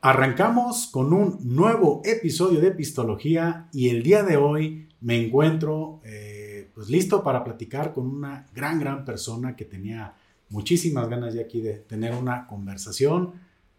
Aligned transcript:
Arrancamos 0.00 0.86
con 0.86 1.12
un 1.12 1.40
nuevo 1.42 2.02
episodio 2.04 2.60
de 2.60 2.68
Epistología 2.68 3.68
y 3.72 3.88
el 3.88 4.04
día 4.04 4.22
de 4.22 4.36
hoy 4.36 4.88
me 5.00 5.16
encuentro 5.16 6.00
eh, 6.04 6.70
pues 6.72 6.88
listo 6.88 7.24
para 7.24 7.42
platicar 7.42 7.92
con 7.92 8.06
una 8.06 8.46
gran, 8.54 8.78
gran 8.78 9.04
persona 9.04 9.56
que 9.56 9.64
tenía 9.64 10.14
muchísimas 10.50 11.08
ganas 11.08 11.34
de 11.34 11.40
aquí 11.40 11.60
de 11.60 11.74
tener 11.74 12.14
una 12.14 12.46
conversación. 12.46 13.32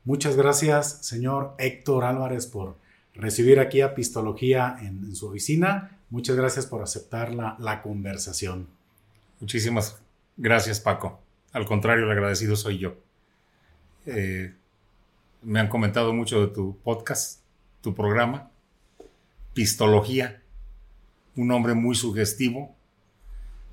Muchas 0.04 0.36
gracias, 0.36 1.06
señor 1.06 1.56
Héctor 1.58 2.04
Álvarez, 2.04 2.48
por 2.48 2.76
recibir 3.14 3.62
aquí 3.62 3.80
Epistología 3.80 4.76
en, 4.82 5.06
en 5.06 5.16
su 5.16 5.28
oficina. 5.28 6.00
Muchas 6.10 6.36
gracias 6.36 6.66
por 6.66 6.82
aceptar 6.82 7.34
la, 7.34 7.56
la 7.60 7.82
conversación. 7.82 8.68
Muchísimas 9.40 10.02
gracias, 10.36 10.82
Paco. 10.82 11.22
Al 11.54 11.66
contrario, 11.66 12.04
el 12.04 12.12
agradecido 12.12 12.58
soy 12.58 12.78
yo. 12.78 12.96
Eh, 14.06 14.54
me 15.42 15.60
han 15.60 15.68
comentado 15.68 16.14
mucho 16.14 16.42
de 16.42 16.48
tu 16.54 16.78
podcast, 16.84 17.42
tu 17.82 17.94
programa, 17.96 18.50
Pistología, 19.54 20.42
un 21.36 21.48
nombre 21.48 21.74
muy 21.74 21.96
sugestivo. 21.96 22.76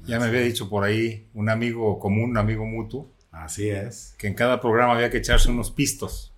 Ya 0.06 0.18
me 0.18 0.26
había 0.26 0.40
dicho 0.40 0.68
por 0.68 0.84
ahí 0.84 1.26
un 1.34 1.48
amigo 1.48 1.98
común, 1.98 2.30
un 2.30 2.38
amigo 2.38 2.64
mutuo. 2.64 3.08
Así 3.32 3.68
es. 3.68 4.14
Que 4.18 4.26
en 4.28 4.34
cada 4.34 4.60
programa 4.60 4.94
había 4.94 5.10
que 5.10 5.18
echarse 5.18 5.50
unos 5.50 5.70
pistos. 5.70 6.32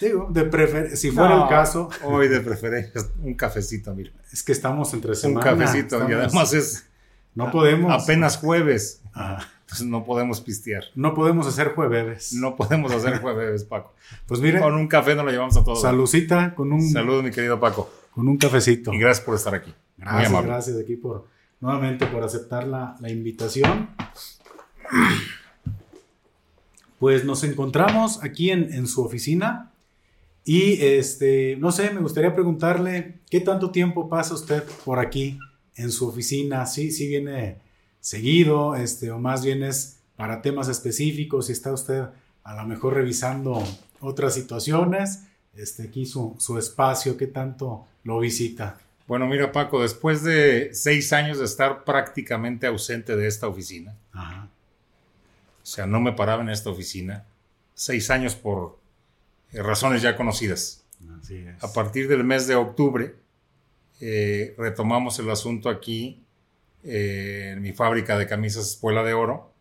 Digo, 0.00 0.28
de 0.30 0.44
prefer 0.44 0.96
si 0.96 1.10
fuera 1.10 1.30
No, 1.36 1.42
el 1.44 1.48
caso. 1.48 1.90
Hoy 2.04 2.28
de 2.28 2.40
preferencia, 2.40 3.02
un 3.22 3.34
cafecito, 3.34 3.94
mira. 3.94 4.10
Es 4.32 4.42
que 4.42 4.52
estamos 4.52 4.92
entre 4.94 5.10
Un 5.10 5.16
semana. 5.16 5.44
cafecito. 5.44 5.96
Y 5.98 6.02
estamos- 6.12 6.12
además 6.24 6.52
es 6.54 6.86
No 7.34 7.50
podemos. 7.50 8.02
apenas 8.02 8.36
jueves. 8.38 9.02
Ah, 9.14 9.44
Entonces 9.70 9.86
no 9.86 10.04
podemos 10.04 10.40
pistear. 10.40 10.84
no 10.96 11.14
podemos 11.14 11.46
hacer 11.46 11.74
jueves. 11.74 12.32
No 12.32 12.56
podemos 12.56 12.90
hacer 12.92 13.18
jueves, 13.22 13.62
Paco. 13.64 13.94
Pues 14.26 14.40
mire, 14.40 14.58
Con 14.60 14.74
un 14.74 14.88
café 14.88 15.14
nos 15.14 15.24
lo 15.24 15.30
llevamos 15.30 15.56
a 15.56 15.62
todos. 15.62 15.80
salucita 15.80 16.54
con 16.56 16.72
un, 16.72 16.82
Saludos, 16.90 17.22
mi 17.22 17.30
querido 17.30 17.60
Paco. 17.60 17.88
con 18.12 18.26
un 18.28 18.36
cafecito. 18.36 18.92
Y 18.92 18.98
gracias 18.98 19.24
por 19.24 19.36
estar 19.36 19.54
aquí. 19.54 19.72
Muy 19.96 20.06
Gracias, 20.06 20.28
amable. 20.30 20.48
gracias 20.50 20.76
aquí 20.78 20.96
por 20.96 21.26
nuevamente 21.60 22.06
por 22.06 22.22
aceptar 22.24 22.66
la, 22.66 22.96
la 23.00 23.10
invitación. 23.10 23.90
Pues 26.98 27.24
nos 27.24 27.44
encontramos 27.44 28.22
aquí 28.22 28.50
en, 28.50 28.72
en 28.74 28.86
su 28.86 29.02
oficina 29.02 29.70
y 30.44 30.82
este, 30.82 31.56
no 31.58 31.70
sé, 31.72 31.90
me 31.92 32.00
gustaría 32.00 32.34
preguntarle 32.34 33.20
qué 33.30 33.40
tanto 33.40 33.70
tiempo 33.70 34.08
pasa 34.08 34.34
usted 34.34 34.64
por 34.84 34.98
aquí 34.98 35.38
en 35.76 35.90
su 35.92 36.08
oficina, 36.08 36.66
sí, 36.66 36.90
sí 36.90 37.08
viene 37.08 37.58
seguido, 38.00 38.74
este, 38.76 39.10
o 39.10 39.18
más 39.18 39.44
bien 39.44 39.62
es 39.62 39.98
para 40.16 40.42
temas 40.42 40.68
específicos, 40.68 41.46
si 41.46 41.52
está 41.52 41.72
usted 41.72 42.04
a 42.44 42.54
lo 42.54 42.66
mejor 42.66 42.94
revisando 42.94 43.62
otras 44.00 44.34
situaciones, 44.34 45.24
este, 45.54 45.84
aquí 45.84 46.06
su, 46.06 46.34
su 46.38 46.58
espacio, 46.58 47.16
qué 47.16 47.26
tanto 47.26 47.86
lo 48.04 48.18
visita. 48.18 48.78
Bueno, 49.06 49.26
mira, 49.26 49.50
Paco, 49.52 49.82
después 49.82 50.22
de 50.22 50.70
seis 50.72 51.12
años 51.12 51.38
de 51.38 51.44
estar 51.44 51.84
prácticamente 51.84 52.66
ausente 52.66 53.16
de 53.16 53.26
esta 53.26 53.48
oficina, 53.48 53.96
Ajá. 54.12 54.48
o 55.62 55.66
sea, 55.66 55.86
no 55.86 56.00
me 56.00 56.12
paraba 56.12 56.42
en 56.42 56.50
esta 56.50 56.70
oficina, 56.70 57.24
seis 57.74 58.10
años 58.10 58.34
por 58.34 58.78
eh, 59.52 59.62
razones 59.62 60.02
ya 60.02 60.16
conocidas. 60.16 60.84
Así 61.20 61.36
es. 61.36 61.62
A 61.64 61.72
partir 61.72 62.08
del 62.08 62.24
mes 62.24 62.46
de 62.46 62.54
octubre, 62.54 63.16
eh, 64.00 64.54
retomamos 64.56 65.18
el 65.18 65.28
asunto 65.30 65.68
aquí 65.68 66.22
eh, 66.84 67.50
en 67.52 67.62
mi 67.62 67.72
fábrica 67.72 68.18
de 68.18 68.26
camisas 68.26 68.66
Espuela 68.68 69.02
de 69.02 69.14
Oro 69.14 69.52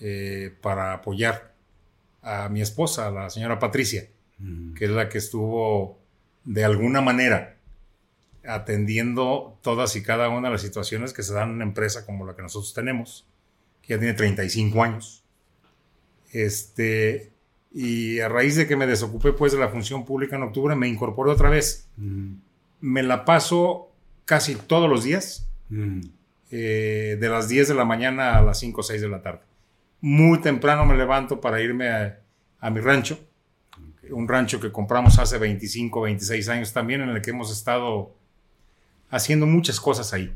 eh, 0.00 0.54
para 0.60 0.92
apoyar 0.94 1.54
a 2.22 2.48
mi 2.48 2.60
esposa, 2.60 3.10
la 3.10 3.30
señora 3.30 3.58
Patricia. 3.58 4.08
Ujú. 4.40 4.74
que 4.74 4.86
es 4.86 4.90
la 4.90 5.08
que 5.08 5.18
estuvo 5.18 6.00
de 6.44 6.64
alguna 6.64 7.00
manera 7.00 7.58
atendiendo 8.44 9.56
todas 9.62 9.94
y 9.94 10.02
cada 10.02 10.28
una 10.30 10.48
de 10.48 10.52
las 10.54 10.62
situaciones 10.62 11.12
que 11.12 11.22
se 11.22 11.32
dan 11.32 11.50
en 11.50 11.54
una 11.56 11.64
empresa 11.64 12.04
como 12.04 12.26
la 12.26 12.34
que 12.34 12.42
nosotros 12.42 12.74
tenemos, 12.74 13.24
que 13.82 13.94
ya 13.94 13.98
tiene 14.00 14.14
35 14.14 14.82
años. 14.82 15.22
Este, 16.32 17.30
y 17.72 18.18
a 18.20 18.28
raíz 18.28 18.56
de 18.56 18.66
que 18.66 18.76
me 18.76 18.86
desocupé 18.86 19.32
pues 19.32 19.52
de 19.52 19.58
la 19.58 19.68
función 19.68 20.04
pública 20.04 20.36
en 20.36 20.42
octubre, 20.42 20.74
me 20.74 20.88
incorporé 20.88 21.30
otra 21.30 21.50
vez. 21.50 21.88
Ujú. 21.98 22.36
Me 22.80 23.02
la 23.02 23.24
paso 23.24 23.92
casi 24.24 24.56
todos 24.56 24.88
los 24.90 25.04
días, 25.04 25.48
Ujú. 25.70 26.00
Eh, 26.52 27.16
de 27.18 27.28
las 27.28 27.48
10 27.48 27.68
de 27.68 27.74
la 27.74 27.84
mañana 27.84 28.38
a 28.38 28.42
las 28.42 28.58
5 28.60 28.80
o 28.80 28.84
6 28.84 29.00
de 29.00 29.08
la 29.08 29.22
tarde. 29.22 29.40
Muy 30.00 30.40
temprano 30.40 30.84
me 30.86 30.96
levanto 30.96 31.40
para 31.40 31.60
irme 31.60 31.88
a, 31.88 32.20
a 32.60 32.70
mi 32.70 32.80
rancho, 32.80 33.18
un 34.10 34.28
rancho 34.28 34.60
que 34.60 34.70
compramos 34.70 35.18
hace 35.18 35.38
25, 35.38 36.02
26 36.02 36.48
años 36.48 36.72
también, 36.72 37.00
en 37.00 37.08
el 37.08 37.22
que 37.22 37.30
hemos 37.30 37.50
estado 37.50 38.14
haciendo 39.10 39.46
muchas 39.46 39.80
cosas 39.80 40.12
ahí. 40.12 40.32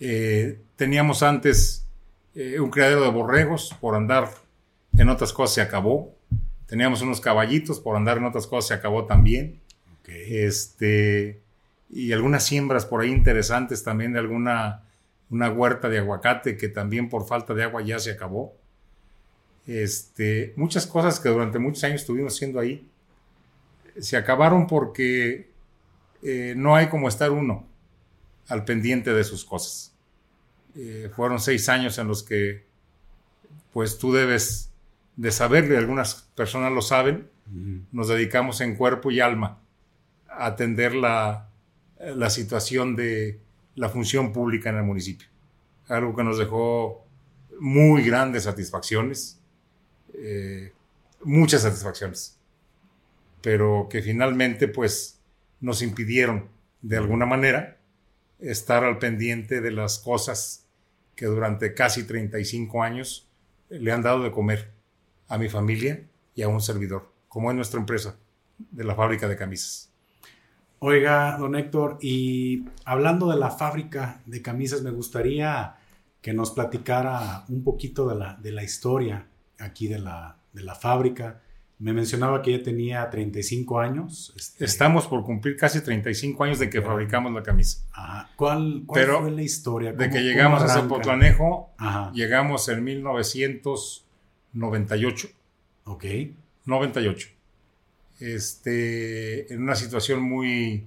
Eh, 0.00 0.58
teníamos 0.76 1.22
antes 1.22 1.86
eh, 2.34 2.58
un 2.60 2.70
criadero 2.70 3.02
de 3.02 3.10
borregos, 3.10 3.74
por 3.80 3.94
andar 3.94 4.30
en 4.96 5.08
otras 5.08 5.32
cosas 5.32 5.54
se 5.54 5.60
acabó. 5.60 6.14
Teníamos 6.66 7.02
unos 7.02 7.20
caballitos, 7.20 7.80
por 7.80 7.96
andar 7.96 8.18
en 8.18 8.24
otras 8.24 8.46
cosas 8.46 8.68
se 8.68 8.74
acabó 8.74 9.04
también 9.04 9.60
Ok. 10.02 10.08
este, 10.08 11.42
y 11.92 12.12
algunas 12.12 12.44
siembras 12.44 12.86
por 12.86 13.00
ahí 13.00 13.10
interesantes 13.10 13.82
también 13.82 14.12
de 14.12 14.20
alguna 14.20 14.84
una 15.30 15.48
huerta 15.48 15.88
de 15.88 15.98
aguacate 15.98 16.56
que 16.56 16.68
también 16.68 17.08
por 17.08 17.26
falta 17.26 17.54
de 17.54 17.62
agua 17.62 17.82
ya 17.82 17.98
se 18.00 18.10
acabó. 18.10 18.56
Este, 19.66 20.52
muchas 20.56 20.86
cosas 20.86 21.20
que 21.20 21.28
durante 21.28 21.58
muchos 21.60 21.84
años 21.84 22.00
estuvimos 22.00 22.34
haciendo 22.34 22.58
ahí 22.58 22.88
se 23.98 24.16
acabaron 24.16 24.66
porque 24.66 25.50
eh, 26.22 26.54
no 26.56 26.74
hay 26.74 26.88
como 26.88 27.08
estar 27.08 27.30
uno 27.30 27.66
al 28.48 28.64
pendiente 28.64 29.12
de 29.12 29.24
sus 29.24 29.44
cosas. 29.44 29.94
Eh, 30.76 31.10
fueron 31.14 31.40
seis 31.40 31.68
años 31.68 31.98
en 31.98 32.08
los 32.08 32.22
que 32.22 32.64
pues 33.72 33.98
tú 33.98 34.12
debes 34.12 34.70
de 35.16 35.30
saberlo 35.30 35.74
y 35.74 35.76
algunas 35.76 36.28
personas 36.34 36.72
lo 36.72 36.82
saben, 36.82 37.28
Ujú. 37.46 37.82
nos 37.92 38.08
dedicamos 38.08 38.60
en 38.60 38.74
cuerpo 38.76 39.10
y 39.10 39.20
alma 39.20 39.58
a 40.28 40.46
atender 40.46 40.94
la, 40.94 41.49
la 42.00 42.30
situación 42.30 42.96
de 42.96 43.40
la 43.74 43.88
función 43.88 44.32
pública 44.32 44.70
en 44.70 44.76
el 44.76 44.84
municipio. 44.84 45.28
Algo 45.88 46.16
que 46.16 46.24
nos 46.24 46.38
dejó 46.38 47.04
muy 47.60 48.02
grandes 48.02 48.44
satisfacciones, 48.44 49.38
eh, 50.14 50.72
muchas 51.22 51.62
satisfacciones, 51.62 52.38
pero 53.42 53.88
que 53.90 54.02
finalmente 54.02 54.68
pues 54.68 55.20
nos 55.60 55.82
impidieron 55.82 56.48
de 56.80 56.96
alguna 56.96 57.26
manera 57.26 57.78
estar 58.38 58.84
al 58.84 58.98
pendiente 58.98 59.60
de 59.60 59.70
las 59.70 59.98
cosas 59.98 60.66
que 61.14 61.26
durante 61.26 61.74
casi 61.74 62.04
35 62.04 62.82
años 62.82 63.28
le 63.68 63.92
han 63.92 64.02
dado 64.02 64.22
de 64.22 64.32
comer 64.32 64.70
a 65.28 65.36
mi 65.36 65.48
familia 65.48 66.02
y 66.34 66.42
a 66.42 66.48
un 66.48 66.60
servidor, 66.60 67.12
como 67.28 67.50
es 67.50 67.56
nuestra 67.56 67.78
empresa 67.78 68.16
de 68.58 68.84
la 68.84 68.94
fábrica 68.94 69.28
de 69.28 69.36
camisas. 69.36 69.89
Oiga, 70.82 71.36
don 71.38 71.54
Héctor, 71.56 71.98
y 72.00 72.64
hablando 72.86 73.30
de 73.30 73.38
la 73.38 73.50
fábrica 73.50 74.22
de 74.24 74.40
camisas, 74.40 74.80
me 74.82 74.90
gustaría 74.90 75.76
que 76.22 76.32
nos 76.32 76.52
platicara 76.52 77.44
un 77.48 77.62
poquito 77.62 78.08
de 78.08 78.14
la, 78.16 78.34
de 78.36 78.50
la 78.52 78.62
historia 78.62 79.26
aquí 79.58 79.88
de 79.88 79.98
la, 79.98 80.38
de 80.54 80.62
la 80.62 80.74
fábrica. 80.74 81.42
Me 81.78 81.92
mencionaba 81.92 82.40
que 82.42 82.56
ya 82.58 82.62
tenía 82.62 83.08
35 83.10 83.78
años. 83.78 84.32
este, 84.36 84.64
Estamos 84.64 85.06
por 85.06 85.22
cumplir 85.22 85.54
casi 85.56 85.80
35 85.82 86.44
años 86.44 86.58
de 86.58 86.70
que 86.70 86.80
fabricamos 86.82 87.30
la 87.32 87.42
camisa. 87.42 87.84
ajá. 87.92 88.30
¿Cuál, 88.36 88.82
cuál 88.86 89.00
Pero 89.02 89.20
fue 89.20 89.30
la 89.32 89.42
historia? 89.42 89.92
De 89.92 89.98
¿Cómo- 90.08 90.12
que 90.12 90.20
llegamos 90.22 90.62
a? 90.62 90.68
Zapotlanejo, 90.68 91.70
Ajá, 91.78 92.10
llegamos 92.14 92.66
en 92.70 92.84
1998. 92.84 95.28
ok. 95.84 96.04
98. 96.64 97.28
Este, 98.20 99.52
en 99.52 99.62
una 99.62 99.74
situación 99.74 100.22
muy, 100.22 100.86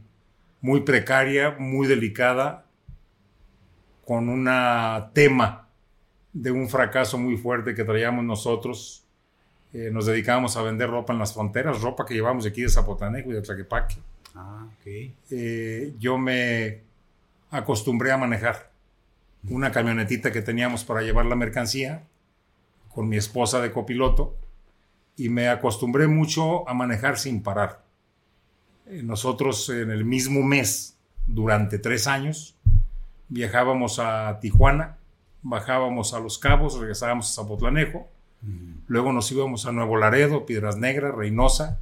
muy 0.61 0.81
precaria, 0.81 1.55
muy 1.57 1.87
delicada, 1.87 2.65
con 4.05 4.29
un 4.29 4.49
tema 5.13 5.67
de 6.31 6.51
un 6.51 6.69
fracaso 6.69 7.17
muy 7.17 7.37
fuerte 7.37 7.73
que 7.73 7.83
traíamos 7.83 8.23
nosotros. 8.23 9.03
Eh, 9.73 9.89
nos 9.91 10.05
dedicábamos 10.05 10.55
a 10.57 10.61
vender 10.61 10.89
ropa 10.89 11.13
en 11.13 11.19
las 11.19 11.33
fronteras, 11.33 11.81
ropa 11.81 12.05
que 12.05 12.13
llevamos 12.13 12.43
de 12.43 12.51
aquí 12.51 12.61
de 12.61 12.69
Zapotlanejo 12.69 13.31
y 13.31 13.33
de 13.33 13.41
Tlaquepaque. 13.41 13.95
Ah. 14.35 14.67
Eh, 14.85 15.93
yo 15.99 16.17
me 16.17 16.81
acostumbré 17.49 18.11
a 18.11 18.17
manejar 18.17 18.71
una 19.49 19.71
camionetita 19.71 20.31
que 20.31 20.41
teníamos 20.41 20.83
para 20.83 21.01
llevar 21.01 21.25
la 21.25 21.35
mercancía 21.35 22.03
con 22.93 23.09
mi 23.09 23.17
esposa 23.17 23.61
de 23.61 23.71
copiloto 23.71 24.35
y 25.15 25.29
me 25.29 25.47
acostumbré 25.49 26.07
mucho 26.07 26.67
a 26.67 26.73
manejar 26.73 27.17
sin 27.17 27.43
parar. 27.43 27.83
Eh, 28.87 29.01
nosotros 29.03 29.69
en 29.69 29.91
el 29.91 30.05
mismo 30.05 30.43
mes, 30.43 30.97
durante 31.27 31.79
tres 31.79 32.07
años, 32.07 32.55
viajábamos 33.29 33.99
a 33.99 34.39
Tijuana, 34.39 34.97
bajábamos 35.41 36.13
a 36.13 36.19
Los 36.19 36.37
Cabos, 36.37 36.79
regresábamos 36.79 37.29
a 37.31 37.41
Zapotlanejo, 37.41 38.09
Luego 38.87 39.13
nos 39.13 39.31
íbamos 39.31 39.65
a 39.65 39.71
Nuevo 39.71 39.97
Laredo, 39.97 40.45
Piedras 40.45 40.77
Negras, 40.77 41.15
Reynosa. 41.15 41.79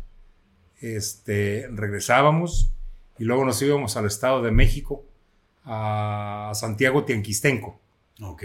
Este, 0.80 1.68
regresábamos 1.72 2.72
y 3.18 3.24
luego 3.24 3.46
nos 3.46 3.62
íbamos 3.62 3.98
al 3.98 4.06
Estado 4.06 4.42
de 4.42 4.52
México, 4.52 5.04
a 5.66 6.52
Santiago 6.54 7.04
Tianquistenco. 7.04 7.80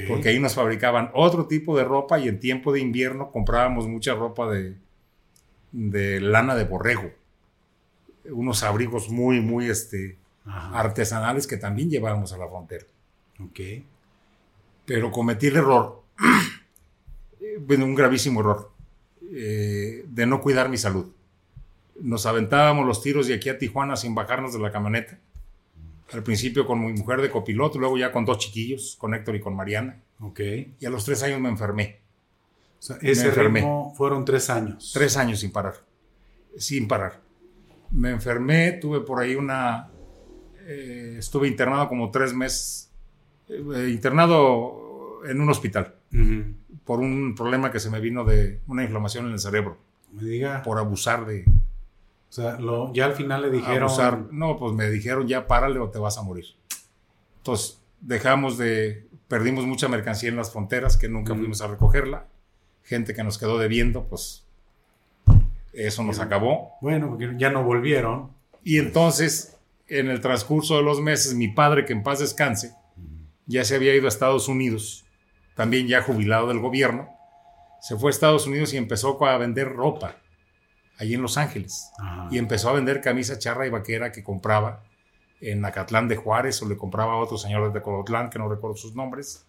Porque 0.08 0.30
ahí 0.30 0.40
nos 0.40 0.54
fabricaban 0.54 1.10
otro 1.12 1.46
tipo 1.46 1.76
de 1.76 1.84
ropa 1.84 2.18
y 2.18 2.28
en 2.28 2.40
tiempo 2.40 2.72
de 2.72 2.80
invierno 2.80 3.30
comprábamos 3.30 3.86
mucha 3.86 4.14
ropa 4.14 4.50
de, 4.50 4.76
de 5.72 6.20
lana 6.20 6.54
de 6.54 6.64
borrego. 6.64 7.10
Unos 8.30 8.62
abrigos 8.62 9.10
muy, 9.10 9.40
muy 9.40 9.68
este, 9.68 10.16
artesanales 10.46 11.46
que 11.46 11.58
también 11.58 11.90
llevábamos 11.90 12.32
a 12.32 12.38
la 12.38 12.48
frontera. 12.48 12.86
Pero 14.86 15.10
cometí 15.10 15.48
el 15.48 15.56
error, 15.56 16.02
bueno, 17.60 17.84
un 17.84 17.94
gravísimo 17.94 18.40
error, 18.40 18.72
eh, 19.30 20.04
de 20.08 20.26
no 20.26 20.40
cuidar 20.40 20.70
mi 20.70 20.78
salud. 20.78 21.12
Nos 22.00 22.24
aventábamos 22.24 22.86
los 22.86 23.02
tiros 23.02 23.26
de 23.26 23.34
aquí 23.34 23.50
a 23.50 23.58
Tijuana 23.58 23.96
sin 23.96 24.14
bajarnos 24.14 24.54
de 24.54 24.58
la 24.58 24.72
camioneta 24.72 25.18
al 26.12 26.22
principio 26.22 26.66
con 26.66 26.84
mi 26.84 26.92
mujer 26.92 27.20
de 27.20 27.30
copiloto, 27.30 27.78
luego 27.78 27.98
ya 27.98 28.12
con 28.12 28.24
dos 28.24 28.38
chiquillos, 28.38 28.96
con 28.98 29.14
Héctor 29.14 29.36
y 29.36 29.40
con 29.40 29.56
Mariana. 29.56 30.00
Ok. 30.20 30.40
Y 30.78 30.86
a 30.86 30.90
los 30.90 31.04
tres 31.04 31.22
años 31.22 31.40
me 31.40 31.48
enfermé. 31.48 32.00
O 32.78 32.82
sea, 32.82 32.96
ese 33.02 33.30
ritmo 33.30 33.92
fueron 33.96 34.24
tres 34.24 34.48
años. 34.50 34.92
Tres 34.94 35.16
años 35.16 35.40
sin 35.40 35.50
parar. 35.50 35.74
Sin 36.56 36.86
parar. 36.86 37.20
Me 37.90 38.10
enfermé, 38.10 38.72
tuve 38.72 39.00
por 39.00 39.20
ahí 39.20 39.34
una... 39.34 39.88
Eh, 40.66 41.16
estuve 41.18 41.48
internado 41.48 41.88
como 41.88 42.10
tres 42.10 42.34
meses. 42.34 42.90
Eh, 43.48 43.90
internado 43.90 45.20
en 45.26 45.40
un 45.40 45.48
hospital. 45.48 45.94
Por 46.84 47.00
un 47.00 47.34
problema 47.34 47.70
que 47.70 47.80
se 47.80 47.90
me 47.90 48.00
vino 48.00 48.24
de 48.24 48.60
una 48.66 48.82
inflamación 48.82 49.26
en 49.26 49.32
el 49.32 49.40
cerebro. 49.40 49.78
Me 50.12 50.22
diga. 50.22 50.62
Por 50.62 50.78
abusar 50.78 51.26
de, 51.26 51.44
o 52.28 52.32
sea, 52.32 52.58
ya 52.92 53.06
al 53.06 53.12
final 53.14 53.42
le 53.42 53.50
dijeron... 53.50 54.28
No, 54.32 54.58
pues 54.58 54.72
me 54.74 54.90
dijeron 54.90 55.26
ya 55.26 55.46
párale 55.46 55.78
o 55.78 55.90
te 55.90 55.98
vas 55.98 56.18
a 56.18 56.22
morir. 56.22 56.46
Entonces 57.38 57.80
dejamos 58.00 58.58
de... 58.58 59.06
Perdimos 59.28 59.66
mucha 59.66 59.88
mercancía 59.88 60.28
en 60.28 60.36
las 60.36 60.52
fronteras 60.52 60.96
que 60.96 61.08
nunca 61.08 61.34
fuimos 61.34 61.60
a 61.60 61.66
recogerla. 61.66 62.26
Gente 62.84 63.14
que 63.14 63.24
nos 63.24 63.38
quedó 63.38 63.58
debiendo, 63.58 64.04
pues 64.04 64.44
eso 65.72 66.02
nos 66.04 66.20
acabó. 66.20 66.72
Bueno, 66.80 67.08
porque 67.08 67.34
ya 67.36 67.50
no 67.50 67.64
volvieron. 67.64 68.30
Y 68.62 68.78
entonces, 68.78 69.56
en 69.88 70.08
el 70.08 70.20
transcurso 70.20 70.76
de 70.76 70.82
los 70.82 71.00
meses, 71.00 71.34
mi 71.34 71.48
padre, 71.48 71.84
que 71.84 71.92
en 71.92 72.02
paz 72.02 72.20
descanse, 72.20 72.74
ya 73.46 73.64
se 73.64 73.74
había 73.74 73.94
ido 73.94 74.06
a 74.06 74.08
Estados 74.08 74.48
Unidos, 74.48 75.04
también 75.54 75.88
ya 75.88 76.02
jubilado 76.02 76.48
del 76.48 76.60
gobierno, 76.60 77.08
se 77.80 77.96
fue 77.96 78.10
a 78.10 78.12
Estados 78.12 78.46
Unidos 78.46 78.72
y 78.74 78.76
empezó 78.76 79.24
a 79.24 79.38
vender 79.38 79.72
ropa 79.72 80.16
allí 80.98 81.14
en 81.14 81.22
Los 81.22 81.38
Ángeles. 81.38 81.90
Y 82.30 82.38
empezó 82.38 82.70
a 82.70 82.72
vender 82.72 83.00
camisa 83.00 83.38
charra 83.38 83.66
y 83.66 83.70
vaquera 83.70 84.12
que 84.12 84.24
compraba 84.24 84.82
en 85.40 85.64
Acatlán 85.64 86.08
de 86.08 86.16
Juárez 86.16 86.62
o 86.62 86.68
le 86.68 86.76
compraba 86.76 87.14
a 87.14 87.16
otros 87.16 87.42
señores 87.42 87.72
de 87.72 87.82
Colotlán, 87.82 88.30
que 88.30 88.38
no 88.38 88.48
recuerdo 88.48 88.76
sus 88.76 88.94
nombres. 88.94 89.46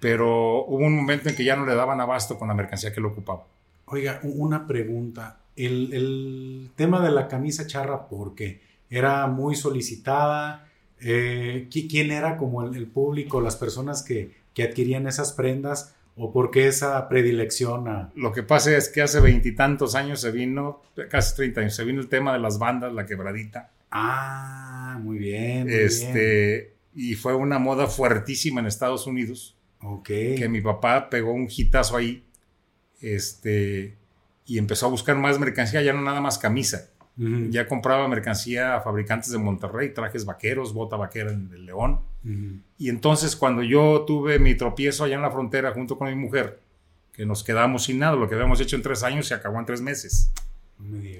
Pero 0.00 0.64
hubo 0.66 0.84
un 0.84 0.96
momento 0.96 1.28
en 1.28 1.36
que 1.36 1.44
ya 1.44 1.56
no 1.56 1.64
le 1.64 1.74
daban 1.74 2.00
abasto 2.00 2.38
con 2.38 2.48
la 2.48 2.54
mercancía 2.54 2.92
que 2.92 3.00
le 3.00 3.06
ocupaba. 3.06 3.46
Oiga, 3.86 4.20
una 4.22 4.66
pregunta. 4.66 5.40
El, 5.54 6.70
tema 6.76 7.00
de 7.00 7.10
la 7.10 7.28
camisa 7.28 7.66
charra, 7.66 8.08
¿por 8.08 8.34
qué? 8.34 8.60
¿Era 8.90 9.26
muy 9.26 9.56
solicitada? 9.56 10.68
Eh, 11.00 11.68
¿Quién 11.70 12.10
era 12.10 12.36
como 12.36 12.62
el, 12.62 12.86
público, 12.88 13.40
las 13.40 13.56
personas 13.56 14.02
que, 14.02 14.36
que 14.52 14.64
adquirían 14.64 15.06
esas 15.06 15.32
prendas? 15.32 15.94
¿O 16.16 16.32
por 16.32 16.50
qué 16.50 16.66
esa 16.66 17.08
predilección 17.08 17.88
a...? 17.88 18.10
Lo 18.14 18.32
que 18.32 18.42
pasa 18.42 18.74
es 18.76 18.88
que 18.88 19.02
hace 19.02 19.20
veintitantos 19.20 19.94
años 19.94 20.20
se 20.20 20.30
vino, 20.30 20.82
casi 21.10 21.36
treinta 21.36 21.60
años, 21.60 21.76
se 21.76 21.84
vino 21.84 22.00
el 22.00 22.08
tema 22.08 22.32
de 22.32 22.38
las 22.38 22.58
bandas, 22.58 22.92
la 22.92 23.04
quebradita. 23.04 23.70
Ah, 23.90 24.98
muy 25.02 25.18
bien. 25.18 25.68
este, 25.68 26.74
Y 26.94 27.14
fue 27.14 27.34
una 27.34 27.58
moda 27.58 27.86
fuertísima 27.86 28.60
en 28.60 28.66
Estados 28.66 29.06
Unidos. 29.06 29.54
Ok. 29.80 30.06
Que 30.06 30.48
mi 30.48 30.62
papá 30.62 31.10
pegó 31.10 31.32
un 31.32 31.48
hitazo 31.54 31.96
ahí. 31.96 32.24
Este, 33.02 33.94
y 34.46 34.56
empezó 34.56 34.86
a 34.86 34.88
buscar 34.88 35.16
más 35.16 35.38
mercancía, 35.38 35.82
ya 35.82 35.92
no 35.92 36.00
nada 36.00 36.22
más 36.22 36.38
camisa. 36.38 36.88
Ya 37.16 37.66
compraba 37.66 38.06
mercancía 38.08 38.76
a 38.76 38.82
fabricantes 38.82 39.30
de 39.30 39.38
Monterrey, 39.38 39.94
trajes 39.94 40.26
vaqueros, 40.26 40.74
bota 40.74 40.96
vaquera 40.96 41.32
en 41.32 41.50
el 41.54 41.64
León. 41.64 42.00
Y 42.76 42.90
entonces 42.90 43.34
cuando 43.36 43.62
yo 43.62 44.04
tuve 44.06 44.38
mi 44.38 44.54
tropiezo 44.54 45.04
allá 45.04 45.14
en 45.14 45.22
la 45.22 45.30
frontera 45.30 45.72
junto 45.72 45.96
con 45.96 46.08
mi 46.08 46.14
mujer, 46.14 46.60
que 47.12 47.24
nos 47.24 47.42
quedamos 47.42 47.84
sin 47.84 48.00
nada, 48.00 48.16
lo 48.16 48.28
que 48.28 48.34
habíamos 48.34 48.60
hecho 48.60 48.76
en 48.76 48.82
tres 48.82 49.02
años 49.02 49.26
se 49.26 49.34
acabó 49.34 49.58
en 49.58 49.64
tres 49.64 49.80
meses. 49.80 50.30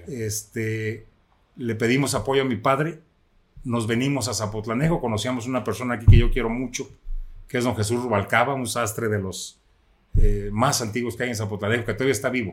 este, 0.06 1.06
le 1.56 1.74
pedimos 1.74 2.14
apoyo 2.14 2.42
a 2.42 2.44
mi 2.44 2.56
padre, 2.56 3.00
nos 3.64 3.86
venimos 3.86 4.28
a 4.28 4.34
Zapotlanejo, 4.34 5.00
conocíamos 5.00 5.46
una 5.46 5.64
persona 5.64 5.94
aquí 5.94 6.04
que 6.06 6.18
yo 6.18 6.30
quiero 6.30 6.50
mucho, 6.50 6.90
que 7.48 7.56
es 7.56 7.64
don 7.64 7.74
Jesús 7.74 8.02
Rubalcaba, 8.02 8.52
un 8.52 8.66
sastre 8.66 9.08
de 9.08 9.18
los 9.18 9.58
eh, 10.18 10.50
más 10.52 10.82
antiguos 10.82 11.16
que 11.16 11.22
hay 11.22 11.30
en 11.30 11.36
Zapotlanejo, 11.36 11.86
que 11.86 11.94
todavía 11.94 12.12
está 12.12 12.28
vivo 12.28 12.52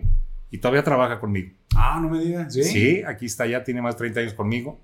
y 0.54 0.60
todavía 0.60 0.84
trabaja 0.84 1.20
conmigo. 1.20 1.52
Ah, 1.76 2.00
no 2.00 2.10
me 2.10 2.20
digas. 2.20 2.54
Sí, 2.54 2.64
sí 2.64 3.04
aquí 3.08 3.26
está 3.26 3.48
ya, 3.48 3.64
tiene 3.64 3.82
más 3.82 3.96
de 3.96 3.98
30 3.98 4.20
años 4.20 4.34
conmigo. 4.36 4.80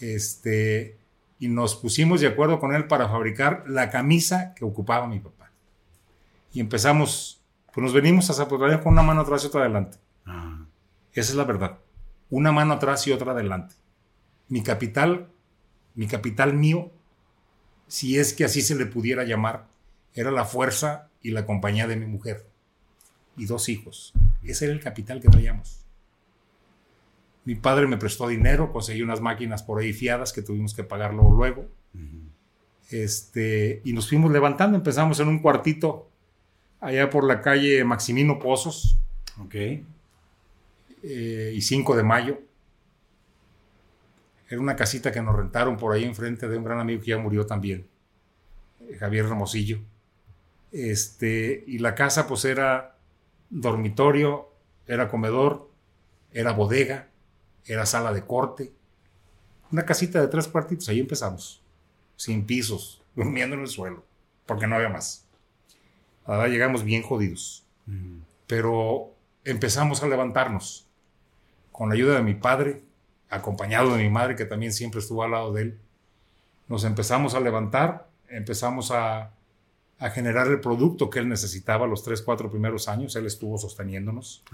Este, 0.00 0.98
y 1.38 1.46
nos 1.46 1.76
pusimos 1.76 2.20
de 2.20 2.26
acuerdo 2.26 2.58
con 2.58 2.74
él 2.74 2.88
para 2.88 3.08
fabricar 3.08 3.62
la 3.68 3.90
camisa 3.90 4.54
que 4.56 4.64
ocupaba 4.64 5.06
mi 5.06 5.20
papá. 5.20 5.52
Y 6.52 6.58
empezamos, 6.58 7.40
pues 7.72 7.84
nos 7.84 7.92
venimos 7.92 8.28
a 8.28 8.34
Zapotlán 8.34 8.80
con 8.80 8.92
una 8.92 9.02
mano 9.02 9.20
atrás 9.20 9.44
y 9.44 9.46
otra 9.46 9.60
adelante. 9.60 9.98
Ah. 10.26 10.66
Esa 11.12 11.30
es 11.30 11.36
la 11.36 11.44
verdad. 11.44 11.78
Una 12.28 12.50
mano 12.50 12.74
atrás 12.74 13.06
y 13.06 13.12
otra 13.12 13.30
adelante. 13.30 13.76
Mi 14.48 14.64
capital, 14.64 15.28
mi 15.94 16.08
capital 16.08 16.54
mío, 16.54 16.90
si 17.86 18.18
es 18.18 18.32
que 18.32 18.44
así 18.44 18.62
se 18.62 18.74
le 18.74 18.86
pudiera 18.86 19.22
llamar, 19.22 19.68
era 20.12 20.32
la 20.32 20.44
fuerza 20.44 21.08
y 21.22 21.30
la 21.30 21.46
compañía 21.46 21.86
de 21.86 21.94
mi 21.94 22.06
mujer 22.06 22.48
y 23.36 23.46
dos 23.46 23.68
hijos. 23.68 24.12
Ese 24.50 24.64
era 24.64 24.74
el 24.74 24.80
capital 24.80 25.20
que 25.20 25.28
traíamos. 25.28 25.84
Mi 27.44 27.54
padre 27.54 27.86
me 27.86 27.96
prestó 27.96 28.28
dinero, 28.28 28.72
conseguí 28.72 29.02
unas 29.02 29.20
máquinas 29.20 29.62
por 29.62 29.80
ahí 29.80 29.92
fiadas 29.92 30.32
que 30.32 30.42
tuvimos 30.42 30.74
que 30.74 30.84
pagarlo 30.84 31.30
luego. 31.30 31.66
este, 32.90 33.82
y 33.84 33.92
nos 33.92 34.08
fuimos 34.08 34.30
levantando. 34.32 34.76
Empezamos 34.76 35.20
en 35.20 35.28
un 35.28 35.40
cuartito 35.40 36.10
allá 36.80 37.10
por 37.10 37.24
la 37.24 37.40
calle 37.40 37.84
Maximino 37.84 38.38
Pozos. 38.38 38.98
Ok. 39.40 39.54
Eh, 41.02 41.52
y 41.54 41.60
5 41.60 41.96
de 41.96 42.02
mayo. 42.02 42.40
Era 44.48 44.60
una 44.60 44.76
casita 44.76 45.12
que 45.12 45.20
nos 45.20 45.36
rentaron 45.36 45.76
por 45.76 45.92
ahí 45.94 46.04
enfrente 46.04 46.48
de 46.48 46.56
un 46.56 46.64
gran 46.64 46.80
amigo 46.80 47.02
que 47.02 47.08
ya 47.08 47.18
murió 47.18 47.44
también, 47.46 47.86
Javier 48.98 49.26
Ramosillo. 49.28 49.80
Este, 50.72 51.64
y 51.66 51.78
la 51.78 51.94
casa 51.94 52.26
pues 52.26 52.44
era 52.46 52.96
dormitorio, 53.50 54.47
era 54.88 55.08
comedor, 55.08 55.70
era 56.32 56.52
bodega, 56.52 57.08
era 57.66 57.86
sala 57.86 58.12
de 58.12 58.24
corte. 58.24 58.72
Una 59.70 59.84
casita 59.84 60.20
de 60.20 60.28
tres 60.28 60.48
cuartitos, 60.48 60.88
ahí 60.88 60.98
empezamos. 60.98 61.62
Sin 62.16 62.44
pisos, 62.46 63.02
durmiendo 63.14 63.54
en 63.54 63.62
el 63.62 63.68
suelo, 63.68 64.04
porque 64.46 64.66
no 64.66 64.76
había 64.76 64.88
más. 64.88 65.26
Ahora 66.24 66.48
llegamos 66.48 66.82
bien 66.84 67.02
jodidos. 67.02 67.64
Pero 68.46 69.14
empezamos 69.44 70.02
a 70.02 70.08
levantarnos. 70.08 70.86
Con 71.72 71.88
la 71.88 71.94
ayuda 71.94 72.16
de 72.16 72.22
mi 72.22 72.34
padre, 72.34 72.82
acompañado 73.30 73.94
de 73.94 74.02
mi 74.02 74.10
madre, 74.10 74.36
que 74.36 74.44
también 74.44 74.72
siempre 74.72 75.00
estuvo 75.00 75.22
al 75.22 75.30
lado 75.30 75.52
de 75.52 75.62
él, 75.62 75.78
nos 76.66 76.84
empezamos 76.84 77.34
a 77.34 77.40
levantar, 77.40 78.08
empezamos 78.28 78.90
a 78.90 79.30
a 79.98 80.10
generar 80.10 80.46
el 80.46 80.60
producto 80.60 81.10
que 81.10 81.18
él 81.18 81.28
necesitaba 81.28 81.86
los 81.86 82.04
tres, 82.04 82.22
cuatro 82.22 82.50
primeros 82.50 82.88
años. 82.88 83.16
Él 83.16 83.26
estuvo 83.26 83.58
sosteniéndonos. 83.58 84.44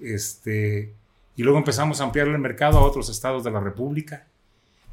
Este, 0.00 0.94
y 1.36 1.42
luego 1.42 1.58
empezamos 1.58 2.00
a 2.00 2.04
ampliar 2.04 2.28
el 2.28 2.38
mercado 2.38 2.78
a 2.78 2.84
otros 2.84 3.08
estados 3.08 3.44
de 3.44 3.50
la 3.50 3.60
República. 3.60 4.26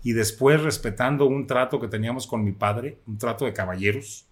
Y 0.03 0.13
después, 0.13 0.61
respetando 0.61 1.25
un 1.25 1.47
trato 1.47 1.81
que 1.81 1.87
teníamos 1.87 2.27
con 2.27 2.43
mi 2.43 2.51
padre, 2.51 2.99
un 3.07 3.17
trato 3.17 3.45
de 3.45 3.53
caballeros, 3.53 4.25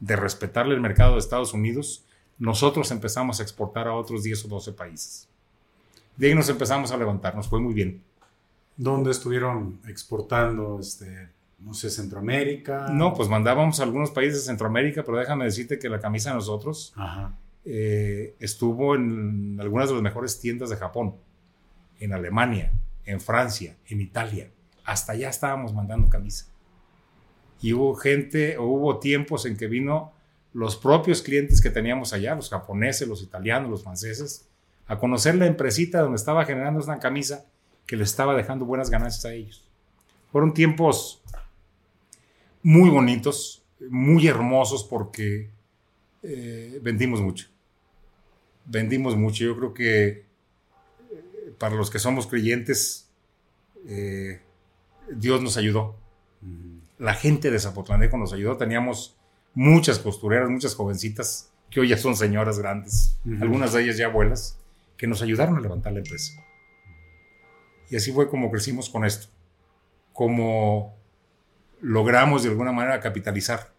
de 0.00 0.16
respetarle 0.16 0.74
el 0.74 0.80
mercado 0.80 1.14
de 1.14 1.18
Estados 1.18 1.52
Unidos, 1.52 2.04
nosotros 2.38 2.90
empezamos 2.92 3.40
a 3.40 3.42
exportar 3.42 3.88
a 3.88 3.94
otros 3.94 4.22
10 4.22 4.44
o 4.44 4.48
12 4.48 4.72
países. 4.72 5.28
De 6.16 6.28
ahí 6.28 6.34
nos 6.34 6.48
empezamos 6.48 6.92
a 6.92 6.96
levantar, 6.96 7.34
nos 7.34 7.48
fue 7.48 7.60
muy 7.60 7.74
bien. 7.74 8.02
¿Dónde 8.76 9.10
estuvieron 9.10 9.80
exportando 9.88 10.78
este, 10.80 11.28
no 11.58 11.74
sé, 11.74 11.90
Centroamérica. 11.90 12.88
No, 12.90 13.14
pues 13.14 13.28
mandábamos 13.28 13.80
a 13.80 13.82
algunos 13.82 14.10
países 14.10 14.40
de 14.40 14.46
Centroamérica, 14.46 15.02
pero 15.02 15.18
déjame 15.18 15.44
decirte 15.44 15.78
que 15.78 15.88
la 15.88 16.00
camisa 16.00 16.30
de 16.30 16.36
nosotros 16.36 16.94
eh, 17.64 18.36
estuvo 18.38 18.94
en 18.94 19.58
algunas 19.60 19.88
de 19.88 19.94
las 19.94 20.02
mejores 20.02 20.40
tiendas 20.40 20.70
de 20.70 20.76
Japón, 20.76 21.16
en 21.98 22.12
Alemania, 22.12 22.72
en 23.04 23.20
Francia, 23.20 23.76
en 23.88 24.00
Italia. 24.00 24.50
Hasta 24.84 25.12
allá 25.12 25.28
estábamos 25.28 25.74
mandando 25.74 26.08
camisa. 26.08 26.46
Y 27.60 27.72
hubo 27.72 27.96
gente, 27.96 28.56
o 28.56 28.64
hubo 28.64 28.98
tiempos 29.00 29.44
en 29.44 29.56
que 29.56 29.66
vino 29.66 30.12
los 30.52 30.76
propios 30.76 31.22
clientes 31.22 31.60
que 31.60 31.70
teníamos 31.70 32.12
allá, 32.12 32.36
los 32.36 32.50
japoneses, 32.50 33.08
los 33.08 33.22
italianos, 33.22 33.68
los 33.68 33.82
franceses, 33.82 34.48
a 34.86 34.98
conocer 34.98 35.34
la 35.34 35.46
empresita 35.46 36.00
donde 36.00 36.16
estaba 36.16 36.44
generando 36.44 36.82
una 36.82 37.00
camisa 37.00 37.44
que 37.84 37.96
le 37.96 38.04
estaba 38.04 38.34
dejando 38.34 38.64
buenas 38.64 38.90
ganancias 38.90 39.24
a 39.24 39.32
ellos. 39.32 39.64
Fueron 40.30 40.54
tiempos 40.54 41.22
muy 42.68 42.90
bonitos, 42.90 43.64
muy 43.88 44.28
hermosos 44.28 44.84
porque 44.84 45.48
eh, 46.22 46.78
vendimos 46.82 47.22
mucho. 47.22 47.48
Vendimos 48.66 49.16
mucho. 49.16 49.42
Yo 49.42 49.56
creo 49.56 49.72
que 49.72 50.06
eh, 50.08 50.24
para 51.58 51.76
los 51.76 51.88
que 51.88 51.98
somos 51.98 52.26
creyentes, 52.26 53.08
eh, 53.86 54.42
Dios 55.10 55.40
nos 55.40 55.56
ayudó. 55.56 55.96
La 56.98 57.14
gente 57.14 57.50
de 57.50 57.58
Zapotlanejo 57.58 58.18
nos 58.18 58.34
ayudó. 58.34 58.58
Teníamos 58.58 59.16
muchas 59.54 59.98
costureras, 59.98 60.50
muchas 60.50 60.74
jovencitas 60.74 61.50
que 61.70 61.80
hoy 61.80 61.88
ya 61.88 61.96
son 61.96 62.16
señoras 62.16 62.58
grandes, 62.58 63.18
algunas 63.40 63.72
de 63.72 63.84
ellas 63.84 63.96
ya 63.96 64.06
abuelas, 64.08 64.58
que 64.98 65.06
nos 65.06 65.22
ayudaron 65.22 65.56
a 65.56 65.60
levantar 65.62 65.94
la 65.94 66.00
empresa. 66.00 66.34
Y 67.88 67.96
así 67.96 68.12
fue 68.12 68.28
como 68.28 68.50
crecimos 68.50 68.90
con 68.90 69.06
esto, 69.06 69.28
como 70.12 70.97
logramos 71.80 72.42
de 72.42 72.50
alguna 72.50 72.72
manera 72.72 73.00
capitalizar 73.00 73.72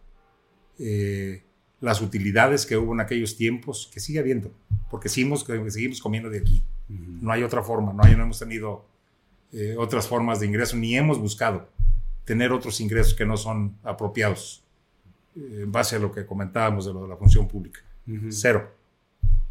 eh, 0.78 1.44
las 1.82 2.02
utilidades 2.02 2.66
que 2.66 2.78
hubo 2.78 2.94
en 2.94 3.02
aquellos 3.02 3.38
tiempos, 3.38 3.90
que 3.94 4.00
sigue 4.00 4.20
habiendo, 4.20 4.52
porque 4.90 5.10
seguimos, 5.10 5.46
seguimos 5.70 6.02
comiendo 6.02 6.30
de 6.30 6.40
aquí. 6.40 6.64
No 6.88 7.32
hay 7.32 7.44
otra 7.44 7.62
forma, 7.62 7.94
no, 7.94 8.04
hay, 8.04 8.16
no 8.16 8.24
hemos 8.24 8.40
tenido 8.40 8.86
eh, 9.52 9.76
otras 9.78 10.08
formas 10.08 10.40
de 10.40 10.48
ingreso, 10.48 10.76
ni 10.76 10.98
hemos 10.98 11.20
buscado 11.20 11.70
tener 12.26 12.52
otros 12.52 12.80
ingresos 12.82 13.14
que 13.14 13.26
no 13.26 13.38
son 13.38 13.78
apropiados, 13.84 14.64
eh, 15.36 15.62
en 15.64 15.72
base 15.72 15.96
a 15.96 16.00
lo 16.00 16.12
que 16.12 16.26
comentábamos 16.26 16.86
de, 16.86 16.94
lo 16.94 17.04
de 17.04 17.10
la 17.10 17.18
función 17.18 17.48
pública. 17.48 17.82
Cero. 18.30 18.74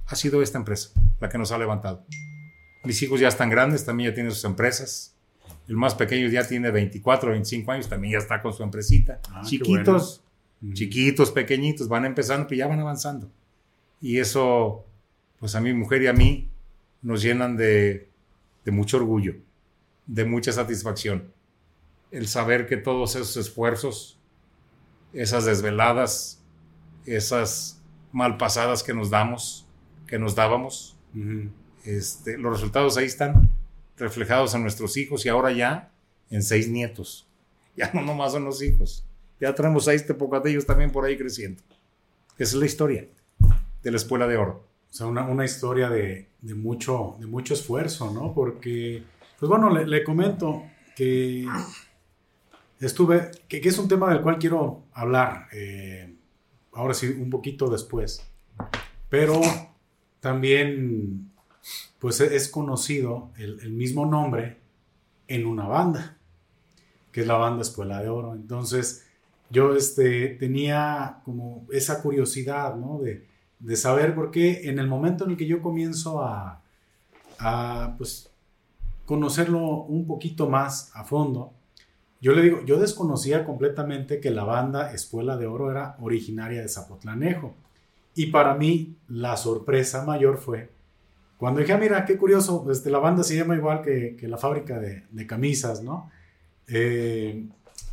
Ha 0.07 0.17
sido 0.17 0.43
esta 0.43 0.59
empresa 0.59 0.91
la 1.21 1.29
que 1.29 1.39
nos 1.39 1.53
ha 1.53 1.59
levantado. 1.59 2.05
Mis 2.83 3.01
hijos 3.03 3.21
ya 3.21 3.29
están 3.29 3.51
grandes, 3.51 3.85
también 3.85 4.11
ya 4.11 4.15
tienen 4.15 4.33
sus 4.33 4.45
empresas. 4.45 5.15
El 5.69 5.77
más 5.77 5.95
pequeño 5.95 6.29
ya 6.29 6.47
tiene 6.49 6.71
24, 6.71 7.31
25 7.31 7.71
años, 7.71 7.89
también 7.89 8.15
ya 8.15 8.19
está 8.19 8.41
con 8.41 8.55
su 8.55 8.63
empresita. 8.63 9.21
Ah, 9.31 9.43
chiquitos, 9.45 10.25
chiquitos, 10.73 11.31
pequeñitos, 11.31 11.89
van 11.89 12.07
empezando, 12.07 12.47
pero 12.49 12.59
ya 12.59 12.67
van 12.67 12.81
avanzando. 12.81 13.31
Y 14.01 14.19
eso, 14.19 14.87
pues 15.39 15.55
a 15.55 15.61
mi 15.61 15.75
mujer 15.75 16.03
y 16.03 16.07
a 16.07 16.15
mí, 16.15 16.49
nos 17.03 17.23
llenan 17.23 17.57
de, 17.57 18.09
de 18.65 18.73
mucho 18.73 18.97
orgullo, 18.97 19.37
de 20.07 20.25
mucha 20.25 20.53
satisfacción. 20.53 21.33
El 22.11 22.29
saber 22.29 22.67
que 22.67 22.79
todos 22.79 23.15
esos 23.15 23.37
esfuerzos, 23.37 24.19
esas 25.13 25.45
desveladas, 25.45 26.43
esas 27.05 27.83
malpasadas 28.13 28.83
que 28.83 28.95
nos 28.95 29.11
damos, 29.11 29.67
que 30.07 30.19
nos 30.19 30.35
dábamos, 30.35 30.97
este, 31.85 32.39
los 32.39 32.55
resultados 32.55 32.97
ahí 32.97 33.05
están 33.05 33.51
reflejados 33.99 34.55
en 34.55 34.63
nuestros 34.63 34.97
hijos 34.97 35.25
y 35.27 35.29
ahora 35.29 35.53
ya 35.53 35.91
en 36.31 36.43
seis 36.43 36.69
nietos. 36.69 37.25
Ya 37.79 37.93
no 37.95 38.03
nomás 38.03 38.33
son 38.33 38.45
los 38.45 38.61
hijos. 38.61 39.05
Ya 39.41 39.55
tenemos 39.55 39.85
seis 39.85 40.05
tepocatellos 40.05 40.67
también 40.67 40.91
por 40.91 41.05
ahí 41.05 41.17
creciendo. 41.17 41.63
Esa 42.37 42.55
es 42.57 42.61
la 42.61 42.67
historia 42.67 43.07
de 43.85 43.91
la 43.93 43.97
Escuela 43.97 44.27
de 44.27 44.37
Oro. 44.37 44.65
O 44.91 44.93
sea, 44.93 45.07
una, 45.07 45.45
historia 45.45 45.89
de, 45.89 46.27
mucho, 46.43 47.17
de 47.21 47.27
mucho 47.27 47.55
esfuerzo, 47.55 48.11
¿no? 48.11 48.35
Porque, 48.35 49.05
pues 49.39 49.49
bueno, 49.49 49.71
le, 49.71 50.03
comento 50.03 50.65
que 50.97 51.47
estuve, 52.81 53.31
que, 53.47 53.59
es 53.59 53.79
un 53.79 53.87
tema 53.87 54.13
del 54.13 54.23
cual 54.23 54.39
quiero 54.39 54.83
hablar, 54.93 55.47
eh, 55.53 56.17
ahora 56.73 56.95
sí, 56.95 57.07
un 57.07 57.31
poquito 57.31 57.69
después. 57.69 58.27
Pero 59.09 59.41
también 60.21 61.31
pues 61.99 62.21
es 62.21 62.49
conocido 62.49 63.31
el, 63.37 63.73
mismo 63.73 64.07
nombre 64.07 64.59
en 65.27 65.47
una 65.47 65.67
banda, 65.67 66.17
que 67.13 67.23
es 67.23 67.27
la 67.27 67.37
banda 67.37 67.63
Escuela 67.63 68.01
de 68.01 68.09
Oro. 68.09 68.35
Entonces, 68.35 69.05
yo 69.51 69.75
este, 69.75 70.29
tenía 70.29 71.21
como 71.25 71.67
esa 71.73 72.03
curiosidad, 72.03 72.77
¿no? 72.77 73.01
De, 73.01 73.27
saber 73.77 74.15
por 74.15 74.31
qué 74.31 74.69
en 74.69 74.79
el 74.79 74.87
momento 74.87 75.25
en 75.25 75.33
el 75.33 75.37
que 75.37 75.47
yo 75.47 75.61
comienzo 75.61 76.23
a, 76.23 76.63
a, 77.41 77.95
pues, 77.99 78.31
conocerlo 79.05 79.83
un 79.83 80.07
poquito 80.07 80.49
más 80.49 80.93
a 80.95 81.03
fondo, 81.03 81.53
yo 82.21 82.33
le 82.33 82.43
digo, 82.43 82.65
yo 82.65 82.79
desconocía 82.79 83.45
completamente 83.45 84.21
que 84.21 84.31
la 84.31 84.45
banda 84.45 84.93
Escuela 84.93 85.37
de 85.37 85.47
Oro 85.47 85.71
era 85.71 85.97
originaria 86.01 86.63
de 86.63 86.69
Zapotlanejo. 86.69 87.55
Y 88.15 88.27
para 88.27 88.55
mí 88.55 88.97
la 89.07 89.37
sorpresa 89.37 90.05
mayor 90.05 90.39
fue 90.39 90.71
cuando 91.39 91.61
dije, 91.61 91.73
ah, 91.73 91.79
mira, 91.79 92.05
qué 92.05 92.19
curioso, 92.19 92.67
este, 92.71 92.91
la 92.91 92.99
banda 92.99 93.23
se 93.23 93.37
llama 93.37 93.55
igual 93.55 93.81
que, 93.81 94.17
que 94.17 94.27
la 94.27 94.37
fábrica 94.37 94.81
de, 94.81 95.05
de 95.09 95.27
camisas, 95.27 95.85
¿no? 95.85 96.11
Eh, 96.67 97.47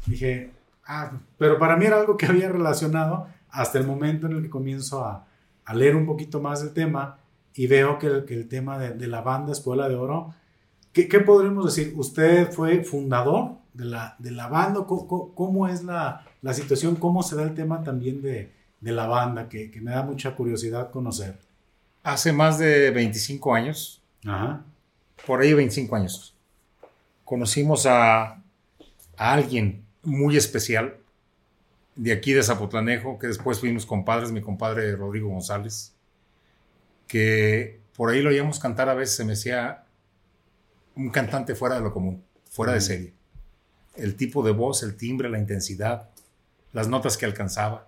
dije, 0.07 0.51
ah, 0.87 1.11
pero 1.37 1.59
para 1.59 1.77
mí 1.77 1.85
era 1.85 1.99
algo 1.99 2.17
que 2.17 2.25
había 2.25 2.49
relacionado 2.49 3.27
hasta 3.51 3.77
el 3.77 3.85
momento 3.85 4.25
en 4.25 4.33
el 4.33 4.41
que 4.41 4.49
comienzo 4.49 5.05
a, 5.05 5.27
a 5.63 5.73
leer 5.75 5.95
un 5.95 6.07
poquito 6.07 6.41
más 6.41 6.63
del 6.63 6.73
tema 6.73 7.19
y 7.53 7.67
veo 7.67 7.99
que 7.99 8.07
el, 8.07 8.25
que 8.25 8.33
el 8.33 8.47
tema 8.47 8.79
de, 8.79 8.93
de, 8.93 9.07
la 9.07 9.21
banda 9.21 9.51
Escuela 9.51 9.87
de 9.87 9.95
Oro, 9.95 10.33
¿qué, 10.91 11.07
¿qué, 11.07 11.19
podríamos 11.19 11.65
decir? 11.65 11.93
¿Usted 11.95 12.51
fue 12.51 12.83
fundador 12.83 13.59
de 13.73 13.85
la, 13.85 14.15
de 14.17 14.31
la 14.31 14.47
banda? 14.47 14.85
¿Cómo, 14.87 15.35
cómo 15.35 15.67
es 15.67 15.83
la, 15.83 16.25
la, 16.41 16.53
situación? 16.55 16.95
¿Cómo 16.95 17.21
se 17.21 17.35
da 17.35 17.43
el 17.43 17.53
tema 17.53 17.83
también 17.83 18.23
de, 18.23 18.51
de 18.81 18.91
la 18.91 19.05
banda? 19.05 19.47
Que, 19.47 19.69
que 19.69 19.81
me 19.81 19.91
da 19.91 20.01
mucha 20.01 20.35
curiosidad 20.35 20.89
conocer 20.89 21.44
hace 22.05 22.31
más 22.31 22.59
de 22.59 22.91
25 22.91 23.55
años, 23.55 24.01
por 25.25 25.41
ahí 25.41 25.53
25 25.53 25.95
años, 25.95 26.35
conocimos 27.25 27.85
a, 27.87 28.41
alguien 29.17 29.83
muy 30.03 30.37
especial 30.37 30.97
de 31.95 32.11
aquí 32.11 32.33
de 32.33 32.43
Zapotlanejo, 32.43 33.17
que 33.17 33.27
después 33.27 33.59
fuimos 33.59 33.85
compadres, 33.85 34.31
mi 34.31 34.41
compadre 34.41 34.95
Rodrigo 34.95 35.29
González, 35.29 35.93
que 37.07 37.79
por 37.95 38.11
ahí 38.11 38.21
lo 38.21 38.29
oíamos 38.29 38.59
cantar 38.59 38.87
a 38.89 38.93
veces, 38.93 39.15
se 39.15 39.23
me 39.23 39.31
decía 39.31 39.85
un 40.95 41.09
cantante 41.09 41.55
fuera 41.55 41.75
de 41.75 41.81
lo 41.81 41.91
común, 41.91 42.23
fuera 42.51 42.73
de 42.73 42.81
serie. 42.81 43.13
El 43.95 44.15
tipo 44.15 44.43
de 44.43 44.51
voz, 44.51 44.83
el 44.83 44.95
timbre, 44.95 45.29
la 45.29 45.39
intensidad, 45.39 46.09
las 46.71 46.87
notas 46.87 47.17
que 47.17 47.25
alcanzaba 47.25 47.87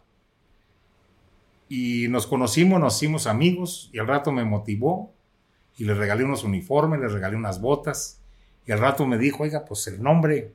y 1.69 2.07
nos 2.07 2.27
conocimos, 2.27 2.79
nos 2.79 2.95
hicimos 2.95 3.27
amigos 3.27 3.89
y 3.91 3.99
al 3.99 4.07
rato 4.07 4.31
me 4.31 4.45
motivó 4.45 5.13
y 5.77 5.83
le 5.83 5.93
regalé 5.93 6.23
unos 6.23 6.43
uniformes, 6.43 6.99
le 6.99 7.07
regalé 7.07 7.35
unas 7.35 7.61
botas 7.61 8.21
y 8.65 8.71
al 8.71 8.79
rato 8.79 9.05
me 9.05 9.17
dijo, 9.17 9.43
oiga, 9.43 9.65
pues 9.65 9.87
el 9.87 10.01
nombre. 10.01 10.53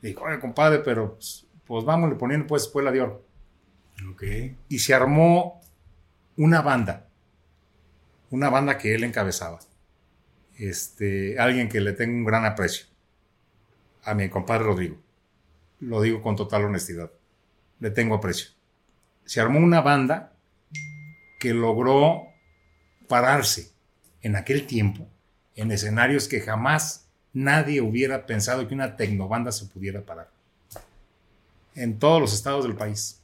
Le 0.00 0.08
dijo, 0.10 0.24
oiga, 0.24 0.40
compadre, 0.40 0.78
pero 0.78 1.14
pues, 1.14 1.46
pues 1.66 1.84
vamos 1.84 2.10
le 2.10 2.16
poniendo 2.16 2.46
pues 2.46 2.64
Escuela 2.64 2.90
de 2.90 3.02
Oro. 3.02 3.24
Okay. 4.12 4.56
Y 4.68 4.78
se 4.78 4.94
armó 4.94 5.60
una 6.36 6.62
banda, 6.62 7.06
una 8.30 8.48
banda 8.48 8.78
que 8.78 8.94
él 8.94 9.04
encabezaba. 9.04 9.58
Este, 10.58 11.38
alguien 11.38 11.68
que 11.68 11.80
le 11.80 11.92
tengo 11.92 12.14
un 12.14 12.24
gran 12.24 12.44
aprecio, 12.44 12.86
a 14.04 14.14
mi 14.14 14.28
compadre 14.28 14.64
Rodrigo. 14.64 14.96
Lo 15.80 16.00
digo 16.02 16.22
con 16.22 16.36
total 16.36 16.64
honestidad. 16.64 17.10
Le 17.78 17.90
tengo 17.90 18.14
aprecio. 18.14 18.50
Se 19.24 19.40
armó 19.40 19.58
una 19.58 19.80
banda 19.80 20.34
que 21.40 21.52
logró 21.54 22.28
pararse 23.08 23.72
en 24.22 24.36
aquel 24.36 24.68
tiempo 24.68 25.08
en 25.56 25.72
escenarios 25.72 26.28
que 26.28 26.40
jamás 26.40 27.08
nadie 27.32 27.80
hubiera 27.80 28.26
pensado 28.26 28.68
que 28.68 28.74
una 28.74 28.96
tecnobanda 28.96 29.50
se 29.50 29.66
pudiera 29.66 30.02
parar. 30.02 30.30
En 31.74 31.98
todos 31.98 32.20
los 32.20 32.32
estados 32.32 32.64
del 32.64 32.76
país. 32.76 33.20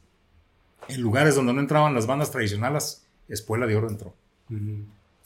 En 0.89 1.01
lugares 1.01 1.35
donde 1.35 1.53
no 1.53 1.61
entraban 1.61 1.95
las 1.95 2.07
bandas 2.07 2.31
tradicionales, 2.31 3.07
Espuela 3.29 3.67
de 3.67 3.77
Oro 3.77 3.89
entró. 3.89 4.15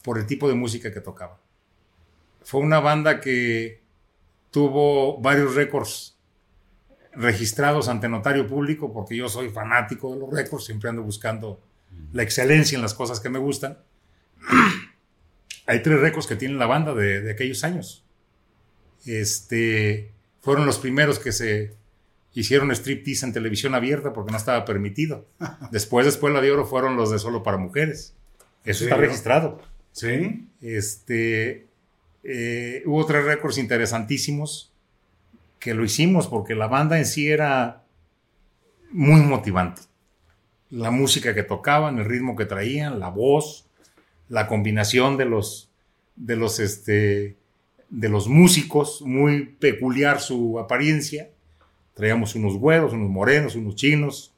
Por 0.03 0.17
el 0.17 0.25
tipo 0.25 0.47
de 0.47 0.55
música 0.55 0.91
que 0.93 1.01
tocaba. 1.01 1.39
Fue 2.43 2.59
una 2.59 2.79
banda 2.79 3.19
que 3.21 3.81
tuvo 4.49 5.19
varios 5.21 5.55
récords 5.55 6.17
registrados 7.13 7.87
ante 7.87 8.09
notario 8.09 8.47
público, 8.47 8.91
porque 8.91 9.15
yo 9.15 9.29
soy 9.29 9.49
fanático 9.49 10.13
de 10.13 10.19
los 10.19 10.29
récords, 10.29 10.65
siempre 10.65 10.89
ando 10.89 11.03
buscando 11.03 11.59
la 12.13 12.23
excelencia 12.23 12.75
en 12.75 12.81
las 12.81 12.93
cosas 12.93 13.19
que 13.19 13.29
me 13.29 13.39
gustan. 13.39 13.77
Hay 15.67 15.81
tres 15.81 15.99
récords 15.99 16.27
que 16.27 16.35
tiene 16.35 16.55
la 16.55 16.65
banda 16.65 16.93
de, 16.93 17.31
aquellos 17.31 17.63
años. 17.63 18.03
Este, 19.05 20.11
fueron 20.41 20.65
los 20.65 20.79
primeros 20.79 21.19
que 21.19 21.31
se 21.31 21.75
hicieron 22.33 22.71
striptease 22.71 23.25
en 23.25 23.33
televisión 23.33 23.75
abierta 23.75 24.13
porque 24.13 24.31
no 24.31 24.37
estaba 24.37 24.65
permitido. 24.65 25.27
Después, 25.71 26.05
después 26.05 26.33
la 26.33 26.41
de 26.41 26.51
oro 26.51 26.65
fueron 26.65 26.95
los 26.95 27.11
de 27.11 27.19
solo 27.19 27.43
para 27.43 27.57
mujeres. 27.57 28.13
Eso 28.63 28.83
está 28.83 28.95
registrado. 28.95 29.61
Sí. 29.91 30.47
Este, 30.61 31.67
eh, 32.23 32.83
hubo 32.85 33.05
tres 33.05 33.25
récords 33.25 33.57
interesantísimos 33.57 34.71
que 35.59 35.73
lo 35.73 35.83
hicimos 35.83 36.27
porque 36.27 36.55
la 36.55 36.67
banda 36.67 36.97
en 36.97 37.05
sí 37.05 37.29
era 37.29 37.83
muy 38.91 39.21
motivante 39.21 39.83
la 40.71 40.89
música 40.89 41.35
que 41.35 41.43
tocaban, 41.43 41.99
el 41.99 42.05
ritmo 42.05 42.35
que 42.35 42.45
traían, 42.45 42.99
la 42.99 43.09
voz, 43.09 43.65
la 44.29 44.47
combinación 44.47 45.17
de 45.17 45.25
los, 45.25 45.69
de 46.15 46.37
los, 46.37 46.59
este, 46.59 47.35
de 47.89 48.09
los 48.09 48.27
músicos, 48.27 49.01
muy 49.01 49.45
peculiar 49.59 50.21
su 50.21 50.57
apariencia. 50.59 51.29
Traíamos 51.93 52.35
unos 52.35 52.57
güeros, 52.57 52.93
unos 52.93 53.09
morenos, 53.09 53.55
unos 53.55 53.75
chinos. 53.75 54.33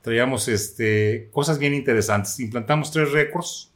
Traíamos 0.00 0.46
este, 0.48 1.28
cosas 1.32 1.58
bien 1.58 1.74
interesantes. 1.74 2.38
Implantamos 2.38 2.92
tres 2.92 3.10
récords, 3.10 3.72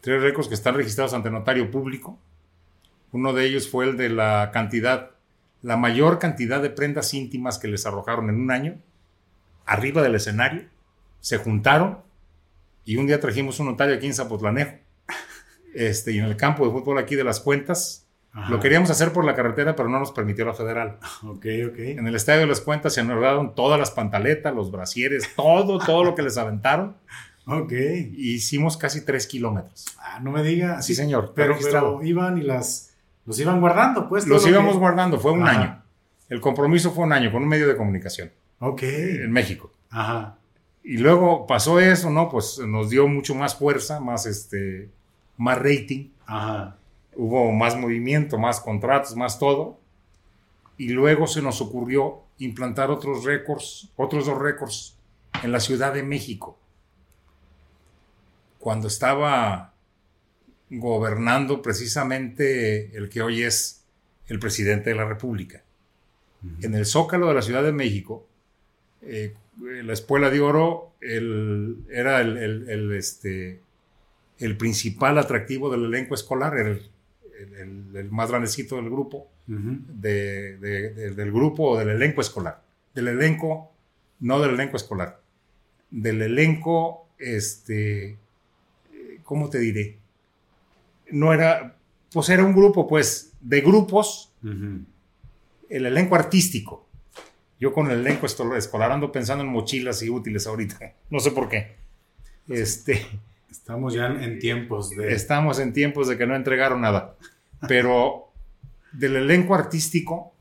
tres 0.00 0.20
récords 0.20 0.48
que 0.48 0.54
están 0.54 0.74
registrados 0.74 1.14
ante 1.14 1.30
notario 1.30 1.70
público. 1.70 2.18
Uno 3.12 3.32
de 3.32 3.46
ellos 3.46 3.68
fue 3.68 3.84
el 3.84 3.96
de 3.96 4.08
la 4.08 4.50
cantidad, 4.52 5.12
la 5.62 5.76
mayor 5.76 6.18
cantidad 6.18 6.60
de 6.60 6.70
prendas 6.70 7.14
íntimas 7.14 7.58
que 7.58 7.68
les 7.68 7.86
arrojaron 7.86 8.28
en 8.28 8.40
un 8.40 8.50
año 8.50 8.80
arriba 9.66 10.02
del 10.02 10.14
escenario, 10.14 10.64
se 11.20 11.38
juntaron 11.38 11.98
y 12.84 12.96
un 12.96 13.06
día 13.06 13.20
trajimos 13.20 13.58
un 13.60 13.66
notario 13.66 13.94
aquí 13.94 14.06
en 14.06 14.14
Zapotlanejo, 14.14 14.76
este, 15.74 16.12
y 16.12 16.18
en 16.18 16.26
el 16.26 16.36
campo 16.36 16.66
de 16.66 16.72
fútbol 16.72 16.98
aquí 16.98 17.14
de 17.14 17.24
las 17.24 17.40
cuentas. 17.40 18.06
Lo 18.48 18.58
queríamos 18.58 18.90
hacer 18.90 19.12
por 19.12 19.24
la 19.24 19.36
carretera, 19.36 19.76
pero 19.76 19.88
no 19.88 20.00
nos 20.00 20.10
permitió 20.10 20.44
la 20.44 20.54
federal. 20.54 20.98
Ok, 21.22 21.46
ok. 21.68 21.78
En 21.78 22.06
el 22.06 22.16
estadio 22.16 22.40
de 22.40 22.46
las 22.48 22.60
cuentas 22.60 22.92
se 22.92 23.00
anularon 23.00 23.54
todas 23.54 23.78
las 23.78 23.92
pantaletas, 23.92 24.52
los 24.52 24.72
brasieres, 24.72 25.30
todo, 25.36 25.78
todo 25.78 26.02
lo 26.02 26.14
que 26.14 26.22
les 26.22 26.36
aventaron. 26.36 26.96
Ok. 27.46 27.72
Hicimos 28.16 28.78
casi 28.78 29.04
tres 29.04 29.26
kilómetros. 29.26 29.84
Ah, 29.98 30.18
no 30.22 30.30
me 30.30 30.42
diga. 30.42 30.80
Sí, 30.80 30.94
señor. 30.94 31.34
Pero, 31.36 31.54
pero, 31.62 32.02
iban 32.02 32.38
y 32.38 32.40
las. 32.40 32.94
Los 33.26 33.38
iban 33.38 33.60
guardando, 33.60 34.08
pues. 34.08 34.26
Los 34.26 34.46
íbamos 34.46 34.78
guardando, 34.78 35.20
fue 35.20 35.32
un 35.32 35.46
año. 35.46 35.82
El 36.30 36.40
compromiso 36.40 36.90
fue 36.90 37.04
un 37.04 37.12
año 37.12 37.30
con 37.30 37.42
un 37.42 37.48
medio 37.50 37.68
de 37.68 37.76
comunicación. 37.76 38.32
Ok. 38.58 38.82
En 38.82 39.32
México. 39.32 39.72
Ajá. 39.90 40.38
Y 40.82 40.98
luego 40.98 41.46
pasó 41.46 41.80
eso, 41.80 42.10
¿no? 42.10 42.28
Pues 42.28 42.58
nos 42.58 42.90
dio 42.90 43.08
mucho 43.08 43.34
más 43.34 43.56
fuerza, 43.56 44.00
más 44.00 44.26
este, 44.26 44.90
más 45.36 45.58
rating. 45.58 46.10
Ajá. 46.26 46.76
Hubo 47.16 47.52
más 47.52 47.76
movimiento, 47.76 48.38
más 48.38 48.60
contratos, 48.60 49.16
más 49.16 49.38
todo. 49.38 49.78
Y 50.76 50.88
luego 50.88 51.26
se 51.26 51.40
nos 51.40 51.60
ocurrió 51.60 52.22
implantar 52.38 52.90
otros 52.90 53.24
récords, 53.24 53.90
otros 53.96 54.26
dos 54.26 54.38
récords 54.38 54.96
en 55.42 55.52
la 55.52 55.60
Ciudad 55.60 55.94
de 55.94 56.02
México. 56.02 56.58
Cuando 58.58 58.88
estaba 58.88 59.74
gobernando 60.70 61.62
precisamente 61.62 62.96
el 62.96 63.08
que 63.08 63.22
hoy 63.22 63.42
es 63.42 63.84
el 64.26 64.38
presidente 64.38 64.90
de 64.90 64.96
la 64.96 65.04
República. 65.04 65.62
En 66.60 66.74
el 66.74 66.84
Zócalo 66.84 67.28
de 67.28 67.34
la 67.34 67.42
Ciudad 67.42 67.62
de 67.62 67.72
México, 67.72 68.26
eh, 69.06 69.34
la 69.60 69.92
Espuela 69.92 70.30
de 70.30 70.40
Oro 70.40 70.92
era 71.00 72.20
el, 72.20 72.92
este, 72.96 73.60
el 74.38 74.56
principal 74.56 75.18
atractivo 75.18 75.70
del 75.70 75.84
elenco 75.84 76.14
escolar, 76.14 76.56
el, 76.58 76.90
el 77.94 78.10
más 78.10 78.30
grandecito 78.30 78.76
del 78.76 78.90
grupo, 78.90 79.28
del 79.46 81.32
grupo 81.32 81.70
o 81.70 81.78
del 81.78 81.90
elenco 81.90 82.20
escolar. 82.20 82.62
Del 82.94 83.08
elenco, 83.08 83.72
no 84.20 84.40
del 84.40 84.54
elenco 84.54 84.76
escolar, 84.76 85.20
del 85.90 86.22
elenco, 86.22 87.08
este, 87.18 88.16
¿cómo 89.22 89.50
te 89.50 89.58
diré? 89.58 89.98
No 91.10 91.32
era, 91.32 91.76
pues 92.12 92.28
era 92.28 92.44
un 92.44 92.54
grupo, 92.54 92.86
pues, 92.88 93.32
de 93.40 93.60
grupos, 93.60 94.32
el 95.68 95.86
elenco 95.86 96.14
artístico 96.14 96.83
yo 97.60 97.72
con 97.72 97.90
el 97.90 98.00
elenco 98.00 98.26
escolar 98.26 98.92
ando 98.92 99.12
pensando 99.12 99.44
en 99.44 99.50
mochilas 99.50 100.02
y 100.02 100.10
útiles 100.10 100.46
ahorita. 100.46 100.78
No 101.10 101.20
sé 101.20 101.30
por 101.30 101.48
qué. 101.48 101.76
Este, 102.48 103.06
estamos 103.50 103.94
ya 103.94 104.06
en 104.06 104.38
tiempos 104.38 104.90
de... 104.90 105.12
Estamos 105.12 105.58
en 105.58 105.72
tiempos 105.72 106.08
de 106.08 106.18
que 106.18 106.26
no 106.26 106.34
entregaron 106.34 106.80
nada. 106.80 107.16
Pero 107.68 108.32
del 108.92 109.16
elenco 109.16 109.54
artístico 109.54 110.34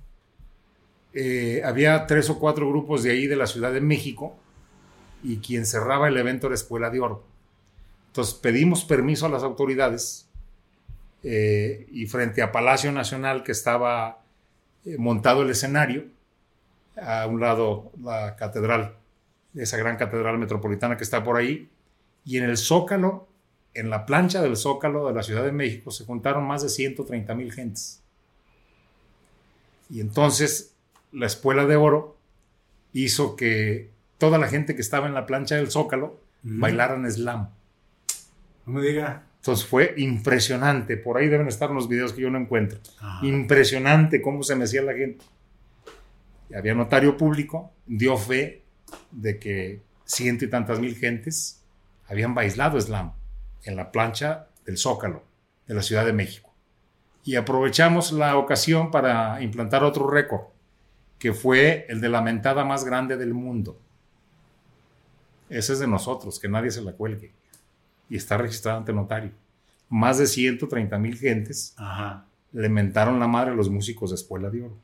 eh, 1.14 1.62
había 1.64 2.08
tres 2.08 2.30
o 2.30 2.40
cuatro 2.40 2.68
grupos 2.68 3.04
de 3.04 3.12
ahí 3.12 3.28
de 3.28 3.36
la 3.36 3.48
Ciudad 3.48 3.72
de 3.72 3.82
México 3.82 4.36
y 5.24 5.38
quien 5.38 5.66
cerraba 5.66 6.08
el 6.08 6.18
evento 6.18 6.48
era 6.48 6.56
Escuela 6.56 6.90
de 6.90 7.00
Oro. 7.00 7.24
Entonces 8.08 8.34
pedimos 8.36 8.84
permiso 8.84 9.26
a 9.26 9.30
las 9.30 9.44
autoridades 9.44 10.28
eh, 11.24 11.88
y 11.92 12.06
frente 12.08 12.42
a 12.42 12.52
Palacio 12.52 12.92
Nacional 12.92 13.44
que 13.44 13.52
estaba 13.52 14.24
eh, 14.86 14.98
montado 14.98 15.44
el 15.44 15.50
escenario, 15.50 16.06
a 17.02 17.28
un 17.28 17.40
lado 17.40 17.92
la 18.02 18.36
catedral, 18.36 18.96
esa 19.56 19.78
gran 19.78 19.98
catedral 19.98 20.38
metropolitana 20.38 20.98
que 20.98 21.04
está 21.04 21.24
por 21.24 21.38
ahí, 21.38 21.70
y 22.26 22.38
en 22.38 22.46
el 22.46 22.58
Zócalo, 22.58 23.28
en 23.74 23.90
la 23.90 24.06
plancha 24.06 24.42
del 24.42 24.56
Zócalo 24.56 25.08
de 25.08 25.14
la 25.14 25.24
Ciudad 25.24 25.44
de 25.44 25.52
México, 25.52 25.92
se 25.92 26.06
juntaron 26.06 26.46
más 26.46 26.64
de 26.64 26.70
130 26.70 27.36
mil 27.36 27.52
gentes. 27.52 28.02
Y 29.90 30.00
entonces 30.00 30.76
la 31.12 31.26
Espuela 31.26 31.66
de 31.66 31.76
Oro 31.76 32.18
hizo 32.94 33.36
que 33.36 33.92
toda 34.18 34.38
la 34.38 34.48
gente 34.48 34.76
que 34.76 34.82
estaba 34.82 35.08
en 35.08 35.14
la 35.14 35.26
plancha 35.26 35.56
del 35.56 35.70
Zócalo 35.70 36.20
bailaran 36.44 37.10
slam. 37.12 37.50
No 38.66 38.74
me 38.74 38.82
diga. 38.82 39.24
Entonces 39.38 39.66
fue 39.66 39.94
impresionante. 39.98 40.96
Por 40.96 41.18
ahí 41.18 41.28
deben 41.28 41.48
estar 41.48 41.70
los 41.70 41.90
videos 41.90 42.14
que 42.14 42.22
yo 42.22 42.30
no 42.30 42.40
encuentro. 42.40 42.80
Impresionante 43.22 44.22
cómo 44.22 44.42
se 44.44 44.56
mecía 44.56 44.82
la 44.82 44.94
gente 44.94 45.26
había 46.56 46.74
notario 46.74 47.18
público, 47.18 47.72
dio 47.86 48.18
fe 48.18 48.64
de 49.12 49.40
que 49.40 49.82
ciento 50.06 50.46
y 50.46 50.50
tantas 50.50 50.80
mil 50.80 50.96
gentes 50.96 51.64
habían 52.08 52.36
bailado 52.36 52.80
slam 52.80 53.14
en 53.64 53.76
la 53.76 53.92
plancha 53.92 54.48
del 54.66 54.78
Zócalo 54.78 55.24
de 55.68 55.74
la 55.74 55.82
Ciudad 55.82 56.06
de 56.06 56.14
México. 56.14 56.54
Y 57.24 57.36
aprovechamos 57.36 58.12
la 58.12 58.38
ocasión 58.38 58.92
para 58.92 59.42
implantar 59.42 59.84
otro 59.84 60.10
récord, 60.10 60.42
que 61.20 61.34
fue 61.34 61.86
el 61.88 62.02
de 62.02 62.10
la 62.10 62.22
mentada 62.22 62.66
más 62.66 62.84
grande 62.84 63.16
del 63.16 63.34
mundo. 63.34 63.80
Ese 65.50 65.74
es 65.74 65.80
de 65.80 65.88
nosotros, 65.88 66.40
que 66.40 66.50
nadie 66.50 66.72
se 66.72 66.82
la 66.82 66.92
cuelgue. 66.92 67.32
Y 68.10 68.18
está 68.18 68.38
registrado 68.38 68.80
ante 68.80 68.92
notario. 68.92 69.32
Más 69.88 70.18
de 70.18 70.28
130 70.28 70.98
mil 70.98 71.18
gentes 71.18 71.76
le 72.52 72.70
mentaron 72.70 73.20
la 73.20 73.28
madre 73.28 73.52
a 73.52 73.56
los 73.56 73.70
músicos 73.70 74.10
de 74.10 74.16
Escuela 74.16 74.50
de 74.50 74.64
Oro. 74.64 74.78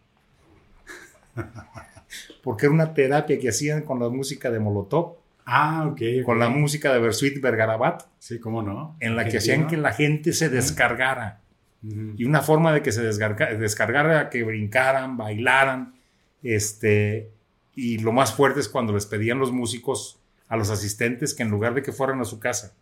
Porque 2.43 2.65
era 2.65 2.73
una 2.73 2.93
terapia 2.93 3.39
que 3.39 3.49
hacían 3.49 3.83
con 3.83 3.99
la 3.99 4.09
música 4.09 4.49
de 4.49 4.59
Molotov. 4.59 5.17
Ah, 5.45 5.87
ok. 5.91 6.23
Con 6.25 6.39
la 6.39 6.49
música 6.49 6.93
de 6.93 6.99
Bersuit 6.99 7.41
Vergarabat. 7.41 8.03
Sí, 8.19 8.39
cómo 8.39 8.61
no. 8.61 8.95
En 8.99 9.15
la 9.15 9.25
que 9.25 9.37
hacían 9.37 9.67
que 9.67 9.77
la 9.77 9.93
gente 9.93 10.33
se 10.33 10.49
descargara. 10.49 11.41
Y 11.81 12.25
una 12.25 12.41
forma 12.41 12.73
de 12.73 12.81
que 12.81 12.91
se 12.91 13.01
descargara 13.01 14.11
era 14.11 14.29
que 14.29 14.43
brincaran, 14.43 15.17
bailaran. 15.17 15.95
Este, 16.43 17.31
y 17.75 17.97
lo 17.99 18.11
más 18.11 18.33
fuerte 18.33 18.59
es 18.59 18.69
cuando 18.69 18.93
les 18.93 19.05
pedían 19.05 19.39
los 19.39 19.51
músicos 19.51 20.19
a 20.49 20.57
los 20.57 20.69
asistentes 20.69 21.33
que 21.33 21.43
en 21.43 21.49
lugar 21.49 21.73
de 21.73 21.81
que 21.81 21.91
fueran 21.91 22.19
a 22.19 22.25
su 22.25 22.39
casa, 22.39 22.73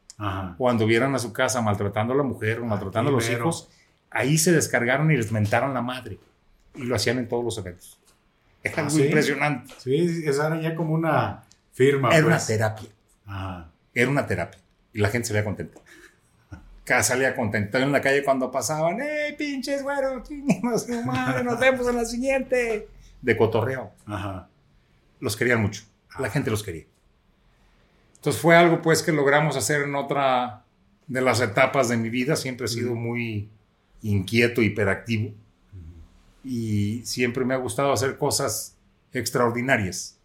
o 0.57 0.69
anduvieran 0.69 1.13
a 1.13 1.19
su 1.19 1.31
casa 1.31 1.61
maltratando 1.61 2.13
a 2.13 2.17
la 2.17 2.23
mujer 2.23 2.59
o 2.59 2.65
maltratando 2.65 3.09
a 3.09 3.13
los 3.13 3.29
hijos, 3.29 3.69
ahí 4.09 4.37
se 4.37 4.51
descargaron 4.51 5.11
y 5.11 5.17
les 5.17 5.31
mentaron 5.31 5.73
la 5.73 5.81
madre. 5.81 6.17
Y 6.75 6.83
lo 6.83 6.95
hacían 6.95 7.19
en 7.19 7.27
todos 7.27 7.43
los 7.43 7.57
eventos. 7.57 7.96
Es 8.67 8.77
algo 8.77 8.99
impresionante. 8.99 9.73
Sí, 9.77 10.23
esa 10.25 10.60
ya 10.60 10.75
como 10.75 10.93
una 10.93 11.43
firma. 11.73 12.10
Era 12.13 12.25
una 12.25 12.36
pues. 12.36 12.47
terapia. 12.47 12.89
Era 13.93 14.10
una 14.10 14.25
terapia. 14.25 14.60
Y 14.93 14.99
la 14.99 15.10
gente 15.10 15.27
se 15.27 15.34
veía 15.34 15.43
contenta. 15.43 15.80
Cada 16.84 17.03
salía 17.03 17.36
contenta 17.36 17.80
en 17.80 17.91
la 17.91 18.01
calle 18.01 18.23
cuando 18.23 18.49
pasaban. 18.49 19.01
¡Eh, 19.01 19.36
pinches 19.38 19.84
güeros! 19.84 20.30
madre! 21.06 21.43
¡Nos 21.43 21.60
vemos 21.60 21.88
en 21.88 21.95
la 21.97 22.06
siguiente! 22.06 22.88
De 23.21 23.38
cotorreo. 23.38 23.91
Ajá. 24.06 24.47
Los 25.19 25.36
querían 25.36 25.62
mucho. 25.62 25.84
La 26.19 26.30
gente 26.30 26.49
los 26.49 26.63
quería. 26.63 26.86
Entonces 28.15 28.41
fue 28.41 28.56
algo 28.56 28.82
pues 28.82 29.03
que 29.03 29.12
logramos 29.12 29.58
hacer 29.58 29.82
en 29.82 29.95
otra 29.95 30.63
de 31.08 31.21
las 31.21 31.41
etapas 31.41 31.89
de 31.89 31.97
mi 31.97 32.10
vida. 32.10 32.36
Siempre 32.36 32.65
he 32.65 32.69
sido 32.69 32.95
muy 32.95 33.49
inquieto, 34.01 34.62
hiperactivo 34.62 35.34
y 36.47 37.05
siempre 37.05 37.43
me 37.43 37.53
ha 37.53 37.57
gustado 37.57 37.91
hacer 37.91 38.17
cosas 38.17 38.77
extraordinarias, 39.12 40.17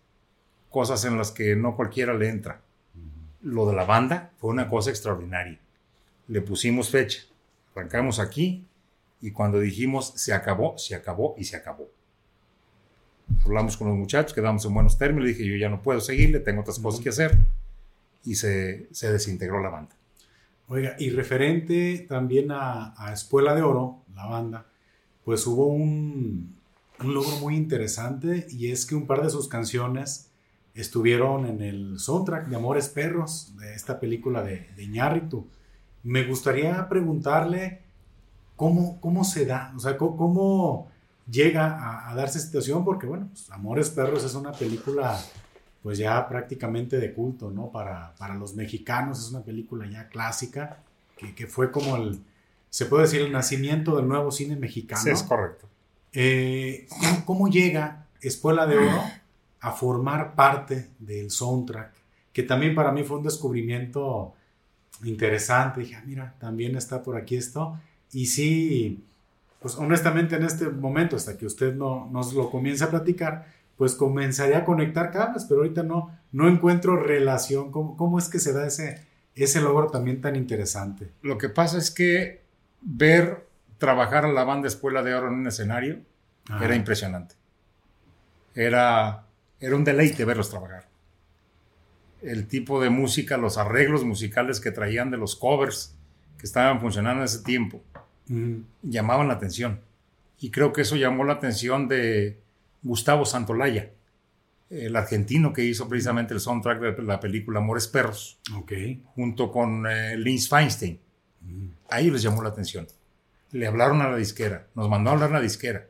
cosas 0.71 1.05
en 1.05 1.19
las 1.19 1.33
que 1.33 1.57
no 1.57 1.75
cualquiera 1.75 2.15
le 2.15 2.29
entra. 2.29 2.61
Lo 3.41 3.67
de 3.67 3.75
la 3.75 3.85
banda 3.85 4.31
fue 4.37 4.51
una 4.51 4.69
cosa 4.69 4.91
extraordinaria. 4.91 5.59
Le 6.29 6.41
pusimos 6.41 6.91
fecha, 6.91 7.23
arrancamos 7.75 8.21
aquí 8.21 8.65
y 9.21 9.33
cuando 9.33 9.59
dijimos 9.59 10.13
se 10.15 10.33
acabó, 10.33 10.79
se 10.79 10.95
acabó 10.95 11.35
y 11.37 11.45
se 11.45 11.57
acabó. 11.57 11.91
Hablamos 13.45 13.77
con 13.77 13.89
los 13.89 13.97
muchachos, 13.97 14.33
quedamos 14.33 14.65
en 14.65 14.75
buenos 14.75 14.97
términos, 14.97 15.27
dije 15.27 15.45
yo 15.45 15.57
ya 15.57 15.69
no 15.69 15.83
puedo 15.83 16.01
seguirle, 16.01 16.39
tengo 16.39 16.61
otras 16.61 16.79
cosas 16.79 17.01
que 17.01 17.09
hacer 17.09 17.37
y 18.23 18.37
se, 18.37 18.87
se 18.93 19.13
desintegró 19.13 19.61
la 19.61 19.71
banda. 19.71 19.97
Oiga, 20.69 20.95
y 21.01 21.11
referente 21.11 22.07
también 22.09 22.53
a, 22.53 22.95
a 22.97 23.13
Espuela 23.13 23.57
de 23.57 23.63
Oro, 23.63 24.05
la 24.15 24.27
banda, 24.27 24.67
pues 25.25 25.47
hubo 25.47 25.67
un, 25.67 26.57
logro 27.01 27.37
muy 27.39 27.57
interesante 27.57 28.47
y 28.51 28.71
es 28.71 28.87
que 28.87 28.95
un 28.95 29.07
par 29.07 29.23
de 29.23 29.31
sus 29.31 29.49
canciones 29.49 30.31
estuvieron 30.75 31.47
en 31.47 31.61
el 31.61 31.99
soundtrack 31.99 32.47
de 32.49 32.57
Amores 32.57 32.89
Perros, 32.89 33.57
de 33.59 33.75
esta 33.75 33.99
película 33.99 34.43
de, 34.43 34.69
de 34.77 34.85
Iñárritu. 34.85 35.47
Me 36.03 36.25
gustaría 36.25 36.89
preguntarle 36.89 37.83
cómo, 38.57 39.01
cómo 39.01 39.25
se 39.25 39.47
da, 39.47 39.73
o 39.77 39.81
sea, 39.81 39.97
cómo, 39.97 40.89
llega 41.31 42.09
a, 42.11 42.15
darse 42.15 42.41
situación, 42.41 42.85
porque 42.85 43.07
bueno, 43.07 43.29
pues, 43.33 43.51
Amores 43.51 43.91
Perros 43.91 44.25
es 44.25 44.35
una 44.35 44.53
película 44.53 45.19
pues 45.83 45.99
ya 45.99 46.29
prácticamente 46.29 46.99
de 46.99 47.13
culto, 47.13 47.51
¿no? 47.51 47.71
Para, 47.73 48.15
para 48.15 48.35
los 48.37 48.55
mexicanos 48.55 49.19
es 49.19 49.31
una 49.31 49.43
película 49.43 49.85
ya 49.91 50.09
clásica, 50.09 50.79
que, 51.17 51.35
que, 51.35 51.49
fue 51.49 51.73
como 51.73 51.97
el, 51.97 52.21
se 52.73 52.87
puede 52.87 53.03
decir, 53.03 53.21
el 53.21 53.33
nacimiento 53.33 53.97
del 53.97 54.09
nuevo 54.09 54.31
cine 54.31 54.57
mexicano. 54.57 55.03
Sí, 55.03 55.11
es 55.11 55.23
correcto. 55.23 55.69
Eh, 56.15 56.89
¿Cómo 57.27 57.49
llega 57.49 58.07
Espuela 58.23 58.67
de 58.67 58.79
Oro 58.79 59.03
a 59.61 59.73
formar 59.73 60.35
parte 60.35 60.89
del 60.99 61.31
soundtrack? 61.31 61.93
Que 62.33 62.43
también 62.43 62.75
para 62.75 62.91
mí 62.91 63.05
fue 63.05 63.19
un 63.19 63.25
descubrimiento 63.25 64.33
interesante. 65.05 65.81
Dije, 65.81 65.97
ah, 65.97 66.03
mira, 66.07 66.35
también 66.41 66.75
está 66.75 67.03
por 67.03 67.19
aquí 67.19 67.37
esto. 67.37 67.79
Y 68.11 68.25
sí, 68.25 69.05
pues 69.61 69.77
honestamente 69.77 70.37
en 70.37 70.45
este 70.45 70.71
momento, 70.71 71.17
hasta 71.17 71.37
que 71.37 71.45
usted 71.45 71.75
no, 71.75 72.09
nos 72.11 72.33
lo 72.33 72.51
comience 72.51 72.85
a 72.85 72.91
platicar, 72.91 73.49
pues 73.77 73.95
comenzaría 73.95 74.59
a 74.59 74.65
conectar 74.65 75.11
cables, 75.11 75.45
pero 75.45 75.61
ahorita 75.61 75.83
no, 75.83 76.11
no 76.33 76.49
encuentro 76.49 76.97
relación. 76.97 77.71
¿Cómo, 77.71 77.99
¿Cómo, 77.99 78.19
es 78.19 78.31
que 78.31 78.39
se 78.39 78.55
da 78.55 78.67
ese, 78.67 79.07
ese 79.35 79.61
logro 79.61 79.89
también 79.89 80.23
tan 80.23 80.37
interesante? 80.37 81.11
Lo 81.21 81.37
que 81.37 81.51
pasa 81.51 81.77
es 81.77 81.91
que 81.91 82.42
ver 82.83 83.49
trabajar 83.79 84.25
a 84.25 84.33
la 84.33 84.45
banda 84.45 84.69
Escuela 84.69 85.03
de 85.03 85.15
Oro 85.15 85.29
en 85.29 85.35
un 85.35 85.47
escenario 85.47 86.01
era 86.61 86.75
impresionante. 86.75 87.35
Era, 88.55 89.27
era 89.61 89.77
un 89.77 89.85
deleite 89.85 90.25
verlos 90.25 90.51
trabajar. 90.51 90.89
El 92.21 92.47
tipo 92.47 92.81
de 92.81 92.91
música, 92.91 93.37
los 93.37 93.59
arreglos 93.59 94.05
musicales 94.05 94.61
que 94.61 94.71
traían 94.71 95.11
de 95.11 95.17
los 95.17 95.35
covers 95.37 95.97
que 96.39 96.47
estaban 96.47 96.81
funcionando 96.81 97.21
en 97.21 97.25
ese 97.25 97.43
tiempo, 97.43 97.83
llamaban 98.83 99.29
la 99.29 99.35
atención. 99.35 99.81
Y 100.39 100.51
creo 100.51 100.73
que 100.73 100.83
eso 100.83 100.97
llamó 100.97 101.25
la 101.25 101.35
atención 101.35 101.89
de 101.89 102.41
Gustavo 102.83 103.25
Santolaya, 103.25 103.91
el 104.71 104.97
argentino 104.97 105.53
que 105.53 105.65
hizo 105.65 105.89
precisamente 105.89 106.35
el 106.35 106.41
soundtrack 106.41 106.81
de 106.81 107.03
la 107.03 107.21
película 107.21 107.61
Amores 107.61 107.87
Perros, 107.89 108.41
junto 109.15 109.53
con 109.53 109.87
eh, 109.87 110.17
Linz 110.17 110.49
Feinstein. 110.49 110.99
Ahí 111.89 112.11
les 112.11 112.23
llamó 112.23 112.43
la 112.43 112.51
atención. 112.51 112.87
Le 113.51 113.67
hablaron 113.67 114.01
a 114.01 114.11
la 114.11 114.17
disquera, 114.17 114.67
nos 114.75 114.89
mandó 114.89 115.11
a 115.11 115.13
hablar 115.15 115.31
a 115.31 115.35
la 115.35 115.41
disquera 115.41 115.89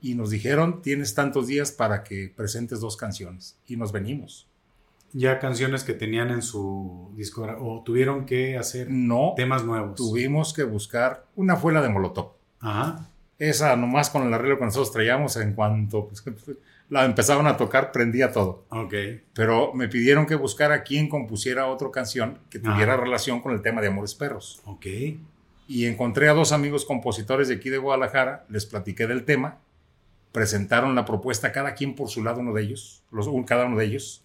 y 0.00 0.14
nos 0.14 0.30
dijeron, 0.30 0.82
tienes 0.82 1.14
tantos 1.14 1.46
días 1.46 1.72
para 1.72 2.04
que 2.04 2.32
presentes 2.34 2.80
dos 2.80 2.96
canciones. 2.96 3.58
Y 3.66 3.76
nos 3.76 3.92
venimos. 3.92 4.46
Ya 5.12 5.38
canciones 5.38 5.84
que 5.84 5.94
tenían 5.94 6.30
en 6.30 6.42
su 6.42 7.10
disco 7.16 7.42
o 7.60 7.82
tuvieron 7.82 8.26
que 8.26 8.58
hacer 8.58 8.90
no, 8.90 9.32
temas 9.36 9.64
nuevos. 9.64 9.96
Tuvimos 9.96 10.52
que 10.52 10.64
buscar, 10.64 11.24
una 11.34 11.56
fue 11.56 11.72
la 11.72 11.80
de 11.80 11.88
Molotov. 11.88 12.32
Ajá. 12.60 13.08
Esa 13.38 13.76
nomás 13.76 14.10
con 14.10 14.26
el 14.26 14.34
arreglo 14.34 14.58
que 14.58 14.64
nosotros 14.64 14.92
traíamos, 14.92 15.36
en 15.36 15.54
cuanto 15.54 16.08
pues, 16.08 16.22
la 16.88 17.04
empezaban 17.04 17.46
a 17.46 17.56
tocar, 17.56 17.92
prendía 17.92 18.32
todo. 18.32 18.64
Ok. 18.68 18.94
Pero 19.34 19.72
me 19.74 19.88
pidieron 19.88 20.26
que 20.26 20.34
buscara 20.34 20.82
quien 20.82 21.08
compusiera 21.08 21.66
otra 21.66 21.90
canción 21.90 22.38
que 22.50 22.58
tuviera 22.58 22.96
relación 22.96 23.40
con 23.40 23.52
el 23.52 23.62
tema 23.62 23.80
de 23.80 23.88
Amores 23.88 24.14
Perros. 24.14 24.60
Ok. 24.64 24.86
Y 25.68 25.86
encontré 25.86 26.28
a 26.28 26.34
dos 26.34 26.52
amigos 26.52 26.84
compositores 26.84 27.48
de 27.48 27.54
aquí 27.54 27.70
de 27.70 27.78
Guadalajara, 27.78 28.44
les 28.48 28.66
platiqué 28.66 29.06
del 29.06 29.24
tema 29.24 29.58
presentaron 30.36 30.94
la 30.94 31.06
propuesta 31.06 31.50
cada 31.50 31.72
quien 31.72 31.94
por 31.94 32.10
su 32.10 32.22
lado, 32.22 32.40
uno 32.40 32.52
de 32.52 32.62
ellos, 32.62 33.02
los, 33.10 33.26
cada 33.46 33.64
uno 33.64 33.78
de 33.78 33.86
ellos, 33.86 34.22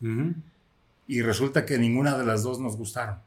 y 1.08 1.22
resulta 1.22 1.66
que 1.66 1.78
ninguna 1.78 2.18
de 2.18 2.26
las 2.26 2.44
dos 2.44 2.60
nos 2.60 2.76
gustaron. 2.76 3.20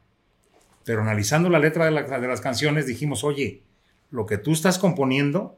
Pero 0.83 1.01
analizando 1.01 1.49
la 1.49 1.57
letra 1.57 1.85
de, 1.85 2.27
las 2.27 2.41
canciones 2.41 2.85
dijimos, 2.85 3.23
oye, 3.23 3.63
lo 4.11 4.27
que 4.27 4.37
tú 4.37 4.51
estás 4.51 4.77
componiendo 4.77 5.57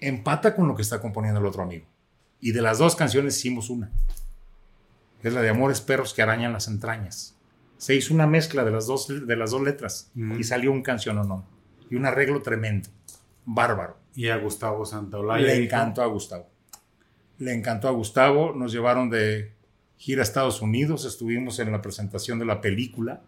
empata 0.00 0.54
con 0.54 0.68
lo 0.68 0.74
que 0.74 0.82
está 0.82 1.00
componiendo 1.00 1.40
el 1.40 1.46
otro 1.46 1.62
amigo. 1.62 1.86
Y 2.40 2.52
de 2.52 2.62
las 2.62 2.78
dos 2.78 2.96
canciones 2.96 3.36
hicimos 3.38 3.70
una. 3.70 3.90
Es 5.22 5.32
la 5.32 5.42
de 5.42 5.48
Amores 5.48 5.80
Perros 5.80 6.14
que 6.14 6.22
arañan 6.22 6.52
las 6.52 6.68
entrañas. 6.68 7.36
Se 7.78 7.94
hizo 7.94 8.14
una 8.14 8.26
mezcla 8.26 8.64
de 8.64 8.70
las 8.70 8.86
dos, 8.86 9.08
de 9.08 9.36
las 9.36 9.50
dos 9.50 9.62
letras 9.62 10.10
y 10.14 10.44
salió 10.44 10.72
un 10.72 10.82
canción 10.82 11.18
o 11.18 11.24
no. 11.24 11.46
Y 11.90 11.96
un 11.96 12.06
arreglo 12.06 12.42
tremendo, 12.42 12.88
bárbaro. 13.44 13.98
Y 14.14 14.28
a 14.28 14.36
Gustavo 14.36 14.86
Santaolalla. 14.86 15.46
Le 15.46 15.64
encantó 15.64 16.02
a 16.02 16.06
Gustavo. 16.06 16.48
Le 17.38 17.52
encantó 17.52 17.88
a 17.88 17.90
Gustavo. 17.90 18.54
Nos 18.54 18.72
llevaron 18.72 19.10
de 19.10 19.52
gira 19.98 20.22
a 20.22 20.24
Estados 20.24 20.62
Unidos. 20.62 21.04
Estuvimos 21.04 21.58
en 21.58 21.72
la 21.72 21.82
presentación 21.82 22.38
de 22.38 22.46
la 22.46 22.60
película 22.60 23.22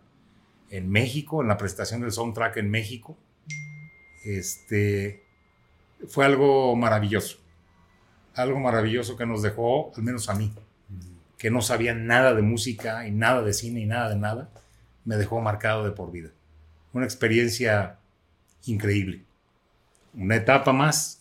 en 0.70 0.90
México, 0.90 1.42
en 1.42 1.48
la 1.48 1.56
presentación 1.58 2.00
del 2.00 2.12
soundtrack 2.12 2.56
en 2.58 2.70
México. 2.70 3.18
Este 4.24 5.27
fue 6.06 6.24
algo 6.24 6.76
maravilloso. 6.76 7.38
Algo 8.34 8.60
maravilloso 8.60 9.16
que 9.16 9.26
nos 9.26 9.42
dejó, 9.42 9.92
al 9.96 10.02
menos 10.02 10.28
a 10.28 10.34
mí, 10.34 10.52
que 11.36 11.50
no 11.50 11.62
sabía 11.62 11.94
nada 11.94 12.34
de 12.34 12.42
música 12.42 13.06
y 13.06 13.10
nada 13.10 13.42
de 13.42 13.52
cine 13.52 13.80
y 13.80 13.86
nada 13.86 14.10
de 14.10 14.16
nada, 14.16 14.50
me 15.04 15.16
dejó 15.16 15.40
marcado 15.40 15.84
de 15.84 15.90
por 15.90 16.12
vida. 16.12 16.30
Una 16.92 17.04
experiencia 17.04 17.98
increíble 18.66 19.24
una 20.18 20.36
etapa 20.36 20.72
más 20.72 21.20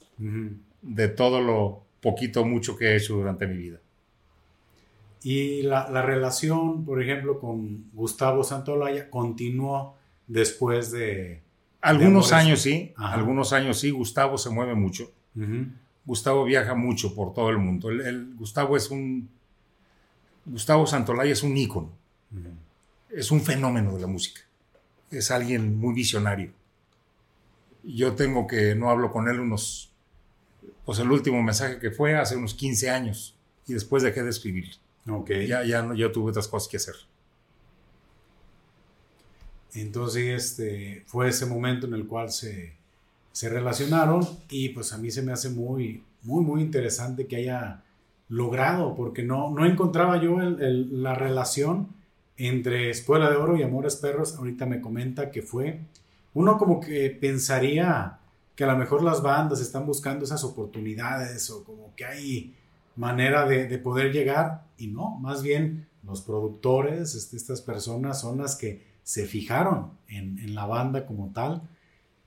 de 0.82 1.08
todo 1.08 1.42
lo 1.42 1.84
poquito 2.02 2.42
o 2.42 2.46
mucho 2.46 2.76
que 2.76 2.90
he 2.90 2.98
hecho 2.98 3.16
durante 3.16 3.48
mi 3.48 3.58
vida. 3.58 3.80
Y 5.24 5.64
la, 5.64 6.02
relación, 6.02 6.86
por 6.86 7.02
ejemplo, 7.02 7.40
con 7.40 7.90
Gustavo 7.94 8.44
Santolaya 8.44 9.10
continuó 9.10 9.96
después 10.28 10.92
de... 10.92 11.42
Algunos 11.88 12.32
años 12.32 12.62
sí, 12.62 12.94
algunos 12.98 13.54
años 13.54 13.80
sí, 13.80 13.92
Gustavo 13.92 14.38
se 14.38 14.50
mueve 14.50 14.76
mucho. 14.76 15.12
Gustavo 16.06 16.46
viaja 16.46 16.74
mucho 16.74 17.14
por 17.14 17.34
todo 17.34 17.50
el 17.50 17.58
mundo. 17.58 17.90
El, 17.90 18.36
Gustavo 18.36 18.78
es 18.78 18.90
un... 18.90 19.30
Gustavo 20.46 20.88
Santolaya 20.88 21.34
es 21.34 21.44
un 21.44 21.56
ícono. 21.58 21.92
Es 23.10 23.32
un 23.32 23.42
fenómeno 23.42 23.94
de 23.94 24.02
la 24.02 24.08
música. 24.08 24.42
Es 25.10 25.32
alguien 25.32 25.78
muy 25.78 25.94
visionario 25.94 26.52
yo 27.88 28.14
tengo 28.14 28.48
que, 28.48 28.76
no 28.76 28.90
hablo 28.90 29.12
con 29.12 29.28
él 29.28 29.40
unos, 29.40 29.92
pues 30.86 31.00
el 31.00 31.10
último 31.12 31.42
mensaje 31.42 31.80
que 31.80 31.92
fue 31.92 32.16
hace 32.16 32.36
unos 32.36 32.54
15 32.54 32.90
años 32.90 33.36
y 33.66 33.74
después 33.74 34.04
dejé 34.04 34.24
de 34.24 34.30
escribir. 34.30 34.72
Ok. 35.10 35.32
Ya, 35.48 35.64
ya, 35.64 35.88
ya 35.96 36.12
tuve 36.12 36.32
otras 36.32 36.48
cosas 36.48 36.68
que 36.68 36.78
hacer. 36.78 36.96
Entonces, 39.74 40.44
este, 40.44 41.04
fue 41.08 41.30
ese 41.30 41.46
momento 41.46 41.88
en 41.88 41.94
el 41.94 42.08
cual 42.08 42.32
se, 42.32 42.74
se 43.32 43.50
relacionaron 43.50 44.28
y 44.50 44.70
pues 44.70 44.94
a 44.94 44.98
mí 44.98 45.12
se 45.12 45.22
me 45.22 45.32
hace 45.32 45.50
muy, 45.50 46.04
muy, 46.24 46.44
muy 46.44 46.62
interesante 46.62 47.28
que 47.28 47.38
haya 47.38 47.84
logrado, 48.30 48.96
porque 48.96 49.24
no, 49.24 49.52
no 49.52 49.66
encontraba 49.66 50.22
yo 50.22 50.38
la 50.40 51.16
relación 51.16 51.88
entre 52.38 52.90
Escuela 52.90 53.30
de 53.30 53.38
Oro 53.38 53.58
y 53.58 53.64
Amores 53.64 53.96
Perros. 53.96 54.36
Ahorita 54.36 54.66
me 54.66 54.82
comenta 54.82 55.32
que 55.32 55.42
fue 55.42 55.80
uno 56.34 56.58
como 56.58 56.80
que 56.80 57.10
pensaría 57.10 58.20
que 58.56 58.64
a 58.64 58.68
lo 58.68 58.78
mejor 58.78 59.04
las 59.04 59.22
bandas 59.22 59.62
están 59.62 59.86
buscando 59.86 60.26
esas 60.26 60.44
oportunidades 60.44 61.50
o 61.52 61.64
como 61.64 61.94
que 61.96 62.06
hay 62.06 62.56
manera 62.96 63.48
de, 63.48 63.78
poder 63.78 64.12
llegar 64.12 64.64
y 64.78 64.88
no, 64.88 65.12
más 65.20 65.44
bien 65.44 65.88
los 66.04 66.22
productores, 66.22 67.14
este, 67.16 67.38
estas 67.38 67.62
personas 67.62 68.20
son 68.20 68.40
las 68.40 68.56
que 68.56 68.87
se 69.08 69.26
fijaron 69.26 69.92
en, 70.10 70.54
la 70.54 70.66
banda 70.66 71.06
como 71.06 71.32
tal 71.32 71.62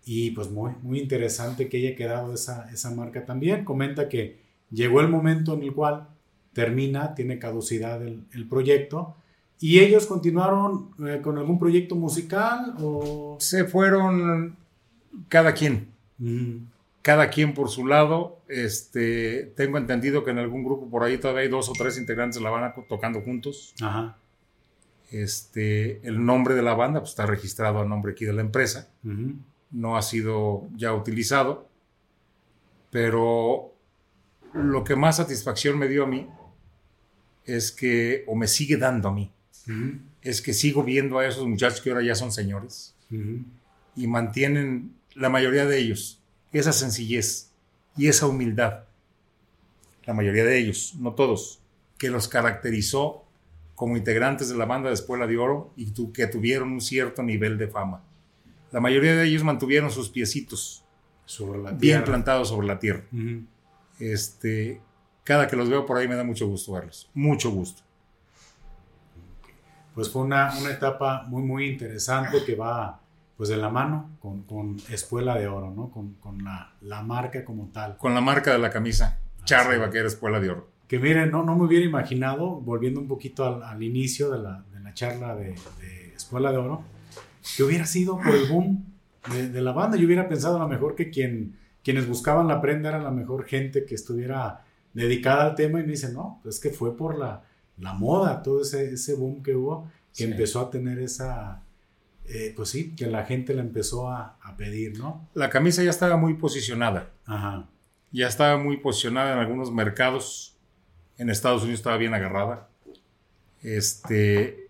y 0.04 0.30
pues 0.30 0.50
muy, 0.50 0.72
muy 0.82 0.98
interesante 0.98 1.68
que 1.68 1.76
haya 1.76 1.94
quedado 1.94 2.32
esa, 2.32 2.70
esa 2.72 2.90
marca 2.90 3.26
también. 3.26 3.64
Comenta 3.64 4.08
que 4.08 4.40
llegó 4.70 5.00
el 5.00 5.08
momento 5.08 5.52
en 5.52 5.62
el 5.62 5.74
cual 5.74 6.08
termina, 6.54 7.14
tiene 7.14 7.38
caducidad 7.38 8.02
el, 8.02 8.24
el 8.32 8.48
proyecto 8.48 9.16
¿Y 9.60 9.80
ellos 9.80 10.06
continuaron 10.06 10.90
eh, 11.06 11.20
con 11.22 11.36
algún 11.36 11.58
proyecto 11.58 11.94
musical 11.94 12.74
o...? 12.80 13.36
Se 13.38 13.64
fueron 13.64 14.56
cada 15.28 15.52
quien. 15.52 15.88
Mm. 16.16 16.64
Cada 17.02 17.28
quien 17.28 17.52
por 17.52 17.68
su 17.68 17.86
lado. 17.86 18.38
Este, 18.48 19.52
tengo 19.56 19.76
entendido 19.76 20.24
que 20.24 20.30
en 20.30 20.38
algún 20.38 20.64
grupo 20.64 20.88
por 20.88 21.02
ahí 21.02 21.18
todavía 21.18 21.42
hay 21.42 21.48
dos 21.48 21.68
o 21.68 21.72
tres 21.72 21.98
integrantes 21.98 22.36
de 22.38 22.42
la 22.42 22.50
banda 22.50 22.74
tocando 22.88 23.20
juntos. 23.20 23.74
Ajá. 23.82 24.16
Este, 25.10 26.06
el 26.06 26.24
nombre 26.24 26.54
de 26.54 26.62
la 26.62 26.74
banda 26.74 27.00
pues, 27.00 27.10
está 27.10 27.26
registrado 27.26 27.80
a 27.80 27.84
nombre 27.84 28.12
aquí 28.12 28.24
de 28.24 28.32
la 28.32 28.42
empresa. 28.42 28.88
No 29.70 29.96
ha 29.96 30.02
sido 30.02 30.68
ya 30.76 30.94
utilizado. 30.94 31.68
Pero 32.90 33.74
lo 34.52 34.84
que 34.84 34.96
más 34.96 35.16
satisfacción 35.16 35.78
me 35.78 35.88
dio 35.88 36.04
a 36.04 36.06
mí 36.06 36.28
es 37.44 37.72
que, 37.72 38.24
o 38.26 38.34
me 38.34 38.48
sigue 38.48 38.76
dando 38.76 39.08
a 39.08 39.12
mí, 39.12 39.32
es 40.22 40.42
que 40.42 40.52
sigo 40.52 40.82
viendo 40.82 41.18
a 41.18 41.26
esos 41.26 41.46
muchachos 41.46 41.80
que 41.80 41.90
ahora 41.90 42.02
ya 42.02 42.14
son 42.14 42.32
señores 42.32 42.94
y 43.96 44.06
mantienen, 44.06 44.94
la 45.14 45.28
mayoría 45.28 45.66
de 45.66 45.78
ellos, 45.78 46.20
esa 46.52 46.72
sencillez 46.72 47.50
y 47.96 48.08
esa 48.08 48.26
humildad. 48.26 48.84
La 50.04 50.14
mayoría 50.14 50.44
de 50.44 50.58
ellos, 50.58 50.94
no 50.98 51.14
todos, 51.14 51.60
que 51.98 52.10
los 52.10 52.28
caracterizó 52.28 53.24
como 53.80 53.96
integrantes 53.96 54.50
de 54.50 54.58
la 54.58 54.66
banda 54.66 54.90
de 54.90 54.94
Espuela 54.94 55.26
de 55.26 55.38
Oro 55.38 55.72
y 55.74 55.90
que 56.12 56.26
tuvieron 56.26 56.70
un 56.70 56.82
cierto 56.82 57.22
nivel 57.22 57.56
de 57.56 57.66
fama. 57.66 58.02
La 58.72 58.78
mayoría 58.78 59.16
de 59.16 59.24
ellos 59.24 59.42
mantuvieron 59.42 59.90
sus 59.90 60.10
piecitos 60.10 60.84
sobre 61.24 61.58
la 61.62 61.70
bien 61.70 62.04
plantados 62.04 62.48
sobre 62.48 62.66
la 62.66 62.78
tierra. 62.78 63.04
este, 63.98 64.82
cada 65.24 65.48
que 65.48 65.56
los 65.56 65.70
veo 65.70 65.86
por 65.86 65.96
ahí 65.96 66.06
me 66.06 66.14
da 66.14 66.24
mucho 66.24 66.46
gusto 66.46 66.72
verlos, 66.72 67.08
mucho 67.14 67.50
gusto. 67.52 67.80
Pues 69.94 70.10
fue 70.10 70.24
una, 70.24 70.52
una 70.58 70.72
etapa 70.72 71.22
muy, 71.26 71.42
muy 71.42 71.66
interesante 71.66 72.44
que 72.44 72.56
va 72.56 73.00
pues 73.38 73.48
de 73.48 73.56
la 73.56 73.70
mano 73.70 74.10
con, 74.20 74.42
con 74.42 74.76
Espuela 74.90 75.38
de 75.38 75.48
Oro, 75.48 75.70
¿no? 75.70 75.90
Con, 75.90 76.16
con 76.16 76.44
la, 76.44 76.74
la, 76.82 77.00
marca 77.00 77.46
como 77.46 77.70
tal. 77.72 77.96
Con 77.96 78.12
la 78.12 78.20
marca 78.20 78.52
de 78.52 78.58
la 78.58 78.68
camisa, 78.68 79.20
Charra 79.44 79.74
y 79.74 79.78
Vaquera 79.78 80.06
Espuela 80.06 80.38
de 80.38 80.50
Oro. 80.50 80.69
Que 80.90 80.98
miren, 80.98 81.30
no, 81.30 81.44
no 81.44 81.54
me 81.54 81.66
hubiera 81.66 81.86
imaginado, 81.86 82.56
volviendo 82.56 82.98
un 82.98 83.06
poquito 83.06 83.44
al, 83.44 83.62
al 83.62 83.80
inicio 83.80 84.28
de 84.28 84.40
la, 84.40 84.64
de 84.72 84.80
la 84.80 84.92
charla 84.92 85.36
de, 85.36 85.54
de, 85.80 86.14
Espuela 86.16 86.50
de 86.50 86.56
Oro, 86.58 86.82
que 87.56 87.62
hubiera 87.62 87.86
sido 87.86 88.16
por 88.16 88.34
el 88.34 88.48
boom 88.48 88.84
de, 89.32 89.50
de, 89.50 89.60
la 89.62 89.70
banda. 89.70 89.96
Yo 89.96 90.06
hubiera 90.06 90.28
pensado 90.28 90.56
a 90.56 90.58
lo 90.58 90.66
mejor 90.66 90.96
que 90.96 91.08
quien, 91.08 91.56
quienes 91.84 92.08
buscaban 92.08 92.48
la 92.48 92.60
prenda 92.60 92.88
era 92.88 92.98
la 92.98 93.12
mejor 93.12 93.44
gente 93.44 93.84
que 93.84 93.94
estuviera 93.94 94.64
dedicada 94.92 95.44
al 95.44 95.54
tema 95.54 95.78
y 95.78 95.84
me 95.84 95.92
dicen, 95.92 96.12
no, 96.12 96.40
pues 96.42 96.56
es 96.56 96.60
que 96.60 96.70
fue 96.70 96.96
por 96.96 97.16
la, 97.16 97.44
la 97.78 97.92
moda, 97.92 98.42
todo 98.42 98.62
ese, 98.62 98.94
ese 98.94 99.14
boom 99.14 99.44
que 99.44 99.54
hubo, 99.54 99.84
que 100.12 100.24
sí. 100.24 100.30
empezó 100.32 100.58
a 100.58 100.70
tener 100.72 100.98
esa 100.98 101.62
eh, 102.24 102.52
pues 102.56 102.68
sí, 102.68 102.96
que 102.96 103.06
la 103.06 103.24
gente 103.26 103.54
la 103.54 103.62
empezó 103.62 104.08
a, 104.08 104.38
a, 104.42 104.56
pedir, 104.56 104.98
¿no? 104.98 105.28
La 105.34 105.50
camisa 105.50 105.84
ya 105.84 105.90
estaba 105.90 106.16
muy 106.16 106.34
posicionada. 106.34 107.10
Ajá. 107.26 107.68
Ya 108.10 108.26
estaba 108.26 108.58
muy 108.60 108.78
posicionada 108.78 109.34
en 109.34 109.38
algunos 109.38 109.70
mercados. 109.70 110.49
En 111.20 111.28
Estados 111.28 111.62
Unidos 111.62 111.80
estaba 111.80 111.98
bien 111.98 112.14
agarrada. 112.14 112.68
Este, 113.62 114.68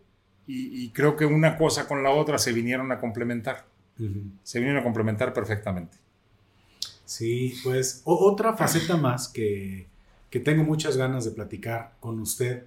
y, 0.48 0.84
y 0.84 0.90
creo 0.90 1.14
que 1.14 1.24
una 1.24 1.56
cosa 1.56 1.86
con 1.86 2.02
la 2.02 2.10
otra 2.10 2.38
se 2.38 2.52
vinieron 2.52 2.90
a 2.90 2.98
complementar. 2.98 3.66
Uh 3.98 4.02
-huh. 4.02 4.30
Se 4.42 4.58
vinieron 4.58 4.80
a 4.80 4.84
complementar 4.84 5.32
perfectamente. 5.32 5.96
Sí, 7.04 7.54
pues 7.64 8.02
otra 8.04 8.56
faceta 8.56 8.96
más 8.96 9.28
que, 9.28 9.86
que 10.30 10.40
tengo 10.40 10.62
muchas 10.64 10.96
ganas 10.96 11.24
de 11.24 11.32
platicar 11.32 11.94
con 12.00 12.20
usted 12.20 12.64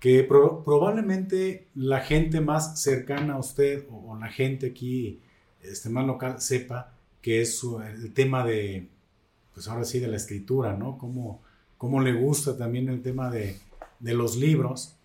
que 0.00 0.24
pro 0.24 0.64
probablemente 0.64 1.68
la 1.74 2.00
gente 2.00 2.40
más 2.40 2.80
cercana 2.82 3.34
a 3.34 3.38
usted 3.38 3.84
o, 3.90 4.12
o, 4.12 4.18
la 4.18 4.28
gente 4.28 4.66
aquí 4.66 5.20
este, 5.62 5.88
más 5.90 6.06
local 6.06 6.40
sepa 6.40 6.92
que 7.22 7.40
es 7.40 7.56
su, 7.56 7.80
el 7.80 8.12
tema 8.12 8.44
de, 8.44 8.88
pues 9.54 9.66
ahora 9.68 9.84
sí, 9.84 9.98
de 9.98 10.08
la 10.08 10.16
escritura, 10.16 10.76
¿no? 10.76 10.98
Cómo, 10.98 11.40
cómo 11.84 12.00
le 12.00 12.14
gusta 12.14 12.56
también 12.56 12.88
el 12.88 13.02
tema 13.02 13.30
de, 13.30 13.58
de 14.00 14.14
los 14.14 14.36
libros. 14.36 14.96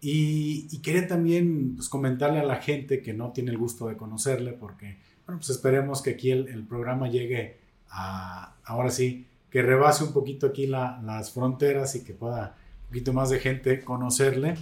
Y, 0.00 0.68
y, 0.70 0.78
quería 0.78 1.08
también 1.08 1.74
pues, 1.74 1.88
comentarle 1.88 2.38
a 2.38 2.44
la 2.44 2.62
gente 2.62 3.02
que 3.02 3.12
no 3.12 3.32
tiene 3.32 3.50
el 3.50 3.58
gusto 3.58 3.88
de 3.88 3.96
conocerle, 3.96 4.52
porque, 4.52 4.96
bueno, 5.26 5.40
pues 5.40 5.50
esperemos 5.50 6.02
que 6.02 6.10
aquí 6.10 6.30
el, 6.30 6.46
el 6.46 6.62
programa 6.62 7.08
llegue 7.08 7.58
a, 7.88 8.54
ahora 8.64 8.90
sí, 8.90 9.26
que 9.50 9.60
rebase 9.60 10.04
un 10.04 10.12
poquito 10.12 10.46
aquí 10.46 10.68
la, 10.68 11.02
las 11.04 11.32
fronteras 11.32 11.96
y 11.96 12.04
que 12.04 12.14
pueda 12.14 12.56
poquito 12.86 13.12
más 13.12 13.30
de 13.30 13.40
gente 13.40 13.80
conocerle. 13.80 14.54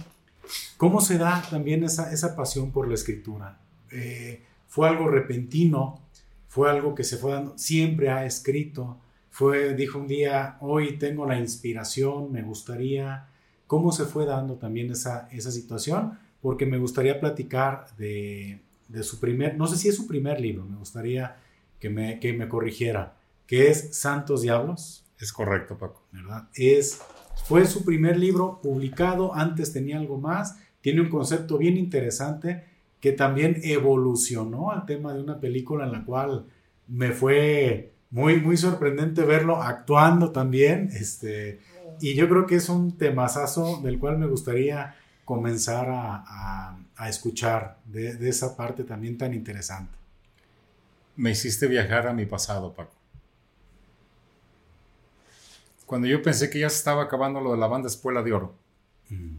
¿Cómo 0.77 1.01
se 1.01 1.19
da 1.19 1.43
también 1.51 1.83
esa, 1.83 2.11
esa 2.11 2.35
pasión 2.35 2.71
por 2.71 2.87
la 2.87 2.95
escritura? 2.95 3.59
Eh, 3.91 4.41
¿Fue 4.67 4.89
algo 4.89 5.07
repentino? 5.07 5.99
¿Fue 6.47 6.67
algo 6.67 6.95
que 6.95 7.03
se 7.03 7.17
fue 7.17 7.33
dando? 7.33 7.55
Siempre 7.59 8.09
ha 8.09 8.25
escrito. 8.25 8.97
Fue, 9.29 9.73
dijo 9.75 9.99
un 9.99 10.07
día, 10.07 10.57
hoy 10.59 10.97
tengo 10.97 11.25
la 11.25 11.39
inspiración, 11.39 12.31
me 12.31 12.41
gustaría. 12.41 13.27
¿Cómo 13.67 13.91
se 13.91 14.05
fue 14.05 14.25
dando 14.25 14.55
también 14.55 14.91
esa, 14.91 15.27
esa 15.31 15.51
situación? 15.51 16.17
Porque 16.41 16.65
me 16.65 16.77
gustaría 16.77 17.19
platicar 17.19 17.87
de, 17.97 18.61
de 18.87 19.03
su 19.03 19.19
primer, 19.19 19.57
no 19.57 19.67
sé 19.67 19.77
si 19.77 19.89
es 19.89 19.95
su 19.95 20.07
primer 20.07 20.41
libro, 20.41 20.65
me 20.65 20.77
gustaría 20.77 21.37
que 21.79 21.89
me, 21.89 22.19
que 22.19 22.33
me 22.33 22.49
corrigiera, 22.49 23.15
que 23.45 23.67
es 23.69 23.95
Santos 23.95 24.41
Diablos. 24.41 25.05
Es 25.19 25.31
correcto, 25.31 25.77
Paco. 25.77 26.03
¿Verdad? 26.11 26.47
Es 26.55 27.01
fue 27.45 27.65
su 27.65 27.83
primer 27.83 28.17
libro 28.17 28.59
publicado, 28.61 29.33
antes 29.33 29.73
tenía 29.73 29.97
algo 29.97 30.19
más, 30.19 30.59
tiene 30.81 31.01
un 31.01 31.09
concepto 31.09 31.57
bien 31.57 31.77
interesante 31.77 32.63
que 32.99 33.11
también 33.11 33.59
evolucionó 33.63 34.71
al 34.71 34.85
tema 34.85 35.13
de 35.13 35.21
una 35.21 35.39
película 35.39 35.85
en 35.85 35.91
la 35.91 36.05
cual 36.05 36.45
me 36.87 37.11
fue 37.11 37.93
muy, 38.09 38.41
muy 38.41 38.57
sorprendente 38.57 39.23
verlo 39.23 39.61
actuando 39.61 40.31
también, 40.31 40.89
este, 40.93 41.59
y 41.99 42.15
yo 42.15 42.27
creo 42.29 42.45
que 42.45 42.55
es 42.55 42.69
un 42.69 42.97
temazazo 42.97 43.81
del 43.81 43.99
cual 43.99 44.17
me 44.17 44.27
gustaría 44.27 44.95
comenzar 45.25 45.89
a, 45.89 46.23
a, 46.25 46.79
a 46.95 47.09
escuchar 47.09 47.77
de, 47.85 48.15
de 48.15 48.29
esa 48.29 48.55
parte 48.57 48.83
también 48.83 49.17
tan 49.17 49.33
interesante. 49.33 49.93
Me 51.15 51.31
hiciste 51.31 51.67
viajar 51.67 52.07
a 52.07 52.13
mi 52.13 52.25
pasado, 52.25 52.73
Paco 52.73 52.99
cuando 55.89 56.07
yo 56.07 56.21
pensé 56.21 56.51
que 56.51 56.59
ya 56.59 56.69
se 56.69 56.77
estaba 56.77 57.01
acabando 57.01 57.41
lo 57.41 57.53
de 57.53 57.57
la 57.57 57.65
banda 57.65 57.87
Espuela 57.87 58.21
de 58.21 58.31
Oro, 58.31 58.53
mm. 59.09 59.37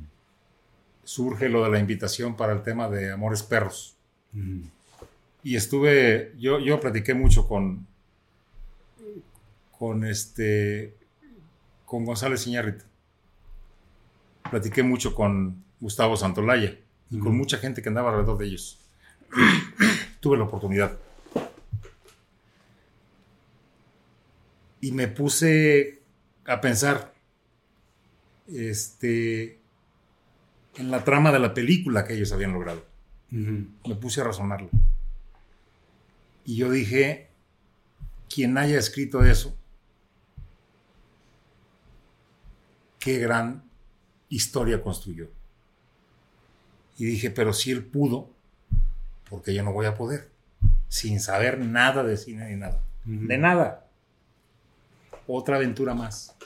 surge 1.04 1.48
lo 1.48 1.62
de 1.62 1.70
la 1.70 1.78
invitación 1.78 2.36
para 2.36 2.52
el 2.52 2.64
tema 2.64 2.88
de 2.88 3.12
Amores 3.12 3.44
Perros. 3.44 3.96
Mm. 4.32 4.62
Y 5.44 5.54
estuve, 5.54 6.34
yo, 6.40 6.58
yo 6.58 6.80
platiqué 6.80 7.14
mucho 7.14 7.46
con, 7.46 7.86
con 9.80 10.04
este, 10.04 10.94
con 11.86 12.04
González 12.04 12.46
Iñárritu. 12.46 12.84
Platiqué 14.50 14.82
mucho 14.82 15.14
con 15.14 15.64
Gustavo 15.80 16.18
Santolaya 16.18 16.76
y 17.10 17.18
con 17.18 17.34
mucha 17.34 17.56
gente 17.56 17.80
que 17.80 17.88
andaba 17.88 18.10
alrededor 18.10 18.36
de 18.36 18.44
ellos. 18.44 18.78
Tuve 20.20 20.36
la 20.36 20.44
oportunidad. 20.44 20.98
Y 24.82 24.92
me 24.92 25.08
puse 25.08 26.02
a 26.44 26.60
pensar 26.60 27.14
este, 28.48 29.60
en 30.76 30.90
la 30.90 31.04
trama 31.04 31.32
de 31.32 31.38
la 31.38 31.54
película 31.54 32.04
que 32.04 32.12
ellos 32.16 32.32
habían 32.32 32.52
logrado. 32.52 32.84
Uh 33.32 33.36
-huh. 33.36 33.66
Me 33.88 33.94
puse 33.94 34.20
a 34.20 34.24
razonarlo. 34.24 34.68
Y 36.44 36.56
yo 36.56 36.70
dije, 36.70 37.30
quien 38.28 38.58
haya 38.58 38.78
escrito 38.78 39.24
eso, 39.24 39.56
qué 43.00 43.18
gran 43.18 43.64
historia 44.28 44.80
construyó. 44.80 45.28
Y 46.96 47.06
dije, 47.06 47.30
pero 47.30 47.52
si 47.52 47.72
él 47.72 47.84
pudo, 47.84 48.30
porque 49.28 49.52
yo 49.52 49.64
no 49.64 49.72
voy 49.72 49.86
a 49.86 49.96
poder, 49.96 50.30
sin 50.88 51.18
saber 51.18 51.58
nada 51.58 52.04
de 52.04 52.16
cine 52.16 52.48
ni 52.50 52.56
nada. 52.56 52.84
Uh 53.06 53.10
-huh. 53.10 53.26
De 53.26 53.38
nada. 53.38 53.88
Otra 55.26 55.56
aventura 55.56 55.94
más. 55.94 56.36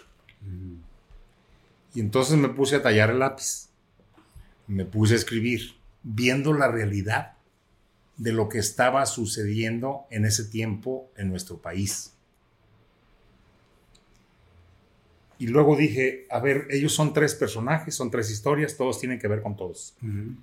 Y 1.93 2.01
entonces 2.01 2.37
me 2.37 2.49
puse 2.49 2.77
a 2.77 2.83
tallar 2.83 3.11
el 3.11 3.19
lápiz. 3.19 3.69
Me 4.67 4.85
puse 4.85 5.15
a 5.15 5.17
escribir, 5.17 5.75
viendo 6.03 6.55
la 6.55 6.69
realidad 6.69 7.35
de 8.17 8.33
lo 8.33 8.49
que 8.49 8.59
estaba 8.59 9.05
sucediendo 9.07 10.07
en 10.11 10.25
ese 10.25 10.45
tiempo 10.45 11.11
en 11.17 11.29
nuestro 11.31 11.59
país. 11.61 12.14
Y 15.45 15.49
luego 15.49 15.77
dije, 15.77 16.27
a 16.31 16.41
ver, 16.41 16.69
ellos 16.71 16.95
son 16.95 17.13
tres 17.13 17.35
personajes, 17.35 17.95
son 17.95 18.11
tres 18.11 18.31
historias, 18.31 18.79
todos 18.79 18.99
tienen 18.99 19.19
que 19.19 19.29
ver 19.29 19.43
con 19.43 19.59
todos. 19.59 19.95
Uh 20.01 20.07
-huh. 20.07 20.37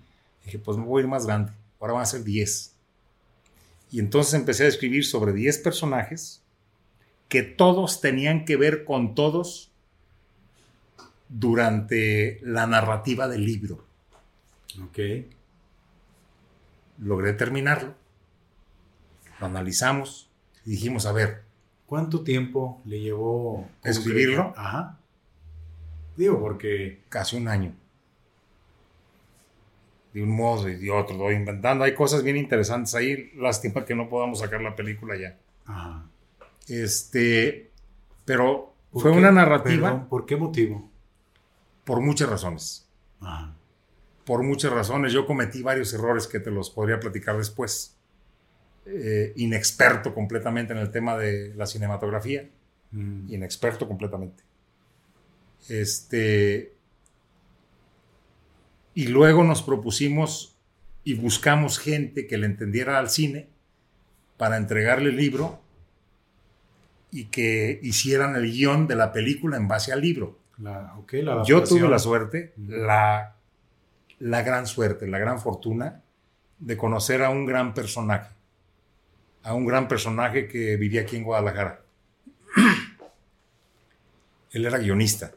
Dije, 0.46 0.60
pues 0.60 0.78
me 0.78 0.86
voy 0.86 1.02
a 1.02 1.06
ir 1.06 1.10
más 1.10 1.26
grande, 1.26 1.54
ahora 1.80 1.94
van 1.94 2.04
a 2.04 2.06
ser 2.06 2.24
diez. 2.24 2.76
Y 3.90 3.98
entonces 3.98 4.36
empecé 4.36 4.66
a 4.66 4.68
escribir 4.68 5.04
sobre 5.04 5.34
diez 5.34 5.58
personajes 5.58 6.44
que 7.30 7.42
todos 7.42 8.00
tenían 8.00 8.46
que 8.46 8.58
ver 8.58 8.86
con 8.86 9.16
todos 9.16 9.72
durante 11.30 12.40
la 12.44 12.68
narrativa 12.68 13.28
del 13.28 13.44
libro. 13.44 13.84
Ok. 14.84 15.00
Logré 17.00 17.34
terminarlo. 17.34 17.96
Lo 19.40 19.48
analizamos 19.48 20.30
y 20.64 20.70
dijimos, 20.70 21.08
a 21.08 21.12
ver. 21.12 21.42
¿Cuánto 21.92 22.24
tiempo 22.24 22.82
le 22.86 23.02
llevó 23.02 23.68
escribirlo? 23.84 24.54
Ajá. 24.56 24.98
Digo, 26.16 26.40
porque... 26.40 27.02
Casi 27.10 27.36
un 27.36 27.50
año. 27.50 27.76
De 30.14 30.24
un 30.24 30.30
modo 30.30 30.70
y 30.70 30.76
de 30.76 30.90
otro, 30.90 31.18
lo 31.18 31.24
voy 31.24 31.36
inventando. 31.36 31.84
Hay 31.84 31.94
cosas 31.94 32.24
bien 32.24 32.38
interesantes 32.38 32.96
ahí. 32.96 33.34
Lástima 33.36 33.84
que 33.84 33.94
no 33.94 34.08
podamos 34.08 34.40
sacar 34.40 34.62
la 34.62 34.74
película 34.74 35.18
ya. 35.18 35.38
Ajá. 35.66 36.06
Este, 36.70 37.72
pero 38.24 38.74
fue 38.94 39.12
qué? 39.12 39.18
una 39.18 39.34
narrativa. 39.34 39.90
Perdón, 39.90 40.08
¿Por 40.08 40.26
qué 40.26 40.38
motivo? 40.38 40.90
Por 41.84 42.00
muchas 42.00 42.30
razones. 42.30 42.88
Ajá. 43.20 43.54
Por 44.24 44.44
muchas 44.44 44.72
razones. 44.72 45.12
Yo 45.12 45.26
cometí 45.26 45.62
varios 45.62 45.94
errores 45.94 46.26
que 46.26 46.40
te 46.40 46.52
los 46.52 46.70
podría 46.70 47.02
platicar 47.02 47.36
después. 47.36 47.98
Eh, 48.86 49.34
inexperto 49.36 50.14
completamente 50.14 50.74
en 50.74 50.80
el 50.80 50.92
tema 50.92 51.18
de 51.18 51.54
la 51.56 51.66
cinematografía. 51.66 52.50
Mm. 52.92 53.34
Inexperto 53.34 53.88
completamente. 53.88 54.44
Este. 55.70 56.74
Y 58.94 59.08
luego 59.08 59.44
nos 59.44 59.62
propusimos 59.62 60.58
y 61.04 61.16
buscamos 61.16 61.80
gente 61.80 62.28
que 62.28 62.38
le 62.38 62.46
entendiera 62.46 63.00
al 63.00 63.10
cine 63.10 63.48
para 64.38 64.58
entregarle 64.58 65.10
el 65.10 65.18
libro 65.18 65.62
y 67.12 67.26
que 67.26 67.80
hicieran 67.84 68.36
el 68.36 68.52
guion 68.52 68.88
de 68.88 68.96
la 68.96 69.12
película 69.12 69.58
en 69.58 69.68
base 69.68 69.92
al 69.92 70.02
libro. 70.02 70.40
La, 70.58 70.96
okay, 70.98 71.22
la 71.22 71.44
Yo 71.44 71.64
tuve 71.64 71.88
la 71.88 72.00
suerte, 72.00 72.54
la, 72.58 73.36
la 74.20 74.42
gran 74.44 74.66
suerte, 74.68 75.08
la 75.08 75.20
gran 75.20 75.40
fortuna 75.40 76.02
de 76.60 76.78
conocer 76.78 77.24
a 77.24 77.30
un 77.30 77.46
gran 77.46 77.74
personaje, 77.74 78.34
a 79.44 79.54
un 79.54 79.66
gran 79.66 79.88
personaje 79.88 80.48
que 80.48 80.76
vivía 80.78 81.02
aquí 81.02 81.18
en 81.18 81.24
Guadalajara. 81.24 81.84
Él 84.52 84.66
era 84.66 84.78
guionista. 84.78 85.34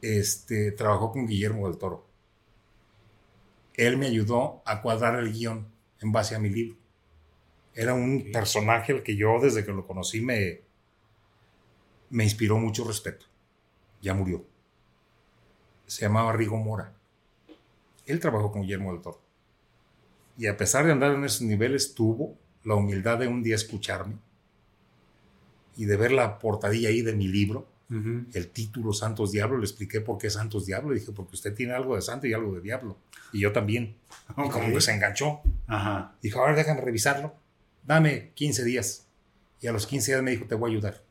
Este, 0.00 0.72
trabajó 0.72 1.12
con 1.12 1.26
Guillermo 1.26 1.68
del 1.68 1.78
Toro. 1.78 2.06
Él 3.74 3.96
me 3.96 4.06
ayudó 4.06 4.62
a 4.66 4.82
cuadrar 4.82 5.18
el 5.18 5.32
guion 5.32 5.66
en 6.00 6.12
base 6.12 6.34
a 6.34 6.38
mi 6.38 6.50
libro. 6.50 6.76
Era 7.74 7.94
un 7.94 8.30
personaje 8.32 8.92
al 8.92 9.02
que 9.02 9.16
yo 9.16 9.38
desde 9.40 9.64
que 9.64 9.72
lo 9.72 9.86
conocí 9.86 10.20
me, 10.20 10.60
me 12.10 12.24
inspiró 12.24 12.58
mucho 12.58 12.84
respeto. 12.84 13.26
Ya 14.02 14.12
murió. 14.12 14.44
Se 15.86 16.02
llamaba 16.02 16.32
Rigo 16.32 16.56
Mora. 16.58 16.92
Él 18.04 18.20
trabajó 18.20 18.50
con 18.50 18.62
Guillermo 18.62 18.92
del 18.92 19.00
Toro. 19.00 19.20
Y 20.36 20.46
a 20.46 20.56
pesar 20.56 20.86
de 20.86 20.92
andar 20.92 21.14
en 21.14 21.24
esos 21.24 21.42
niveles, 21.42 21.94
tuvo 21.94 22.36
la 22.64 22.74
humildad 22.74 23.18
de 23.18 23.28
un 23.28 23.42
día 23.42 23.54
escucharme 23.54 24.16
y 25.76 25.84
de 25.84 25.96
ver 25.96 26.12
la 26.12 26.38
portadilla 26.38 26.88
ahí 26.88 27.02
de 27.02 27.14
mi 27.14 27.28
libro, 27.28 27.66
el 28.32 28.48
título 28.48 28.94
Santos 28.94 29.32
Diablo, 29.32 29.58
le 29.58 29.64
expliqué 29.64 30.00
por 30.00 30.16
qué 30.16 30.30
Santos 30.30 30.64
Diablo, 30.64 30.94
y 30.94 31.00
dije, 31.00 31.12
porque 31.12 31.34
usted 31.34 31.54
tiene 31.54 31.74
algo 31.74 31.94
de 31.94 32.00
santo 32.00 32.26
y 32.26 32.32
algo 32.32 32.54
de 32.54 32.62
diablo, 32.62 32.96
y 33.34 33.40
yo 33.40 33.52
también. 33.52 33.94
Y 34.30 34.48
como 34.48 34.72
que 34.72 34.80
se 34.80 34.94
enganchó. 34.94 35.42
Ajá. 35.66 36.14
Dijo, 36.22 36.40
ahora 36.40 36.54
déjame 36.54 36.80
revisarlo, 36.80 37.34
dame 37.84 38.30
15 38.32 38.64
días. 38.64 39.06
Y 39.60 39.66
a 39.66 39.72
los 39.72 39.86
15 39.86 40.12
días 40.12 40.22
me 40.22 40.30
dijo, 40.30 40.46
te 40.46 40.54
voy 40.54 40.70
a 40.70 40.72
ayudar. 40.72 41.02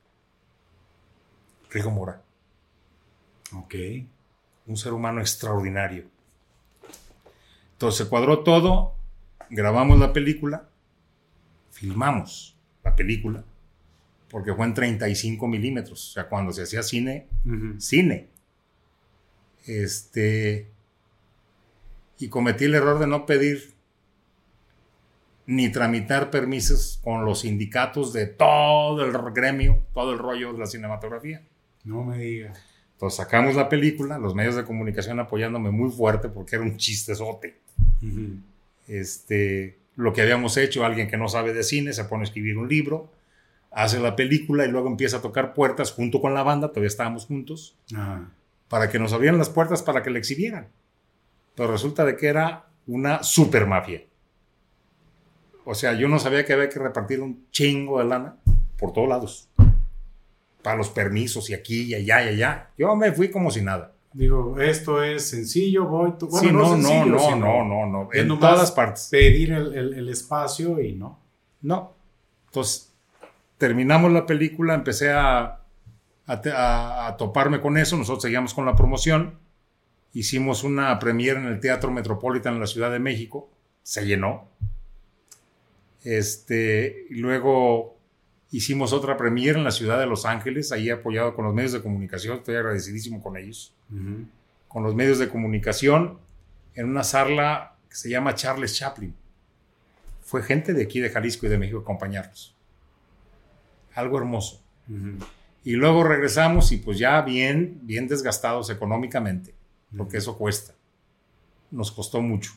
Rigo 1.70 1.92
Mora. 1.92 2.24
Ok. 3.54 3.76
Un 4.66 4.76
ser 4.76 4.94
humano 4.94 5.22
extraordinario. 5.22 6.06
Entonces 7.74 8.06
se 8.06 8.10
cuadró 8.10 8.44
todo, 8.44 8.96
grabamos 9.52 10.00
la 10.00 10.14
película, 10.14 10.70
filmamos 11.70 12.58
la 12.84 12.96
película, 12.96 13.44
porque 14.30 14.54
fue 14.54 14.66
en 14.66 14.74
35 14.74 15.48
milímetros, 15.48 16.10
o 16.10 16.14
sea, 16.14 16.28
cuando 16.28 16.52
se 16.54 16.64
hacía 16.64 16.82
cine, 16.82 17.28
cine. 17.78 18.30
Este, 19.66 20.68
y 22.18 22.30
cometí 22.30 22.66
el 22.66 22.76
error 22.76 22.98
de 22.98 23.08
no 23.08 23.26
pedir 23.26 23.74
ni 25.46 25.70
tramitar 25.70 26.32
permisos 26.32 27.00
con 27.04 27.26
los 27.26 27.42
sindicatos 27.42 28.14
de 28.14 28.26
todo 28.26 29.04
el 29.04 29.12
gremio, 29.34 29.84
todo 29.94 30.14
el 30.14 30.20
rollo 30.20 30.54
de 30.54 30.60
la 30.60 30.66
cinematografía. 30.66 31.46
No 31.84 32.04
me 32.04 32.18
digas. 32.18 32.58
Entonces 32.94 33.18
sacamos 33.18 33.56
la 33.56 33.68
película, 33.68 34.18
los 34.18 34.34
medios 34.34 34.56
de 34.56 34.64
comunicación 34.64 35.20
apoyándome 35.20 35.72
muy 35.72 35.92
fuerte 35.92 36.30
porque 36.30 36.56
era 36.56 36.64
un 36.64 36.78
chistezote. 36.78 37.60
Este, 38.92 39.80
lo 39.96 40.12
que 40.12 40.22
habíamos 40.22 40.58
hecho, 40.58 40.84
alguien 40.84 41.10
que 41.10 41.16
no 41.16 41.30
sabe 41.30 41.54
de 41.54 41.64
cine 41.64 41.94
se 41.94 42.04
pone 42.04 42.24
a 42.24 42.26
escribir 42.26 42.58
un 42.58 42.68
libro, 42.68 43.10
hace 43.72 44.00
la 44.00 44.18
película 44.18 44.66
y 44.66 44.70
luego 44.70 44.90
empieza 44.90 45.18
a 45.18 45.22
tocar 45.22 45.54
puertas 45.54 45.94
junto 45.94 46.20
con 46.20 46.34
la 46.34 46.44
banda, 46.44 46.68
todavía 46.70 46.90
estábamos 46.90 47.26
juntos, 47.26 47.78
para 48.68 48.90
que 48.90 49.00
nos 49.00 49.14
abrieran 49.14 49.38
las 49.38 49.50
puertas 49.50 49.82
para 49.82 50.04
que 50.04 50.10
la 50.10 50.20
exhibieran. 50.20 50.68
Pero 51.56 51.72
resulta 51.72 52.04
de 52.04 52.18
que 52.18 52.28
era 52.28 52.68
una 52.86 53.24
super 53.24 53.66
mafia. 53.66 54.04
O 55.64 55.74
sea, 55.74 55.94
yo 55.94 56.10
no 56.10 56.20
sabía 56.20 56.46
que 56.46 56.54
había 56.54 56.70
que 56.70 56.80
repartir 56.80 57.22
un 57.22 57.48
chingo 57.52 58.00
de 58.00 58.06
lana 58.06 58.36
por 58.78 58.92
todos 58.92 59.08
lados. 59.08 59.50
Para 60.64 60.76
los 60.76 60.90
permisos 60.90 61.50
y 61.50 61.54
aquí 61.54 61.84
y 61.84 61.96
allá 61.96 62.24
y 62.24 62.28
allá. 62.30 62.72
Yo 62.78 62.94
me 62.96 63.12
fui 63.14 63.32
como 63.32 63.52
si 63.52 63.62
nada. 63.62 63.94
Digo, 64.14 64.60
esto 64.60 65.02
es 65.02 65.30
sencillo, 65.30 65.86
voy. 65.86 66.14
Bueno, 66.20 66.40
sí, 66.40 66.52
no, 66.52 66.76
no, 66.76 67.06
no, 67.06 67.36
no, 67.36 67.64
no, 67.64 67.86
no, 67.86 68.10
En 68.12 68.28
todas 68.28 68.72
partes. 68.72 69.08
Pedir 69.10 69.54
el, 69.54 69.94
el, 69.94 70.10
espacio 70.10 70.82
y 70.82 70.94
no. 70.94 71.20
No. 71.62 71.94
Entonces, 72.48 72.94
terminamos 73.58 74.12
la 74.12 74.26
película, 74.26 74.74
empecé 74.74 75.12
a, 75.12 75.62
a, 76.28 77.08
a, 77.08 77.18
toparme 77.18 77.62
con 77.62 77.78
eso. 77.78 77.96
Nosotros 77.96 78.24
seguíamos 78.24 78.54
con 78.54 78.66
la 78.66 78.76
promoción. 78.76 79.40
Hicimos 80.14 80.66
una 80.66 81.00
premiere 81.00 81.40
en 81.40 81.46
el 81.46 81.62
Teatro 81.62 81.90
Metropolitan 81.90 82.56
en 82.56 82.60
la 82.60 82.68
Ciudad 82.68 82.92
de 82.92 83.00
México. 83.00 83.50
Se 83.82 84.06
llenó. 84.06 84.50
Este, 86.04 87.06
luego 87.12 88.01
hicimos 88.52 88.92
otra 88.94 89.18
premiere 89.18 89.58
en 89.58 89.64
la 89.64 89.72
ciudad 89.72 89.98
de 90.00 90.06
Los 90.06 90.26
Ángeles, 90.26 90.72
ahí 90.72 90.90
apoyado 90.90 91.34
con 91.34 91.46
los 91.46 91.54
medios 91.54 91.72
de 91.72 91.82
comunicación, 91.82 92.38
estoy 92.38 92.56
agradecidísimo 92.56 93.22
con 93.22 93.38
ellos, 93.38 93.74
con 94.68 94.84
los 94.84 94.94
medios 94.94 95.20
de 95.20 95.30
comunicación, 95.30 96.20
en 96.76 96.90
una 96.90 97.04
sala 97.04 97.78
que 97.90 97.96
se 97.96 98.10
llama 98.10 98.36
Charles 98.36 98.76
Chaplin. 98.76 99.16
Fue 100.22 100.44
gente 100.44 100.74
de 100.74 100.84
aquí 100.84 101.00
de 101.00 101.10
Jalisco 101.10 101.46
y 101.46 101.50
de 101.50 101.58
México 101.58 101.80
a 101.80 101.82
acompañarnos. 101.82 102.56
Algo 103.96 104.18
hermoso. 104.18 104.62
Y 105.64 105.74
luego 105.74 106.04
regresamos 106.04 106.72
y 106.72 106.78
pues 106.78 106.98
ya 106.98 107.22
bien, 107.22 107.80
bien 107.84 108.08
desgastados 108.08 108.70
económicamente, 108.70 109.54
porque 109.96 110.18
eso 110.18 110.38
cuesta. 110.38 110.74
Nos 111.70 111.92
costó 111.92 112.22
mucho. 112.22 112.52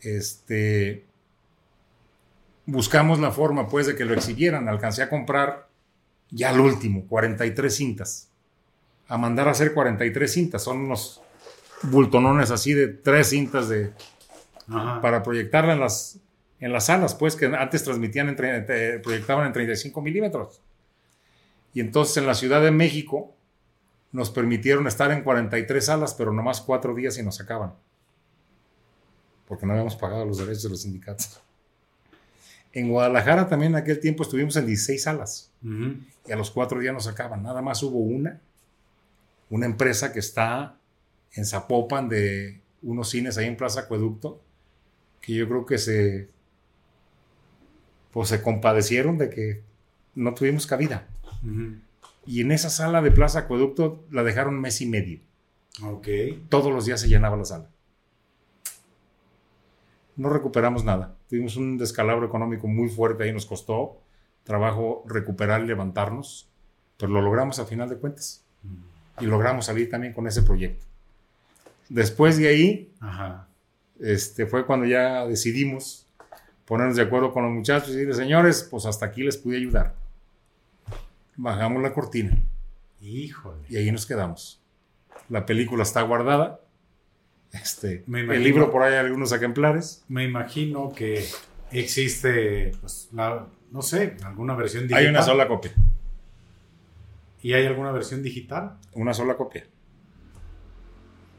Este, 0.00 1.04
buscamos 2.70 3.18
la 3.18 3.30
forma 3.30 3.68
pues 3.68 3.86
de 3.86 3.96
que 3.96 4.04
lo 4.04 4.14
exhibieran. 4.14 4.68
Alcancé 4.68 5.02
a 5.02 5.08
comprar 5.08 5.68
ya 6.30 6.50
el 6.50 6.60
último, 6.60 7.04
43 7.08 7.74
cintas. 7.74 8.30
A 9.08 9.18
mandar 9.18 9.48
a 9.48 9.50
hacer 9.50 9.74
43 9.74 10.32
cintas. 10.32 10.62
Son 10.62 10.78
unos 10.78 11.20
bultonones 11.82 12.50
así 12.50 12.72
de 12.72 12.88
tres 12.88 13.28
cintas 13.28 13.68
de 13.68 13.92
para 15.02 15.24
proyectarla 15.24 15.72
en 15.72 15.80
las, 15.80 16.20
en 16.60 16.72
las 16.72 16.86
salas, 16.86 17.16
pues 17.16 17.34
que 17.34 17.46
antes 17.46 17.82
transmitían, 17.82 18.28
en, 18.28 19.02
proyectaban 19.02 19.48
en 19.48 19.52
35 19.52 20.00
milímetros. 20.00 20.60
Y 21.74 21.80
entonces 21.80 22.16
en 22.18 22.26
la 22.26 22.34
Ciudad 22.34 22.62
de 22.62 22.70
México 22.70 23.34
nos 24.12 24.30
permitieron 24.30 24.86
estar 24.86 25.10
en 25.10 25.22
43 25.22 25.84
salas, 25.84 26.14
pero 26.14 26.32
nomás 26.32 26.60
cuatro 26.60 26.94
días 26.94 27.18
y 27.18 27.24
nos 27.24 27.40
acaban. 27.40 27.74
Porque 29.48 29.66
no 29.66 29.72
habíamos 29.72 29.96
pagado 29.96 30.24
los 30.24 30.38
derechos 30.38 30.62
de 30.62 30.68
los 30.68 30.82
sindicatos. 30.82 31.40
En 32.72 32.88
Guadalajara 32.88 33.48
también 33.48 33.72
en 33.72 33.78
aquel 33.78 33.98
tiempo 33.98 34.22
estuvimos 34.22 34.56
en 34.56 34.66
16 34.66 35.02
salas 35.02 35.52
y 35.62 36.32
a 36.32 36.36
los 36.36 36.50
cuatro 36.50 36.78
días 36.78 36.94
nos 36.94 37.08
acaban. 37.08 37.42
Nada 37.42 37.62
más 37.62 37.82
hubo 37.82 37.98
una, 37.98 38.40
una 39.48 39.66
empresa 39.66 40.12
que 40.12 40.20
está 40.20 40.76
en 41.32 41.44
Zapopan 41.44 42.08
de 42.08 42.60
unos 42.82 43.10
cines 43.10 43.36
ahí 43.38 43.46
en 43.46 43.56
Plaza 43.56 43.80
Acueducto, 43.80 44.40
que 45.20 45.34
yo 45.34 45.48
creo 45.48 45.66
que 45.66 45.78
se, 45.78 46.28
pues 48.12 48.28
se 48.28 48.40
compadecieron 48.40 49.18
de 49.18 49.30
que 49.30 49.62
no 50.14 50.34
tuvimos 50.34 50.66
cabida. 50.66 51.08
Y 52.24 52.42
en 52.42 52.52
esa 52.52 52.70
sala 52.70 53.02
de 53.02 53.10
Plaza 53.10 53.40
Acueducto 53.40 54.04
la 54.10 54.22
dejaron 54.22 54.60
mes 54.60 54.80
y 54.80 54.86
medio. 54.86 55.20
Ok. 55.82 56.08
Todos 56.48 56.72
los 56.72 56.86
días 56.86 57.00
se 57.00 57.08
llenaba 57.08 57.36
la 57.36 57.44
sala 57.44 57.70
no 60.20 60.28
recuperamos 60.28 60.84
nada. 60.84 61.16
Tuvimos 61.30 61.56
un 61.56 61.78
descalabro 61.78 62.26
económico 62.26 62.66
muy 62.66 62.88
fuerte 62.88 63.22
ahí, 63.22 63.32
nos 63.32 63.46
costó 63.46 64.00
trabajo 64.42 65.04
recuperar 65.06 65.62
y 65.62 65.66
levantarnos, 65.68 66.48
pero 66.96 67.12
lo 67.12 67.22
logramos 67.22 67.60
a 67.60 67.66
final 67.66 67.88
de 67.88 67.98
cuentas. 67.98 68.44
Y 69.20 69.26
logramos 69.26 69.66
salir 69.66 69.88
también 69.88 70.12
con 70.12 70.26
ese 70.26 70.42
proyecto. 70.42 70.84
Después 71.88 72.36
de 72.36 72.48
ahí, 72.48 72.92
Este, 74.00 74.46
fue 74.46 74.66
cuando 74.66 74.86
ya 74.86 75.26
decidimos 75.26 76.06
ponernos 76.64 76.96
de 76.96 77.02
acuerdo 77.02 77.32
con 77.32 77.44
los 77.44 77.52
muchachos 77.52 77.90
y 77.90 77.92
decirles, 77.92 78.16
señores, 78.16 78.66
pues 78.68 78.86
hasta 78.86 79.06
aquí 79.06 79.22
les 79.22 79.36
pude 79.36 79.56
ayudar. 79.56 79.94
Bajamos 81.36 81.80
la 81.82 81.92
cortina. 81.92 82.36
Híjole. 83.00 83.62
Y 83.68 83.76
ahí 83.76 83.92
nos 83.92 84.06
quedamos. 84.06 84.60
La 85.28 85.46
película 85.46 85.82
está 85.84 86.02
guardada 86.02 86.60
este, 87.52 88.04
el 88.06 88.44
libro 88.44 88.70
por 88.70 88.82
ahí 88.82 88.94
algunos 88.94 89.32
ejemplares. 89.32 90.04
Me 90.08 90.24
imagino 90.24 90.92
que 90.92 91.24
existe, 91.72 92.72
pues, 92.80 93.10
no 93.12 93.82
sé, 93.82 94.16
alguna 94.24 94.54
versión 94.54 94.84
digital. 94.84 95.02
Hay 95.02 95.10
una 95.10 95.22
sola 95.22 95.48
copia. 95.48 95.72
¿Y 97.42 97.54
hay 97.54 97.66
alguna 97.66 97.90
versión 97.92 98.22
digital? 98.22 98.78
Una 98.92 99.14
sola 99.14 99.36
copia. 99.36 99.66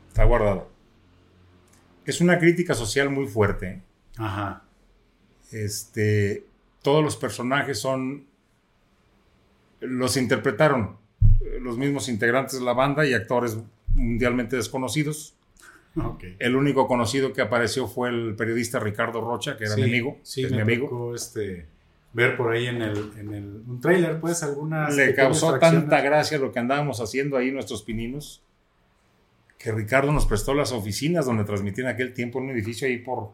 Está 0.07 0.23
guardada. 0.23 0.65
Es 2.05 2.19
una 2.19 2.39
crítica 2.39 2.73
social 2.73 3.09
muy 3.09 3.27
fuerte. 3.27 3.81
Ajá. 4.17 4.63
Este, 5.51 6.45
todos 6.81 7.03
los 7.03 7.15
personajes 7.15 7.79
son, 7.79 8.25
los 9.79 10.17
interpretaron 10.17 10.97
los 11.61 11.77
mismos 11.77 12.09
integrantes 12.09 12.59
de 12.59 12.65
la 12.65 12.73
banda 12.73 13.05
y 13.05 13.13
actores 13.13 13.57
mundialmente 13.93 14.55
desconocidos. 14.55 15.35
Okay. 15.95 16.37
El 16.39 16.55
único 16.55 16.87
conocido 16.87 17.33
que 17.33 17.41
apareció 17.41 17.87
fue 17.87 18.09
el 18.09 18.35
periodista 18.35 18.79
Ricardo 18.79 19.21
Rocha, 19.21 19.57
que 19.57 19.65
era 19.65 19.75
Sí, 19.75 19.81
mi 19.81 19.89
amigo. 19.89 20.19
Sí, 20.23 20.43
es 20.43 20.51
me 20.51 20.57
mi 20.57 20.61
amigo. 20.63 20.87
tocó, 20.87 21.15
este, 21.15 21.67
ver 22.13 22.37
por 22.37 22.53
ahí 22.53 22.67
en 22.67 22.81
el, 22.81 23.11
en 23.17 23.33
el 23.33 23.63
un 23.67 23.81
trailer, 23.81 24.19
pues, 24.19 24.41
algunas. 24.43 24.95
Le 24.95 25.13
causó 25.13 25.59
tanta 25.59 26.01
gracia 26.01 26.37
lo 26.37 26.51
que 26.51 26.59
andábamos 26.59 27.01
haciendo 27.01 27.37
ahí 27.37 27.51
nuestros 27.51 27.83
pininos 27.83 28.43
que 29.61 29.71
Ricardo 29.71 30.11
nos 30.11 30.25
prestó 30.25 30.55
las 30.55 30.71
oficinas 30.71 31.27
donde 31.27 31.43
transmitía 31.43 31.83
en 31.83 31.91
aquel 31.91 32.15
tiempo 32.15 32.39
en 32.39 32.45
un 32.45 32.51
edificio 32.51 32.87
ahí 32.87 32.97
por 32.97 33.33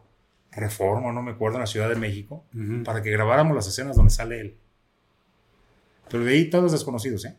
Reforma, 0.52 1.10
no 1.10 1.22
me 1.22 1.30
acuerdo, 1.30 1.56
en 1.56 1.60
la 1.60 1.66
Ciudad 1.66 1.88
de 1.88 1.94
México, 1.94 2.44
para 2.84 3.02
que 3.02 3.10
grabáramos 3.10 3.54
las 3.54 3.66
escenas 3.66 3.96
donde 3.96 4.10
sale 4.10 4.40
él. 4.40 4.56
Pero 6.10 6.24
de 6.24 6.32
ahí 6.32 6.50
todos 6.50 6.72
desconocidos, 6.72 7.24
¿eh? 7.24 7.36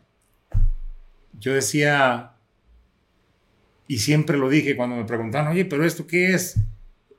Yo 1.38 1.54
decía, 1.54 2.32
y 3.90 3.98
siempre 3.98 4.38
lo 4.38 4.48
dije 4.48 4.76
cuando 4.76 4.94
me 4.94 5.04
preguntaban, 5.04 5.48
oye, 5.50 5.64
pero 5.64 5.84
esto 5.84 6.06
qué 6.06 6.32
es? 6.34 6.56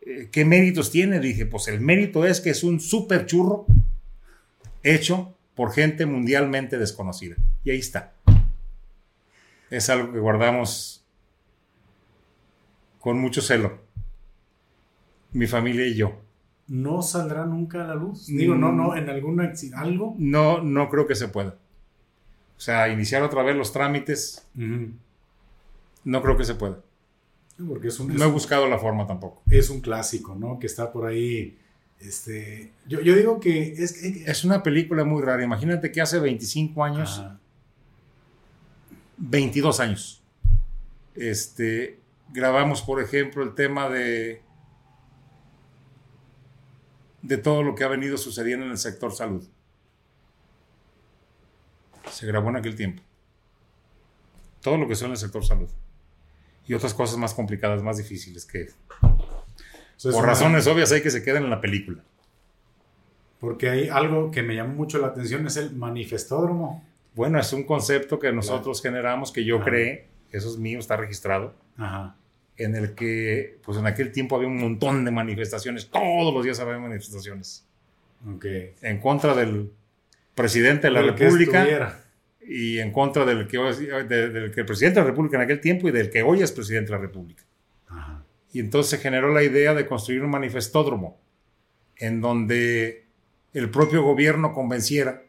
Eh, 0.05 0.29
¿Qué 0.31 0.45
méritos 0.45 0.89
tiene? 0.89 1.19
Dije, 1.19 1.45
pues 1.45 1.67
el 1.67 1.81
mérito 1.81 2.25
es 2.25 2.39
que 2.39 2.49
es 2.51 2.63
un 2.63 2.79
super 2.79 3.25
churro 3.25 3.65
hecho 4.81 5.35
por 5.53 5.73
gente 5.73 6.05
mundialmente 6.05 6.77
desconocida. 6.77 7.35
Y 7.65 7.71
ahí 7.71 7.79
está. 7.79 8.13
Es 9.69 9.89
algo 9.89 10.13
que 10.13 10.19
guardamos 10.19 11.03
con 12.99 13.19
mucho 13.19 13.41
celo. 13.41 13.79
Mi 15.33 15.47
familia 15.47 15.85
y 15.87 15.95
yo. 15.95 16.21
No 16.67 17.01
saldrá 17.01 17.45
nunca 17.45 17.83
a 17.83 17.87
la 17.87 17.95
luz. 17.95 18.27
Digo, 18.27 18.55
no, 18.55 18.71
no, 18.71 18.95
en 18.95 19.09
alguna 19.09 19.51
acci- 19.51 19.73
algo. 19.75 20.15
No, 20.17 20.61
no 20.61 20.87
creo 20.89 21.05
que 21.05 21.15
se 21.15 21.27
pueda. 21.27 21.57
O 22.57 22.59
sea, 22.61 22.87
iniciar 22.89 23.23
otra 23.23 23.43
vez 23.43 23.55
los 23.57 23.73
trámites. 23.73 24.47
No 26.03 26.21
creo 26.21 26.37
que 26.37 26.45
se 26.45 26.55
pueda. 26.55 26.81
Porque 27.67 27.89
es 27.89 27.99
un, 27.99 28.15
No 28.15 28.25
he 28.25 28.31
buscado 28.31 28.67
la 28.67 28.79
forma 28.79 29.05
tampoco. 29.05 29.43
es 29.49 29.69
un 29.69 29.81
clásico, 29.81 30.35
¿no? 30.35 30.57
Que 30.59 30.67
está 30.67 30.91
por 30.91 31.05
ahí. 31.05 31.57
Este, 31.99 32.73
yo, 32.87 33.01
yo 33.01 33.15
digo 33.15 33.39
que 33.39 33.73
es. 33.73 34.03
Es 34.03 34.43
una 34.43 34.63
película 34.63 35.03
muy 35.03 35.21
rara. 35.21 35.43
Imagínate 35.43 35.91
que 35.91 36.01
hace 36.01 36.19
25 36.19 36.83
años, 36.83 37.19
Ajá. 37.19 37.39
22 39.17 39.79
años, 39.79 40.23
este, 41.13 41.99
grabamos, 42.33 42.81
por 42.81 42.99
ejemplo, 43.01 43.43
el 43.43 43.53
tema 43.53 43.87
de, 43.87 44.41
de 47.21 47.37
todo 47.37 47.61
lo 47.61 47.75
que 47.75 47.83
ha 47.83 47.87
venido 47.87 48.17
sucediendo 48.17 48.65
en 48.65 48.71
el 48.71 48.79
sector 48.79 49.13
salud. 49.13 49.47
Se 52.09 52.25
grabó 52.25 52.49
en 52.49 52.55
aquel 52.55 52.75
tiempo. 52.75 53.03
Todo 54.61 54.77
lo 54.77 54.87
que 54.87 54.95
son 54.95 55.07
en 55.07 55.11
el 55.11 55.17
sector 55.17 55.45
salud. 55.45 55.69
Y 56.71 56.73
otras 56.73 56.93
cosas 56.93 57.17
más 57.17 57.33
complicadas, 57.33 57.83
más 57.83 57.97
difíciles, 57.97 58.45
que 58.45 58.69
por 59.01 60.13
una- 60.15 60.25
razones 60.25 60.65
obvias 60.67 60.89
hay 60.93 61.01
que 61.01 61.11
se 61.11 61.21
queden 61.21 61.43
en 61.43 61.49
la 61.49 61.59
película. 61.59 62.01
Porque 63.41 63.69
hay 63.69 63.89
algo 63.89 64.31
que 64.31 64.41
me 64.41 64.55
llama 64.55 64.73
mucho 64.73 64.97
la 64.97 65.07
atención, 65.07 65.45
es 65.47 65.57
el 65.57 65.75
manifestódromo. 65.75 66.81
Bueno, 67.13 67.37
es 67.41 67.51
un 67.51 67.63
concepto 67.65 68.19
que 68.19 68.31
nosotros 68.31 68.81
generamos, 68.81 69.33
que 69.33 69.43
yo 69.43 69.57
Ajá. 69.57 69.65
creé, 69.65 70.07
eso 70.31 70.47
es 70.49 70.57
mío, 70.57 70.79
está 70.79 70.95
registrado, 70.95 71.53
Ajá. 71.77 72.15
en 72.55 72.73
el 72.77 72.93
que, 72.95 73.59
pues 73.65 73.77
en 73.77 73.85
aquel 73.85 74.13
tiempo 74.13 74.37
había 74.37 74.47
un 74.47 74.61
montón 74.61 75.03
de 75.03 75.11
manifestaciones, 75.11 75.89
todos 75.89 76.33
los 76.33 76.41
días 76.45 76.61
había 76.61 76.77
manifestaciones, 76.77 77.65
en 78.81 78.99
contra 79.01 79.35
del 79.35 79.73
presidente 80.35 80.87
de 80.87 80.91
la 80.93 81.01
República. 81.01 81.99
Y 82.53 82.79
en 82.79 82.91
contra 82.91 83.23
del 83.25 83.47
que, 83.47 83.57
de- 83.57 84.29
del 84.29 84.51
que 84.51 84.59
el 84.61 84.65
presidente 84.65 84.99
de 84.99 85.05
la 85.05 85.09
República 85.11 85.37
en 85.37 85.43
aquel 85.43 85.61
tiempo 85.61 85.87
y 85.87 85.91
del 85.91 86.09
que 86.09 86.21
hoy 86.21 86.41
es 86.41 86.51
presidente 86.51 86.91
de 86.91 86.97
la 86.97 87.01
República. 87.01 87.43
Ajá. 87.87 88.23
Y 88.53 88.59
entonces 88.59 88.89
se 88.89 88.97
generó 88.97 89.33
la 89.33 89.43
idea 89.43 89.73
de 89.73 89.85
construir 89.85 90.23
un 90.23 90.31
manifestódromo, 90.31 91.17
en 91.97 92.19
donde 92.19 93.05
el 93.53 93.69
propio 93.69 94.03
gobierno 94.03 94.53
convenciera 94.53 95.23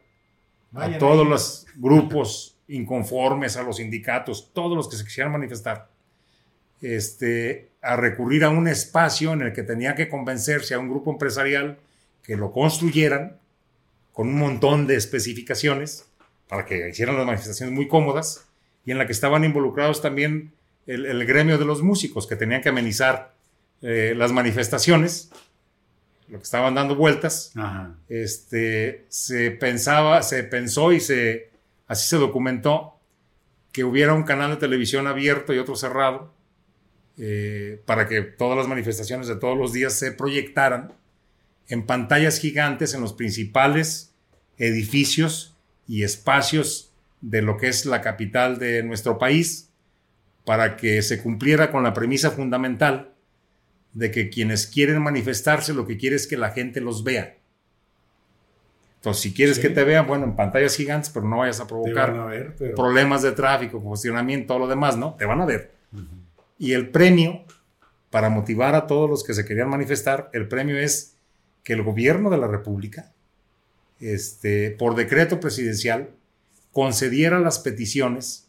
Vayan 0.71 0.95
a 0.95 0.97
todos 0.97 1.23
ahí. 1.23 1.29
los 1.29 1.65
grupos 1.75 2.57
inconformes, 2.67 3.55
a 3.57 3.63
los 3.63 3.77
sindicatos, 3.77 4.51
todos 4.53 4.75
los 4.75 4.89
que 4.89 4.95
se 4.97 5.03
quisieran 5.05 5.31
manifestar, 5.31 5.89
este, 6.81 7.69
a 7.81 7.95
recurrir 7.95 8.43
a 8.43 8.49
un 8.49 8.67
espacio 8.67 9.33
en 9.33 9.41
el 9.43 9.53
que 9.53 9.63
tenía 9.63 9.95
que 9.95 10.09
convencerse 10.09 10.73
a 10.73 10.79
un 10.79 10.89
grupo 10.89 11.11
empresarial 11.11 11.77
que 12.23 12.35
lo 12.35 12.51
construyeran 12.51 13.37
con 14.11 14.27
un 14.27 14.37
montón 14.37 14.87
de 14.87 14.95
especificaciones 14.95 16.09
para 16.53 16.67
que 16.67 16.87
hicieran 16.87 17.17
las 17.17 17.25
manifestaciones 17.25 17.73
muy 17.73 17.87
cómodas 17.87 18.45
y 18.85 18.91
en 18.91 18.99
la 18.99 19.07
que 19.07 19.11
estaban 19.11 19.43
involucrados 19.43 20.03
también 20.03 20.53
el, 20.85 21.07
el 21.07 21.25
gremio 21.25 21.57
de 21.57 21.65
los 21.65 21.81
músicos 21.81 22.27
que 22.27 22.35
tenían 22.35 22.61
que 22.61 22.69
amenizar 22.69 23.33
eh, 23.81 24.13
las 24.15 24.31
manifestaciones, 24.31 25.31
lo 26.27 26.37
que 26.37 26.43
estaban 26.43 26.75
dando 26.75 26.95
vueltas 26.95 27.53
Ajá. 27.55 27.95
este, 28.07 29.07
se 29.09 29.49
pensaba, 29.49 30.21
se 30.21 30.43
pensó 30.43 30.91
y 30.91 30.99
se, 30.99 31.49
así 31.87 32.07
se 32.07 32.17
documentó 32.17 32.99
que 33.71 33.83
hubiera 33.83 34.13
un 34.13 34.21
canal 34.21 34.51
de 34.51 34.57
televisión 34.57 35.07
abierto 35.07 35.55
y 35.55 35.57
otro 35.57 35.75
cerrado 35.75 36.35
eh, 37.17 37.81
para 37.87 38.07
que 38.07 38.21
todas 38.21 38.55
las 38.55 38.67
manifestaciones 38.67 39.25
de 39.27 39.37
todos 39.37 39.57
los 39.57 39.73
días 39.73 39.93
se 39.93 40.11
proyectaran 40.11 40.93
en 41.67 41.83
pantallas 41.87 42.37
gigantes 42.37 42.93
en 42.93 43.01
los 43.01 43.13
principales 43.13 44.13
edificios 44.59 45.52
y 45.87 46.03
espacios 46.03 46.91
de 47.21 47.41
lo 47.41 47.57
que 47.57 47.67
es 47.67 47.85
la 47.85 48.01
capital 48.01 48.59
de 48.59 48.83
nuestro 48.83 49.17
país 49.17 49.69
para 50.45 50.75
que 50.75 51.01
se 51.01 51.21
cumpliera 51.21 51.71
con 51.71 51.83
la 51.83 51.93
premisa 51.93 52.31
fundamental 52.31 53.13
de 53.93 54.11
que 54.11 54.29
quienes 54.29 54.67
quieren 54.67 55.01
manifestarse 55.01 55.73
lo 55.73 55.85
que 55.87 55.97
quiere 55.97 56.15
es 56.15 56.27
que 56.27 56.35
la 56.37 56.51
gente 56.51 56.81
los 56.81 57.03
vea. 57.03 57.37
Entonces, 58.95 59.21
si 59.21 59.33
quieres 59.33 59.57
Sí. 59.57 59.61
que 59.61 59.69
te 59.69 59.83
vean, 59.83 60.07
bueno, 60.07 60.23
en 60.25 60.35
pantallas 60.35 60.75
gigantes, 60.75 61.09
pero 61.09 61.27
no 61.27 61.37
vayas 61.39 61.59
a 61.59 61.67
provocar 61.67 62.11
a 62.11 62.25
ver, 62.25 62.55
pero. 62.57 62.75
problemas 62.75 63.21
de 63.21 63.33
tráfico, 63.33 63.81
congestionamiento, 63.83 64.47
todo 64.47 64.59
lo 64.59 64.67
demás, 64.67 64.97
¿no? 64.97 65.15
Te 65.15 65.25
van 65.25 65.41
a 65.41 65.45
ver. 65.45 65.73
Y 66.57 66.71
el 66.73 66.89
premio, 66.89 67.43
para 68.09 68.29
motivar 68.29 68.75
a 68.75 68.87
todos 68.87 69.09
los 69.09 69.23
que 69.23 69.33
se 69.33 69.43
querían 69.45 69.69
manifestar, 69.69 70.29
el 70.33 70.47
premio 70.47 70.77
es 70.77 71.17
que 71.63 71.73
el 71.73 71.83
gobierno 71.83 72.29
de 72.29 72.37
la 72.37 72.47
República, 72.47 73.11
este, 74.11 74.71
por 74.71 74.95
decreto 74.95 75.39
presidencial, 75.39 76.09
concediera 76.71 77.39
las 77.39 77.59
peticiones 77.59 78.47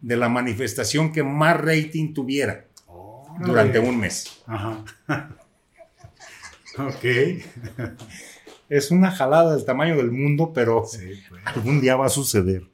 de 0.00 0.16
la 0.16 0.28
manifestación 0.28 1.12
que 1.12 1.22
más 1.22 1.60
rating 1.60 2.12
tuviera 2.14 2.66
durante 3.44 3.78
un 3.78 3.98
mes. 3.98 4.42
Ajá. 4.46 4.84
ok. 6.78 7.04
Es 8.68 8.90
una 8.90 9.10
jalada 9.10 9.54
del 9.56 9.64
tamaño 9.64 9.96
del 9.96 10.10
mundo, 10.10 10.52
pero 10.54 10.84
Sí, 10.86 11.22
pues. 11.28 11.42
algún 11.46 11.80
día 11.80 11.96
va 11.96 12.06
a 12.06 12.10
suceder. 12.10 12.64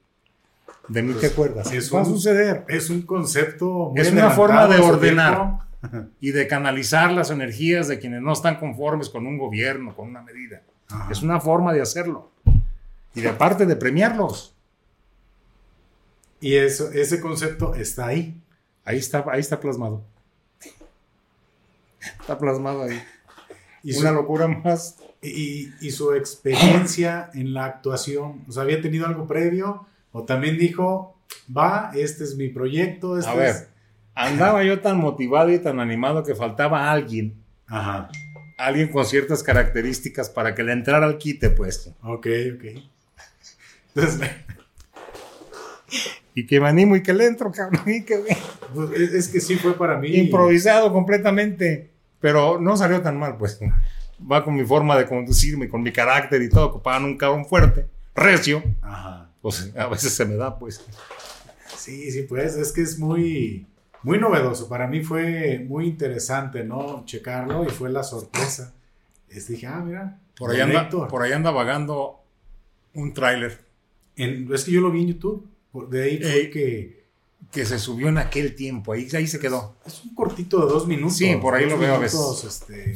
De 0.88 1.02
mí 1.02 1.14
te 1.14 1.26
acuerdas. 1.28 1.72
es 1.72 1.92
va 1.94 2.02
a 2.02 2.04
suceder. 2.04 2.64
Es 2.68 2.90
un 2.90 3.02
concepto. 3.02 3.90
muy 3.90 4.00
Es 4.00 4.10
una 4.12 4.30
forma 4.30 4.66
de 4.66 4.80
ordenar. 4.80 5.58
y 6.20 6.32
de 6.32 6.46
canalizar 6.46 7.10
las 7.12 7.30
energías 7.30 7.88
de 7.88 7.98
quienes 7.98 8.20
no 8.22 8.32
están 8.32 8.56
conformes 8.58 9.08
con 9.08 9.26
un 9.26 9.38
gobierno, 9.38 9.94
con 9.96 10.08
una 10.08 10.20
medida. 10.22 10.62
Ajá. 10.92 11.08
Es 11.10 11.22
una 11.22 11.40
forma 11.40 11.72
de 11.72 11.82
hacerlo. 11.82 12.30
Y 13.14 13.20
de 13.20 13.28
aparte 13.28 13.66
de 13.66 13.76
premiarlos. 13.76 14.54
Y 16.40 16.54
eso, 16.54 16.90
ese 16.92 17.20
concepto 17.20 17.74
está 17.74 18.06
ahí. 18.06 18.40
Ahí 18.84 18.98
está, 18.98 19.24
ahí 19.30 19.40
está 19.40 19.60
plasmado. 19.60 20.02
Está 22.20 22.38
plasmado 22.38 22.84
ahí. 22.84 23.02
Y 23.82 23.92
su, 23.92 24.00
Una 24.00 24.12
locura 24.12 24.46
más. 24.48 24.96
y, 25.22 25.68
y 25.80 25.90
su 25.90 26.12
experiencia 26.14 27.30
en 27.34 27.52
la 27.52 27.64
actuación. 27.66 28.44
O 28.48 28.52
sea, 28.52 28.62
¿había 28.62 28.80
tenido 28.80 29.06
algo 29.06 29.26
previo? 29.26 29.86
¿O 30.12 30.24
también 30.24 30.58
dijo, 30.58 31.16
va, 31.54 31.90
este 31.94 32.24
es 32.24 32.36
mi 32.36 32.48
proyecto? 32.48 33.18
Este 33.18 33.30
A 33.30 33.34
ver, 33.34 33.48
es-" 33.50 33.68
andaba 34.14 34.62
yo 34.64 34.80
tan 34.80 34.98
motivado 34.98 35.50
y 35.50 35.58
tan 35.58 35.78
animado 35.80 36.24
que 36.24 36.34
faltaba 36.34 36.90
alguien, 36.90 37.34
Ajá. 37.66 38.08
Alguien 38.66 38.88
con 38.88 39.04
ciertas 39.06 39.42
características 39.42 40.28
para 40.30 40.54
que 40.54 40.62
le 40.62 40.72
entrara 40.72 41.06
al 41.06 41.18
quite, 41.18 41.50
pues. 41.50 41.90
Ok, 42.02 42.26
ok. 42.54 42.64
Entonces, 43.94 44.30
Y 46.34 46.46
que 46.46 46.60
me 46.60 46.68
animo 46.68 46.94
y 46.96 47.02
que 47.02 47.12
le 47.12 47.26
entro, 47.26 47.50
cabrón. 47.50 47.82
y 47.86 48.02
que- 48.04 48.22
pues, 48.74 48.90
es, 48.92 49.12
es 49.14 49.28
que 49.28 49.40
sí 49.40 49.56
fue 49.56 49.76
para 49.76 49.98
mí. 49.98 50.08
improvisado 50.16 50.92
completamente, 50.92 51.90
pero 52.20 52.60
no 52.60 52.76
salió 52.76 53.00
tan 53.02 53.18
mal, 53.18 53.36
pues. 53.36 53.58
Va 54.30 54.44
con 54.44 54.54
mi 54.54 54.64
forma 54.64 54.96
de 54.96 55.06
conducirme, 55.06 55.68
con 55.68 55.82
mi 55.82 55.92
carácter 55.92 56.40
y 56.42 56.48
todo, 56.48 56.66
ocupaban 56.66 57.04
un 57.04 57.16
cabrón 57.16 57.46
fuerte, 57.46 57.86
recio, 58.14 58.62
Ajá. 58.82 59.30
pues 59.42 59.72
a 59.76 59.86
veces 59.88 60.12
se 60.14 60.24
me 60.24 60.36
da, 60.36 60.56
pues. 60.58 60.84
Sí, 61.76 62.10
sí, 62.12 62.22
pues 62.22 62.54
es 62.56 62.70
que 62.72 62.82
es 62.82 62.98
muy, 62.98 63.66
muy 64.02 64.18
novedoso. 64.18 64.68
Para 64.68 64.86
mí 64.86 65.02
fue 65.02 65.64
muy 65.66 65.86
interesante, 65.86 66.64
¿no? 66.64 67.04
Checarlo 67.04 67.64
y 67.64 67.68
fue 67.68 67.90
la 67.90 68.02
sorpresa. 68.02 68.74
Es, 69.28 69.48
dije, 69.48 69.66
ah, 69.66 69.82
mira. 69.84 70.18
Por 70.36 70.50
ahí 70.50 70.60
anda, 70.60 70.88
por 70.88 71.22
ahí 71.22 71.32
anda 71.32 71.50
vagando 71.50 72.20
un 72.94 73.12
tráiler 73.12 73.70
es 74.16 74.64
que 74.64 74.72
yo 74.72 74.80
lo 74.80 74.90
vi 74.90 75.02
en 75.02 75.08
YouTube. 75.08 75.48
De 75.88 76.02
ahí 76.02 76.18
fue 76.18 76.32
Ey. 76.32 76.50
que. 76.50 77.04
que 77.50 77.64
se 77.64 77.78
subió 77.78 78.08
en 78.08 78.18
aquel 78.18 78.54
tiempo. 78.54 78.92
Ahí, 78.92 79.08
ahí 79.14 79.26
se 79.26 79.38
quedó. 79.38 79.76
Es 79.86 80.04
un 80.04 80.14
cortito 80.14 80.64
de 80.64 80.72
dos 80.72 80.86
minutos. 80.86 81.16
Sí, 81.16 81.36
por 81.36 81.54
ahí 81.54 81.68
lo 81.68 81.78
veo 81.78 81.94
a 81.94 81.98
minutos, 81.98 82.44
este, 82.44 82.94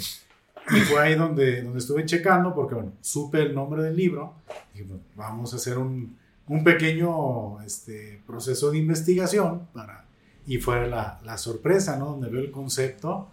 y 0.71 0.81
fue 0.81 1.01
ahí 1.01 1.15
donde, 1.15 1.63
donde 1.63 1.79
estuve 1.79 2.05
checando, 2.05 2.55
porque 2.55 2.75
bueno, 2.75 2.93
supe 3.01 3.43
el 3.43 3.55
nombre 3.55 3.83
del 3.83 3.97
libro. 3.97 4.35
Y 4.75 4.83
bueno, 4.83 5.03
vamos 5.15 5.53
a 5.53 5.57
hacer 5.57 5.79
un, 5.79 6.17
un 6.49 6.65
pequeño 6.65 7.61
este, 7.63 8.21
proceso 8.27 8.71
de 8.71 8.79
investigación 8.79 9.69
para, 9.73 10.04
y 10.47 10.59
fue 10.59 10.89
la, 10.89 11.21
la 11.25 11.39
sorpresa, 11.39 11.97
¿no? 11.97 12.07
Donde 12.07 12.29
veo 12.31 12.41
el 12.43 12.51
concepto. 12.51 13.29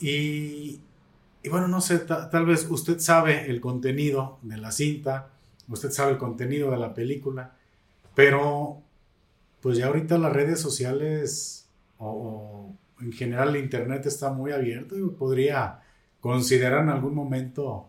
Y, 0.00 0.80
y 1.42 1.48
bueno, 1.48 1.68
no 1.68 1.80
sé, 1.80 1.98
ta- 2.00 2.28
tal 2.30 2.46
vez 2.46 2.66
usted 2.70 2.98
sabe 2.98 3.50
el 3.50 3.60
contenido 3.60 4.38
de 4.42 4.56
la 4.58 4.72
cinta, 4.72 5.30
usted 5.68 5.90
sabe 5.90 6.12
el 6.12 6.18
contenido 6.18 6.70
de 6.70 6.78
la 6.78 6.94
película, 6.94 7.56
pero 8.14 8.82
pues 9.60 9.78
ya 9.78 9.86
ahorita 9.86 10.18
las 10.18 10.32
redes 10.32 10.60
sociales 10.60 11.68
o, 11.98 12.72
en 13.00 13.12
general 13.12 13.50
el 13.56 13.62
internet 13.64 14.06
está 14.06 14.32
muy 14.32 14.52
abierto 14.52 14.96
y 14.98 15.02
podría 15.10 15.80
considerar 16.20 16.82
en 16.84 16.90
algún 16.90 17.14
momento, 17.14 17.88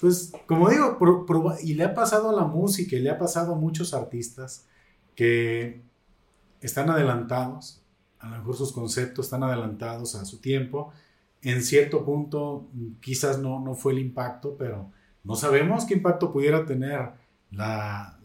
pues 0.00 0.32
como 0.46 0.68
digo, 0.70 0.98
y 1.62 1.74
le 1.74 1.84
ha 1.84 1.94
pasado 1.94 2.30
a 2.30 2.32
la 2.32 2.44
música 2.44 2.96
y 2.96 3.00
le 3.00 3.10
ha 3.10 3.18
pasado 3.18 3.54
a 3.54 3.58
muchos 3.58 3.94
artistas 3.94 4.66
que 5.14 5.82
están 6.66 6.90
adelantados, 6.90 7.82
a 8.18 8.28
lo 8.28 8.38
mejor 8.38 8.56
sus 8.56 8.72
conceptos 8.72 9.26
están 9.26 9.42
adelantados 9.42 10.14
a 10.14 10.24
su 10.24 10.38
tiempo. 10.38 10.92
En 11.42 11.62
cierto 11.62 12.04
punto, 12.04 12.68
quizás 13.00 13.38
no, 13.38 13.60
no 13.60 13.74
fue 13.74 13.92
el 13.92 13.98
impacto, 14.00 14.56
pero 14.58 14.90
no 15.22 15.36
sabemos 15.36 15.84
qué 15.84 15.94
impacto 15.94 16.32
pudiera 16.32 16.64
tener 16.64 17.10
la, 17.50 18.18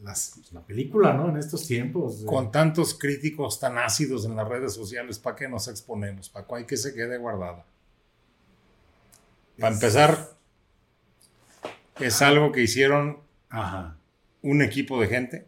la 0.51 0.61
película, 0.61 1.13
¿no? 1.13 1.29
En 1.29 1.37
estos 1.37 1.67
tiempos. 1.67 2.23
Con 2.25 2.51
tantos 2.51 2.93
críticos 2.93 3.59
tan 3.59 3.77
ácidos 3.77 4.25
en 4.25 4.35
las 4.35 4.47
redes 4.47 4.73
sociales, 4.73 5.19
¿para 5.19 5.35
qué 5.35 5.47
nos 5.47 5.67
exponemos? 5.67 6.29
¿Para 6.29 6.47
hay 6.55 6.65
que 6.65 6.77
se 6.77 6.93
quede 6.93 7.17
guardada? 7.17 7.65
Para 9.59 9.73
empezar, 9.73 10.31
es 11.99 12.21
algo 12.21 12.51
que 12.51 12.63
hicieron 12.63 13.19
Ajá. 13.49 13.97
un 14.41 14.61
equipo 14.61 14.99
de 14.99 15.07
gente 15.07 15.47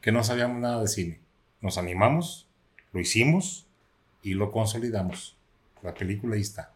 que 0.00 0.12
no 0.12 0.24
sabíamos 0.24 0.60
nada 0.60 0.80
de 0.80 0.88
cine. 0.88 1.25
Nos 1.60 1.78
animamos, 1.78 2.46
lo 2.92 3.00
hicimos 3.00 3.66
y 4.22 4.34
lo 4.34 4.50
consolidamos. 4.50 5.36
La 5.82 5.94
película 5.94 6.34
ahí 6.34 6.42
está. 6.42 6.72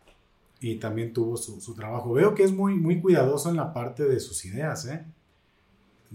Y 0.61 0.77
también 0.77 1.13
tuvo 1.13 1.37
su, 1.37 1.61
su 1.61 1.75
trabajo. 1.75 2.13
Veo 2.13 2.35
que 2.35 2.45
es 2.45 2.53
muy, 2.53 2.75
muy 2.75 3.01
cuidadoso 3.01 3.51
en 3.51 3.57
la 3.57 3.73
parte 3.73 4.05
de 4.05 4.21
sus 4.21 4.45
ideas, 4.45 4.87
¿eh? 4.87 5.05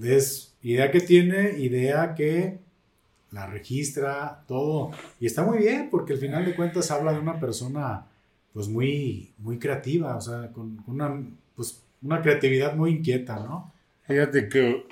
Es 0.01 0.53
idea 0.61 0.91
que 0.91 0.99
tiene, 0.99 1.57
idea 1.59 2.15
que 2.15 2.59
la 3.31 3.47
registra, 3.47 4.43
todo. 4.47 4.91
Y 5.19 5.25
está 5.25 5.43
muy 5.43 5.59
bien, 5.59 5.89
porque 5.89 6.13
al 6.13 6.19
final 6.19 6.45
de 6.45 6.55
cuentas 6.55 6.91
habla 6.91 7.13
de 7.13 7.19
una 7.19 7.39
persona, 7.39 8.05
pues 8.53 8.67
muy, 8.67 9.33
muy 9.37 9.57
creativa, 9.57 10.15
o 10.15 10.21
sea, 10.21 10.51
con, 10.51 10.77
con 10.77 10.95
una, 10.95 11.23
pues, 11.55 11.81
una 12.01 12.21
creatividad 12.21 12.75
muy 12.75 12.91
inquieta, 12.91 13.35
¿no? 13.39 13.73
Fíjate 14.07 14.47
que 14.47 14.85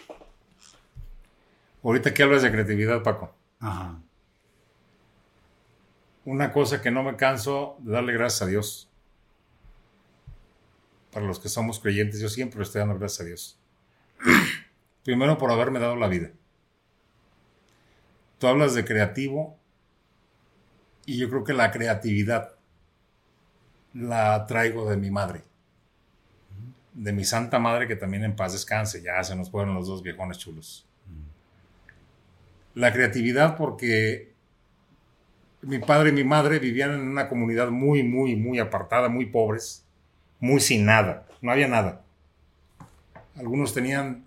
ahorita 1.83 2.13
que 2.13 2.23
hablas 2.23 2.41
de 2.41 2.51
creatividad, 2.51 3.03
Paco, 3.03 3.33
Ajá. 3.63 3.97
una 6.25 6.51
cosa 6.51 6.81
que 6.81 6.91
no 6.91 7.01
me 7.01 7.15
canso 7.15 7.77
de 7.79 7.93
darle 7.93 8.11
gracias 8.11 8.41
a 8.41 8.45
Dios. 8.45 8.89
Para 11.11 11.25
los 11.25 11.39
que 11.39 11.47
somos 11.47 11.79
creyentes, 11.79 12.19
yo 12.19 12.27
siempre 12.27 12.57
le 12.57 12.63
estoy 12.63 12.79
dando 12.79 12.97
gracias 12.97 13.21
a 13.21 13.23
Dios. 13.23 13.59
Primero 15.03 15.37
por 15.37 15.49
haberme 15.51 15.79
dado 15.79 15.95
la 15.95 16.07
vida. 16.07 16.31
Tú 18.37 18.47
hablas 18.47 18.73
de 18.73 18.83
creativo 18.83 19.57
y 21.05 21.17
yo 21.17 21.29
creo 21.29 21.45
que 21.45 21.53
la 21.53 21.71
creatividad 21.71 22.55
la 23.93 24.45
traigo 24.45 24.89
de 24.89 24.97
mi 24.97 25.09
madre. 25.09 25.43
De 26.93 27.13
mi 27.13 27.23
santa 27.23 27.59
madre 27.59 27.87
que 27.87 27.95
también 27.95 28.25
en 28.25 28.35
paz 28.35 28.51
descanse. 28.51 29.01
Ya 29.01 29.23
se 29.23 29.35
nos 29.37 29.49
fueron 29.49 29.75
los 29.75 29.87
dos 29.87 30.03
viejones 30.03 30.37
chulos. 30.37 30.85
La 32.75 32.91
creatividad 32.91 33.55
porque 33.55 34.33
mi 35.61 35.79
padre 35.79 36.09
y 36.09 36.13
mi 36.13 36.23
madre 36.23 36.59
vivían 36.59 36.91
en 36.91 37.01
una 37.01 37.29
comunidad 37.29 37.69
muy, 37.69 38.03
muy, 38.03 38.35
muy 38.35 38.59
apartada, 38.59 39.09
muy 39.09 39.27
pobres, 39.27 39.85
muy 40.39 40.59
sin 40.59 40.85
nada, 40.85 41.25
no 41.41 41.51
había 41.51 41.67
nada. 41.67 42.03
Algunos 43.35 43.73
tenían 43.73 44.25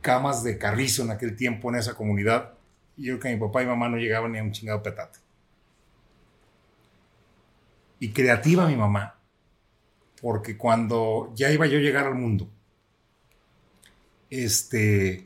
camas 0.00 0.42
de 0.42 0.58
carrizo 0.58 1.02
en 1.02 1.10
aquel 1.10 1.36
tiempo 1.36 1.68
en 1.70 1.76
esa 1.76 1.94
comunidad 1.94 2.54
y 2.96 3.06
yo 3.06 3.18
creo 3.18 3.20
que 3.20 3.34
mi 3.36 3.46
papá 3.46 3.62
y 3.62 3.66
mamá 3.66 3.88
no 3.88 3.96
llegaban 3.96 4.32
ni 4.32 4.38
a 4.38 4.42
un 4.42 4.52
chingado 4.52 4.82
petate. 4.82 5.18
Y 7.98 8.10
creativa 8.10 8.66
mi 8.66 8.76
mamá, 8.76 9.18
porque 10.20 10.56
cuando 10.56 11.32
ya 11.34 11.50
iba 11.50 11.66
yo 11.66 11.78
a 11.78 11.82
llegar 11.82 12.06
al 12.06 12.14
mundo, 12.14 12.48
este, 14.28 15.25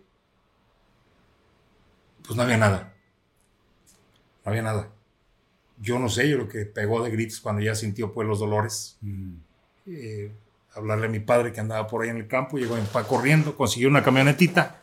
pues 2.30 2.36
no 2.36 2.44
había 2.44 2.58
nada. 2.58 2.94
No 4.44 4.50
había 4.50 4.62
nada. 4.62 4.88
Yo 5.80 5.98
no 5.98 6.08
sé, 6.08 6.28
yo 6.28 6.38
lo 6.38 6.46
que 6.46 6.64
pegó 6.64 7.02
de 7.02 7.10
gritos 7.10 7.40
cuando 7.40 7.60
ya 7.60 7.74
sintió 7.74 8.12
pues 8.12 8.28
los 8.28 8.38
dolores. 8.38 8.98
Mm. 9.00 9.34
Eh, 9.88 10.30
hablarle 10.74 11.06
a 11.06 11.10
mi 11.10 11.18
padre 11.18 11.52
que 11.52 11.58
andaba 11.58 11.88
por 11.88 12.04
ahí 12.04 12.10
en 12.10 12.18
el 12.18 12.28
campo, 12.28 12.56
llegó 12.56 12.76
mi 12.76 12.82
papá 12.82 13.02
corriendo, 13.02 13.56
consiguió 13.56 13.88
una 13.88 14.04
camionetita. 14.04 14.80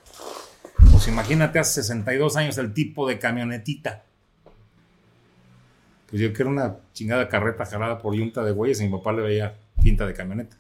Pues 0.91 1.08
imagínate, 1.08 1.58
hace 1.58 1.84
62 1.84 2.36
años 2.36 2.58
el 2.58 2.74
tipo 2.74 3.08
de 3.08 3.18
camionetita. 3.18 4.04
Pues 6.10 6.22
yo 6.22 6.34
que 6.34 6.41
era 6.41 6.52
una 6.52 6.80
chingada 6.91 7.30
carreta 7.30 7.66
jalada 7.66 7.98
por 7.98 8.14
yunta 8.14 8.43
de 8.43 8.52
güeyes 8.52 8.82
y 8.82 8.88
mi 8.88 8.98
papá 8.98 9.14
le 9.14 9.22
veía 9.22 9.56
tinta 9.82 10.06
de 10.06 10.14
camioneta. 10.14 10.58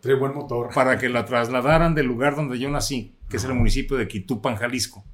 Trae 0.00 0.14
buen 0.16 0.34
motor. 0.34 0.74
Para 0.74 0.98
que 0.98 1.08
la 1.08 1.24
trasladaran 1.24 1.94
del 1.94 2.06
lugar 2.06 2.34
donde 2.34 2.58
yo 2.58 2.68
nací, 2.68 3.14
que 3.28 3.36
es 3.36 3.44
el 3.44 3.54
municipio 3.54 3.96
de 3.96 4.08
Quitupan, 4.08 4.56
Jalisco. 4.56 5.04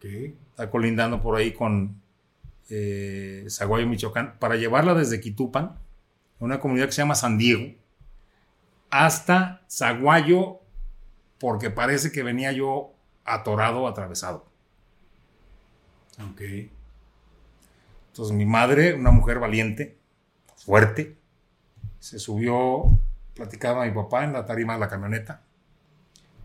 Está 0.00 0.70
colindando 0.70 1.20
por 1.20 1.36
ahí 1.36 1.52
con 1.52 2.00
eh, 2.70 3.46
Zaguayo, 3.48 3.86
Michoacán, 3.86 4.38
para 4.38 4.56
llevarla 4.56 4.94
desde 4.94 5.20
Quitupan, 5.20 5.78
una 6.38 6.60
comunidad 6.60 6.86
que 6.86 6.92
se 6.92 7.02
llama 7.02 7.14
San 7.14 7.38
Diego, 7.38 7.74
hasta 8.90 9.62
Zaguayo, 9.70 10.60
porque 11.38 11.70
parece 11.70 12.12
que 12.12 12.22
venía 12.22 12.52
yo 12.52 12.92
atorado, 13.24 13.86
atravesado. 13.86 14.46
Ok. 16.30 16.42
Entonces 18.08 18.36
mi 18.36 18.46
madre, 18.46 18.94
una 18.94 19.10
mujer 19.10 19.38
valiente, 19.38 19.96
fuerte, 20.56 21.16
se 22.00 22.18
subió, 22.18 22.98
platicaba 23.34 23.82
a 23.82 23.86
mi 23.86 23.92
papá 23.92 24.24
en 24.24 24.32
la 24.32 24.44
tarima 24.44 24.74
de 24.74 24.80
la 24.80 24.88
camioneta, 24.88 25.42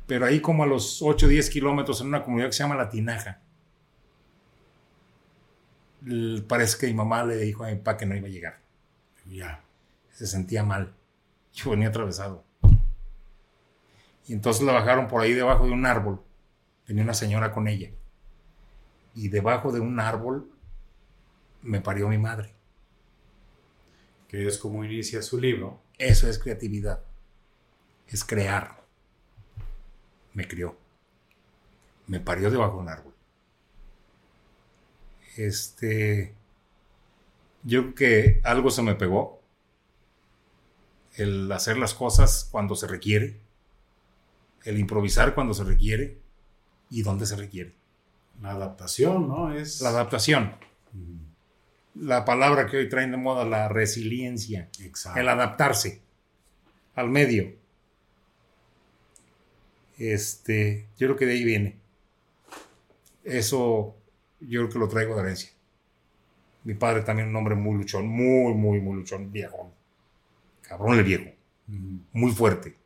pero 0.05 0.25
ahí 0.25 0.41
como 0.41 0.63
a 0.63 0.67
los 0.67 1.01
8 1.01 1.25
o 1.25 1.29
10 1.29 1.49
kilómetros 1.49 2.01
en 2.01 2.07
una 2.07 2.23
comunidad 2.23 2.49
que 2.49 2.53
se 2.53 2.63
llama 2.63 2.75
La 2.75 2.89
Tinaja, 2.89 3.41
parece 6.47 6.77
que 6.77 6.87
mi 6.87 6.93
mamá 6.93 7.23
le 7.23 7.37
dijo 7.37 7.63
a 7.63 7.69
mi 7.69 7.75
papá 7.75 7.97
que 7.97 8.05
no 8.05 8.15
iba 8.15 8.27
a 8.27 8.31
llegar. 8.31 8.59
Ya. 9.25 9.63
Se 10.11 10.27
sentía 10.27 10.63
mal. 10.63 10.93
Yo 11.53 11.71
venía 11.71 11.89
atravesado. 11.89 12.43
Y 14.27 14.33
entonces 14.33 14.63
la 14.63 14.73
bajaron 14.73 15.07
por 15.07 15.21
ahí 15.21 15.33
debajo 15.33 15.65
de 15.65 15.71
un 15.71 15.85
árbol. 15.85 16.21
Venía 16.87 17.03
una 17.03 17.13
señora 17.13 17.51
con 17.51 17.67
ella. 17.67 17.91
Y 19.15 19.29
debajo 19.29 19.71
de 19.71 19.79
un 19.79 19.99
árbol 19.99 20.49
me 21.61 21.81
parió 21.81 22.07
mi 22.07 22.17
madre. 22.17 22.53
Que 24.27 24.47
es 24.47 24.57
como 24.57 24.83
inicia 24.83 25.21
su 25.21 25.39
libro. 25.39 25.81
Eso 25.97 26.27
es 26.27 26.39
creatividad. 26.39 27.01
Es 28.07 28.23
crear. 28.23 28.83
Me 30.33 30.47
crió. 30.47 30.75
Me 32.07 32.19
parió 32.19 32.49
debajo 32.49 32.77
de 32.77 32.81
un 32.81 32.89
árbol. 32.89 33.12
Este. 35.37 36.33
Yo 37.63 37.81
creo 37.81 37.95
que 37.95 38.41
algo 38.43 38.69
se 38.71 38.81
me 38.81 38.95
pegó. 38.95 39.41
El 41.15 41.51
hacer 41.51 41.77
las 41.77 41.93
cosas 41.93 42.47
cuando 42.51 42.75
se 42.75 42.87
requiere. 42.87 43.39
El 44.63 44.79
improvisar 44.79 45.35
cuando 45.35 45.53
se 45.53 45.63
requiere. 45.63 46.19
Y 46.89 47.01
donde 47.01 47.25
se 47.25 47.35
requiere. 47.35 47.73
La 48.41 48.51
adaptación, 48.51 49.27
¿no? 49.27 49.53
Es. 49.53 49.81
La 49.81 49.89
adaptación. 49.89 50.55
La 51.95 52.25
palabra 52.25 52.65
que 52.65 52.77
hoy 52.77 52.89
traen 52.89 53.11
de 53.11 53.17
moda, 53.17 53.45
la 53.45 53.69
resiliencia. 53.69 54.69
Exacto. 54.79 55.19
el 55.19 55.29
adaptarse 55.29 56.01
al 56.95 57.09
medio. 57.09 57.55
Este, 59.97 60.87
yo 60.97 61.07
creo 61.07 61.15
que 61.15 61.25
de 61.25 61.33
ahí 61.33 61.43
viene. 61.43 61.79
Eso 63.23 63.95
yo 64.47 64.61
creo 64.61 64.69
que 64.69 64.79
lo 64.79 64.87
traigo 64.87 65.15
de 65.15 65.21
herencia. 65.21 65.51
Mi 66.63 66.73
padre 66.73 67.01
también 67.01 67.29
un 67.29 67.35
hombre 67.35 67.55
muy 67.55 67.77
luchón, 67.77 68.07
muy, 68.07 68.53
muy, 68.53 68.79
muy 68.79 68.95
luchón, 68.95 69.31
viejón. 69.31 69.71
Cabrón 70.61 70.97
el 70.97 71.03
viejo, 71.03 71.29
muy 72.13 72.31
fuerte. 72.31 72.77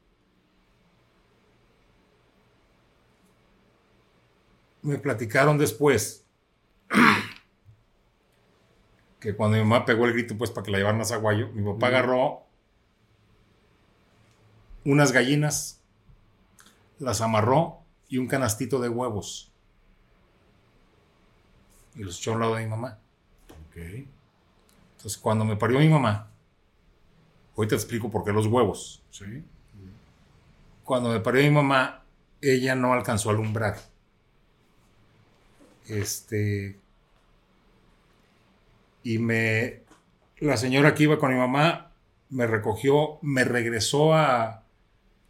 me 4.88 4.97
platicaron 4.97 5.58
después 5.58 6.26
que 9.20 9.36
cuando 9.36 9.58
mi 9.58 9.64
mamá 9.64 9.84
pegó 9.84 10.05
el 10.05 10.14
grito, 10.14 10.38
pues 10.38 10.49
para 10.49 10.64
que 10.64 10.72
la 10.72 10.78
llevaran 10.78 11.01
a 11.01 11.05
Zaguayo, 11.05 11.49
mi 11.49 11.62
papá 11.74 11.88
agarró 11.88 12.43
unas 14.86 15.12
gallinas, 15.12 15.84
las 16.99 17.20
amarró 17.20 17.80
y 18.08 18.18
un 18.18 18.28
canastito 18.28 18.80
de 18.80 18.88
huevos. 18.88 19.51
Y 21.98 22.04
los 22.04 22.20
echó 22.20 22.32
a 22.32 22.36
un 22.36 22.41
lado 22.41 22.56
de 22.56 22.64
mi 22.64 22.70
mamá. 22.70 23.00
Entonces, 23.76 25.18
cuando 25.20 25.45
me 25.45 25.56
parió 25.56 25.80
mi 25.80 25.89
mamá, 25.89 26.32
hoy 27.56 27.68
te 27.68 27.76
explico 27.76 28.10
por 28.10 28.24
qué 28.24 28.32
los 28.32 28.48
huevos. 28.48 29.04
Cuando 30.84 31.10
me 31.10 31.20
parió 31.20 31.43
mi 31.43 31.52
mamá, 31.52 32.04
ella 32.41 32.76
no 32.76 32.93
alcanzó 32.93 33.30
a 33.30 33.34
alumbrar. 33.34 33.78
Este. 35.88 36.80
Y 39.04 39.18
me. 39.20 39.82
La 40.39 40.58
señora 40.58 40.93
que 40.93 41.04
iba 41.04 41.20
con 41.20 41.32
mi 41.32 41.38
mamá 41.38 41.91
me 42.30 42.45
recogió, 42.45 43.20
me 43.22 43.43
regresó 43.43 44.14
a, 44.14 44.64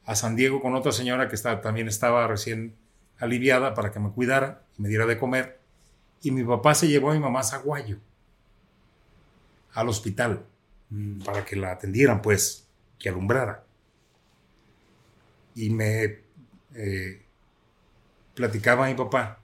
a 0.05 0.15
San 0.15 0.35
Diego 0.35 0.61
con 0.61 0.75
otra 0.75 0.91
señora 0.91 1.29
que 1.29 1.35
estaba, 1.35 1.61
también 1.61 1.87
estaba 1.87 2.27
recién 2.27 2.75
aliviada 3.19 3.73
para 3.73 3.91
que 3.91 3.99
me 3.99 4.11
cuidara 4.11 4.63
y 4.77 4.81
me 4.81 4.89
diera 4.89 5.05
de 5.05 5.17
comer. 5.17 5.59
Y 6.21 6.31
mi 6.31 6.43
papá 6.43 6.73
se 6.75 6.87
llevó 6.87 7.11
a 7.11 7.13
mi 7.13 7.19
mamá 7.19 7.39
a 7.41 7.43
Zaguayo, 7.43 7.97
al 9.73 9.89
hospital, 9.89 10.45
Mm. 10.89 11.19
para 11.23 11.43
que 11.43 11.55
la 11.57 11.71
atendieran, 11.73 12.21
pues, 12.21 12.65
que 12.97 13.09
alumbrara. 13.09 13.63
Y 15.55 15.69
me 15.69 16.19
eh, 16.75 17.21
platicaba 18.35 18.87
mi 18.87 18.93
papá 18.93 19.39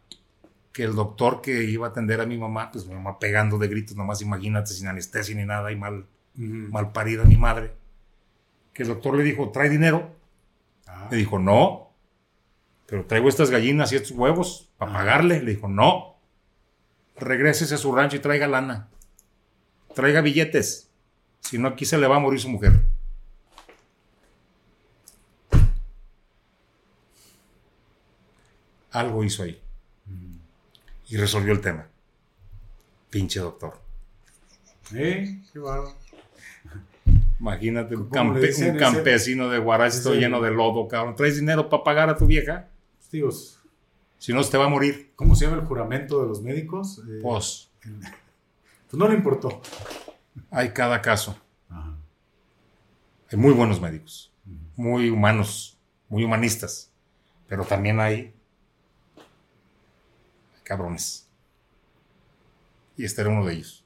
que 0.72 0.84
el 0.84 0.94
doctor 0.96 1.42
que 1.42 1.64
iba 1.64 1.88
a 1.88 1.90
atender 1.90 2.22
a 2.22 2.26
mi 2.26 2.38
mamá, 2.38 2.72
pues 2.72 2.86
mi 2.86 2.94
mamá 2.94 3.20
pegando 3.20 3.58
de 3.58 3.68
gritos, 3.68 3.96
nomás 3.96 4.22
imagínate, 4.22 4.74
sin 4.74 4.88
anestesia 4.88 5.36
ni 5.36 5.46
nada, 5.46 5.72
y 5.72 5.76
mal, 5.76 6.06
Ujú. 6.36 6.46
mal 6.72 6.92
parida 6.92 7.24
mi 7.26 7.38
madre, 7.38 7.74
que 8.74 8.84
el 8.84 8.90
doctor 8.90 9.16
le 9.18 9.24
dijo, 9.24 9.50
¿trae 9.52 9.70
dinero? 9.70 10.12
Ah, 10.88 11.08
Le 11.12 11.18
dijo, 11.18 11.40
no, 11.40 11.92
pero 12.88 13.06
traigo 13.06 13.30
estas 13.30 13.50
gallinas 13.50 13.92
y 13.92 13.96
estos 13.96 14.12
huevos 14.12 14.70
para 14.78 14.92
Ajá. 14.92 15.00
pagarle. 15.00 15.42
Le 15.42 15.52
dijo, 15.56 15.68
no, 15.68 16.12
regrésese 17.18 17.76
a 17.76 17.78
su 17.78 17.93
rancho 17.93 18.16
y 18.18 18.20
traiga 18.20 18.47
lana, 18.47 18.88
traiga 19.95 20.22
billetes, 20.22 20.89
si 21.41 21.57
no 21.57 21.68
aquí 21.70 21.86
se 21.86 21.97
le 21.97 22.07
va 22.07 22.16
a 22.18 22.20
morir 22.20 22.39
su 22.39 22.49
mujer. 22.49 22.82
Algo 28.91 29.24
hizo 29.24 29.43
ahí 29.43 29.59
y 31.09 31.18
resolvió 31.18 31.53
el 31.53 31.61
tema. 31.61 31.88
Pinche 33.09 33.39
doctor. 33.39 33.78
¿Eh? 34.95 35.41
Qué 35.51 35.59
bárbaro. 35.59 35.95
Imagínate 37.39 37.95
un, 37.95 38.07
¿Cómo 38.09 38.34
le 38.34 38.39
campe- 38.39 38.47
dicen 38.47 38.70
un 38.72 38.76
ese? 38.78 38.80
campesino 38.80 39.49
de 39.49 39.59
ese- 40.11 40.22
lleno 40.22 40.41
de 40.41 40.51
lodo, 40.51 40.88
cabrón. 40.88 41.16
¿Traes 41.16 41.36
dinero 41.39 41.70
para 41.70 41.84
pagar 41.84 42.09
a 42.09 42.16
tu 42.16 42.26
vieja? 42.26 42.68
Tíos, 43.11 43.59
Si 44.24 44.32
no, 44.32 44.42
se 44.42 44.52
te 44.52 44.58
va 44.58 44.68
a 44.68 44.70
morir. 44.70 45.12
¿cómo 45.18 45.36
se 45.36 45.44
llama 45.44 45.58
el 45.58 45.68
juramento 45.68 46.22
de 46.22 46.30
los 46.30 46.42
médicos? 46.42 47.00
Eh, 47.00 47.20
Pues, 47.22 47.70
pues 47.82 48.94
no 48.94 49.10
le 49.10 49.16
importó. 49.16 49.62
hay 50.50 50.70
cada 50.70 51.02
caso. 51.02 51.38
Ajá. 51.70 51.94
Hay 53.30 53.38
muy 53.38 53.52
buenos 53.52 53.82
médicos, 53.82 54.34
muy 54.78 55.10
humanos, 55.10 55.78
muy 56.08 56.24
humanistas, 56.24 56.90
pero 57.50 57.66
también 57.66 58.00
hay 58.00 58.34
cabrones. 60.64 61.30
Y 62.96 63.04
este 63.04 63.24
era 63.24 63.30
uno 63.30 63.46
de 63.46 63.56
ellos. 63.56 63.84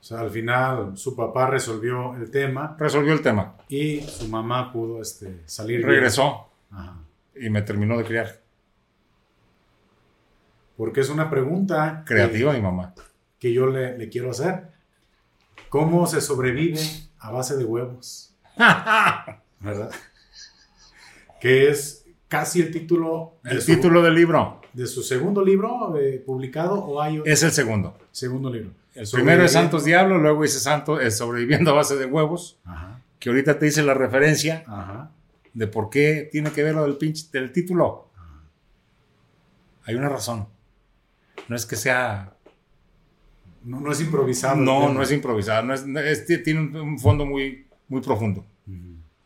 O 0.00 0.04
sea, 0.04 0.20
al 0.20 0.30
final 0.30 0.96
su 0.96 1.16
papá 1.16 1.48
resolvió 1.48 2.14
el 2.14 2.30
tema 2.30 2.76
Resolvió 2.78 3.12
el 3.12 3.22
tema, 3.22 3.56
y 3.68 4.02
su 4.02 4.28
mamá 4.28 4.72
pudo 4.72 5.02
este, 5.02 5.42
salir 5.46 5.84
regresó 5.84 6.48
Ajá. 6.70 7.00
y 7.34 7.50
me 7.50 7.62
terminó 7.62 7.98
de 7.98 8.04
criar. 8.04 8.41
Porque 10.76 11.00
es 11.00 11.08
una 11.08 11.28
pregunta 11.30 12.02
que- 12.06 12.14
Creativa 12.14 12.52
mi 12.52 12.60
mamá. 12.60 12.94
que 13.38 13.52
yo 13.52 13.66
le, 13.66 13.98
le 13.98 14.08
quiero 14.08 14.30
hacer. 14.30 14.68
¿Cómo 15.68 16.06
se 16.06 16.20
sobrevive 16.20 16.80
a 17.18 17.30
base 17.30 17.56
de 17.56 17.64
huevos? 17.64 18.34
¿Verdad? 19.60 19.90
Que 21.40 21.68
es 21.70 22.04
casi 22.28 22.60
el 22.60 22.70
título 22.70 23.34
de, 23.42 23.50
El 23.52 23.62
su, 23.62 23.74
título 23.74 24.02
del 24.02 24.14
libro 24.14 24.60
de 24.72 24.86
su 24.86 25.02
segundo 25.02 25.44
libro 25.44 25.96
eh, 25.98 26.22
publicado 26.24 26.74
o 26.82 27.00
hay 27.00 27.18
otro 27.18 27.30
es 27.32 27.42
el 27.42 27.52
segundo. 27.52 27.98
segundo 28.10 28.50
libro. 28.50 28.70
El 28.94 29.08
primero 29.10 29.42
es 29.44 29.52
Santos 29.52 29.84
Diablo, 29.84 30.18
luego 30.18 30.42
dice 30.42 30.60
Santo, 30.60 31.00
es 31.00 31.16
sobreviviendo 31.16 31.70
a 31.70 31.74
base 31.74 31.96
de 31.96 32.04
huevos, 32.06 32.58
Ajá, 32.64 33.00
que 33.18 33.30
ahorita 33.30 33.58
te 33.58 33.64
dice 33.66 33.82
la 33.82 33.94
referencia 33.94 34.64
ajá. 34.66 35.10
de 35.54 35.66
por 35.66 35.88
qué 35.90 36.28
tiene 36.30 36.50
que 36.52 36.62
ver 36.62 36.74
lo 36.74 36.82
del 36.84 36.96
pinche 36.96 37.26
del 37.32 37.52
título. 37.52 38.08
Hay 39.84 39.94
una 39.94 40.08
razón. 40.10 40.46
No 41.48 41.56
es 41.56 41.66
que 41.66 41.76
sea. 41.76 42.34
No, 43.64 43.80
no 43.80 43.92
es 43.92 44.00
improvisado. 44.00 44.56
No, 44.56 44.92
no 44.92 45.02
es 45.02 45.12
improvisado. 45.12 45.62
No 45.64 45.74
es, 45.74 46.26
tiene 46.42 46.60
un, 46.60 46.76
un 46.76 46.98
fondo 46.98 47.26
muy, 47.26 47.66
muy 47.88 48.00
profundo. 48.00 48.44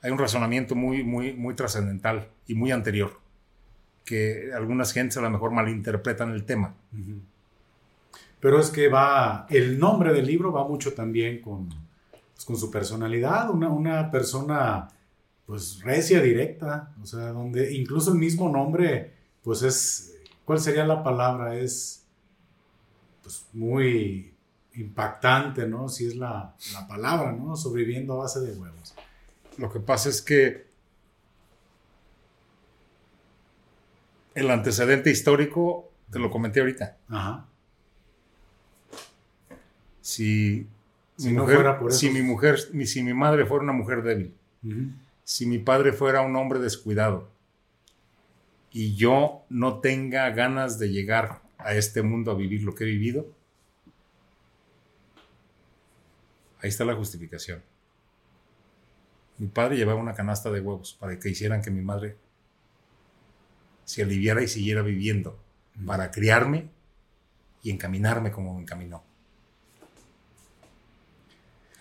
Hay 0.03 0.11
un 0.11 0.19
razonamiento 0.19 0.75
muy, 0.75 1.03
muy, 1.03 1.33
muy 1.33 1.55
trascendental 1.55 2.29
y 2.47 2.55
muy 2.55 2.71
anterior. 2.71 3.19
Que 4.05 4.51
algunas 4.55 4.93
gentes 4.93 5.17
a 5.17 5.21
lo 5.23 5.31
mejor 5.31 5.51
malinterpretan 5.51 6.31
el 6.31 6.45
tema. 6.45 6.75
Pero 8.41 8.61
es 8.61 8.71
que 8.71 8.89
va, 8.89 9.47
el 9.51 9.79
nombre 9.79 10.13
del 10.13 10.27
libro 10.27 10.53
va 10.53 10.67
mucho 10.67 10.95
también 10.95 11.41
con, 11.41 11.69
pues, 12.35 12.45
con 12.45 12.57
su 12.57 12.71
personalidad, 12.71 13.51
una, 13.51 13.69
una 13.69 14.11
persona 14.11 14.89
pues 15.47 15.81
recia, 15.83 16.21
directa, 16.21 16.93
o 17.01 17.07
sea, 17.07 17.33
donde 17.33 17.73
incluso 17.73 18.13
el 18.13 18.19
mismo 18.19 18.49
nombre, 18.49 19.13
pues 19.43 19.63
es, 19.63 20.17
¿cuál 20.45 20.59
sería 20.61 20.85
la 20.85 21.03
palabra? 21.03 21.57
Es 21.57 22.06
pues 23.27 23.45
muy 23.55 24.33
impactante, 24.75 25.67
¿no? 25.67 25.89
Si 25.89 26.07
es 26.07 26.15
la, 26.15 26.55
la 26.73 26.87
palabra, 26.87 27.33
¿no? 27.33 27.57
Sobreviviendo 27.57 28.13
a 28.13 28.19
base 28.19 28.39
de 28.39 28.53
huevos. 28.53 28.95
Lo 29.59 29.69
que 29.69 29.81
pasa 29.81 30.09
es 30.11 30.23
que 30.23 30.69
el 34.37 34.49
antecedente 34.49 35.11
histórico, 35.11 35.91
te 36.09 36.21
lo 36.21 36.31
comenté 36.31 36.61
ahorita. 36.61 36.99
Ajá. 37.09 37.47
Si, 40.01 40.69
Si 41.17 41.29
mi 41.29 41.33
no 41.35 41.43
mujer, 41.43 41.57
fuera 41.57 41.79
por 41.81 41.93
si 41.93 42.11
mi 42.11 42.23
mujer, 42.23 42.61
si 42.61 43.03
mi 43.03 43.13
madre 43.13 43.45
fuera 43.45 43.65
una 43.65 43.73
mujer 43.73 44.05
débil, 44.05 44.35
si 45.25 45.47
mi 45.47 45.59
padre 45.59 45.93
fuera 45.93 46.21
un 46.21 46.37
hombre 46.37 46.61
descuidado 46.61 47.29
y 48.71 48.95
yo 48.95 49.43
no 49.49 49.81
tenga 49.81 50.31
ganas 50.31 50.79
de 50.79 50.91
llegar 50.91 51.41
a 51.67 51.75
este 51.75 52.03
mundo 52.03 52.31
a 52.31 52.35
vivir 52.35 52.63
lo 52.63 52.75
que 52.75 52.85
he 52.85 52.87
vivido, 52.87 53.27
ahí 56.63 56.69
está 56.69 56.85
la 56.85 56.95
justificación. 56.95 57.61
Mi 59.39 59.49
padre 59.49 59.77
llevaba 59.77 60.01
una 60.01 60.15
canasta 60.15 60.51
de 60.51 60.61
huevos 60.61 60.97
para 60.99 61.19
que 61.19 61.29
hicieran 61.29 61.63
que 61.63 61.71
mi 61.73 61.83
madre 61.83 62.17
se 63.85 64.03
aliviara 64.03 64.43
y 64.43 64.49
siguiera 64.49 64.83
viviendo, 64.83 65.39
para 65.85 66.11
criarme 66.11 66.71
y 67.63 67.71
encaminarme 67.71 68.31
como 68.31 68.55
me 68.55 68.63
encaminó. 68.63 69.03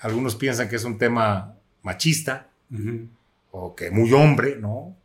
Algunos 0.02 0.36
piensan 0.36 0.68
que 0.68 0.76
es 0.78 0.84
un 0.84 0.98
tema 0.98 1.56
machista, 1.84 2.50
o 3.52 3.76
que 3.76 3.92
muy 3.92 4.12
hombre, 4.14 4.58
¿no? 4.58 4.96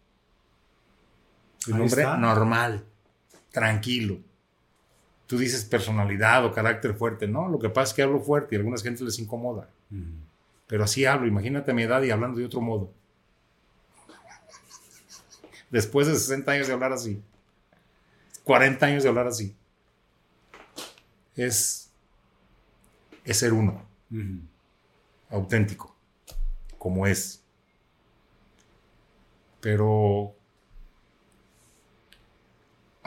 Un 1.68 1.74
Ahí 1.74 1.80
hombre 1.80 2.02
está. 2.02 2.16
normal, 2.16 2.84
tranquilo. 3.50 4.18
Tú 5.30 5.38
dices 5.38 5.64
personalidad 5.64 6.44
o 6.44 6.52
carácter 6.52 6.92
fuerte, 6.92 7.28
no, 7.28 7.48
lo 7.48 7.60
que 7.60 7.68
pasa 7.68 7.90
es 7.90 7.94
que 7.94 8.02
hablo 8.02 8.18
fuerte 8.18 8.52
y 8.52 8.56
a 8.56 8.58
algunas 8.58 8.82
gente 8.82 9.04
les 9.04 9.16
incomoda, 9.20 9.70
pero 10.66 10.82
así 10.82 11.04
hablo, 11.04 11.28
imagínate 11.28 11.70
a 11.70 11.74
mi 11.74 11.84
edad 11.84 12.02
y 12.02 12.10
hablando 12.10 12.40
de 12.40 12.46
otro 12.46 12.60
modo. 12.60 12.92
Después 15.70 16.08
de 16.08 16.14
60 16.14 16.50
años 16.50 16.66
de 16.66 16.72
hablar 16.72 16.92
así, 16.92 17.22
40 18.42 18.86
años 18.86 19.04
de 19.04 19.08
hablar 19.08 19.28
así, 19.28 19.54
es, 21.36 21.92
es 23.24 23.38
ser 23.38 23.52
uno, 23.52 23.84
auténtico, 25.28 25.94
como 26.76 27.06
es. 27.06 27.40
Pero 29.60 30.34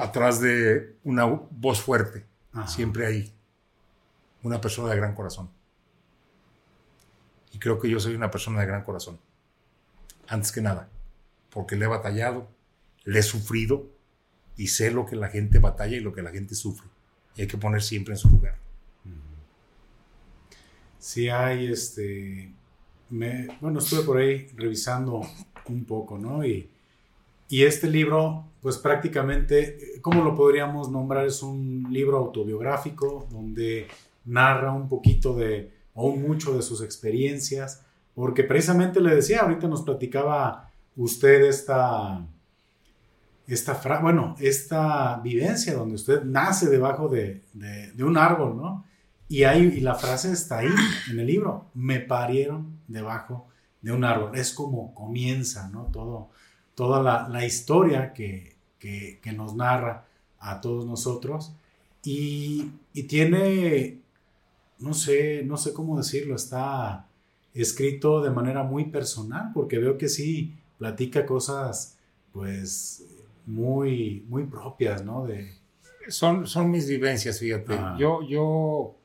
atrás 0.03 0.41
de 0.41 0.97
una 1.03 1.23
voz 1.23 1.81
fuerte, 1.81 2.25
Ajá. 2.51 2.67
siempre 2.67 3.07
hay 3.07 3.33
una 4.43 4.59
persona 4.59 4.89
de 4.89 4.97
gran 4.97 5.15
corazón. 5.15 5.49
Y 7.53 7.59
creo 7.59 7.79
que 7.79 7.89
yo 7.89 7.99
soy 7.99 8.13
una 8.13 8.29
persona 8.29 8.59
de 8.59 8.65
gran 8.65 8.83
corazón. 8.83 9.17
Antes 10.27 10.51
que 10.51 10.61
nada, 10.61 10.89
porque 11.49 11.75
le 11.77 11.85
he 11.85 11.87
batallado, 11.87 12.49
le 13.05 13.19
he 13.19 13.23
sufrido 13.23 13.89
y 14.57 14.67
sé 14.67 14.91
lo 14.91 15.05
que 15.05 15.15
la 15.15 15.29
gente 15.29 15.59
batalla 15.59 15.95
y 15.95 16.01
lo 16.01 16.13
que 16.13 16.21
la 16.21 16.31
gente 16.31 16.53
sufre. 16.53 16.87
Y 17.35 17.41
hay 17.41 17.47
que 17.47 17.57
poner 17.57 17.81
siempre 17.81 18.13
en 18.13 18.17
su 18.17 18.29
lugar. 18.29 18.57
Sí 20.99 21.29
hay, 21.29 21.67
este, 21.67 22.53
me, 23.09 23.47
bueno, 23.59 23.79
estuve 23.79 24.03
por 24.03 24.17
ahí 24.17 24.47
revisando 24.55 25.21
un 25.67 25.85
poco, 25.85 26.17
¿no? 26.17 26.45
Y, 26.45 26.72
y 27.49 27.63
este 27.63 27.87
libro, 27.87 28.45
pues 28.61 28.77
prácticamente, 28.77 29.99
¿cómo 30.01 30.23
lo 30.23 30.35
podríamos 30.35 30.89
nombrar? 30.89 31.25
Es 31.25 31.43
un 31.43 31.87
libro 31.91 32.17
autobiográfico 32.17 33.27
donde 33.31 33.87
narra 34.25 34.71
un 34.71 34.87
poquito 34.87 35.35
de, 35.35 35.71
o 35.93 36.15
mucho 36.15 36.55
de 36.55 36.61
sus 36.61 36.81
experiencias, 36.81 37.83
porque 38.15 38.43
precisamente 38.43 39.01
le 39.01 39.15
decía, 39.15 39.41
ahorita 39.41 39.67
nos 39.67 39.81
platicaba 39.81 40.71
usted 40.95 41.41
esta, 41.45 42.25
esta 43.47 43.99
bueno, 44.01 44.35
esta 44.39 45.19
vivencia 45.19 45.73
donde 45.73 45.95
usted 45.95 46.23
nace 46.23 46.69
debajo 46.69 47.07
de, 47.07 47.43
de, 47.53 48.03
un 48.03 48.17
árbol, 48.17 48.55
¿no? 48.57 48.85
Y, 49.27 49.43
ahí, 49.43 49.73
y 49.77 49.79
la 49.79 49.95
frase 49.95 50.31
está 50.31 50.59
ahí 50.59 50.69
en 51.11 51.19
el 51.19 51.25
libro, 51.25 51.65
me 51.73 51.99
parieron 51.99 52.79
debajo 52.87 53.47
de 53.81 53.91
un 53.91 54.03
árbol. 54.03 54.37
Es 54.37 54.53
como 54.53 54.93
comienza, 54.93 55.69
¿no? 55.69 55.89
Todo, 55.91 56.29
toda 56.75 57.01
la, 57.01 57.27
la 57.29 57.45
historia 57.45 58.13
que, 58.13 58.55
que, 58.79 59.19
que, 59.21 59.31
nos 59.31 59.55
narra 59.55 60.05
a 60.39 60.61
todos 60.61 60.85
nosotros. 60.85 61.53
Y, 62.03 62.71
y, 62.93 63.03
tiene, 63.03 63.99
no 64.79 64.93
sé, 64.93 65.43
no 65.45 65.57
sé 65.57 65.73
cómo 65.73 65.97
decirlo, 65.97 66.35
está 66.35 67.07
escrito 67.53 68.21
de 68.21 68.31
manera 68.31 68.63
muy 68.63 68.85
personal, 68.85 69.51
porque 69.53 69.77
veo 69.77 69.97
que 69.97 70.09
sí 70.09 70.55
platica 70.77 71.25
cosas, 71.25 71.97
pues, 72.31 73.05
muy, 73.45 74.25
muy 74.27 74.43
propias, 74.45 75.03
¿no? 75.05 75.25
De... 75.25 75.53
Son, 76.09 76.47
son 76.47 76.69
mis 76.69 76.87
vivencias, 76.87 77.39
fíjate. 77.39 77.77
Yo, 77.97 78.21
yo, 78.27 78.95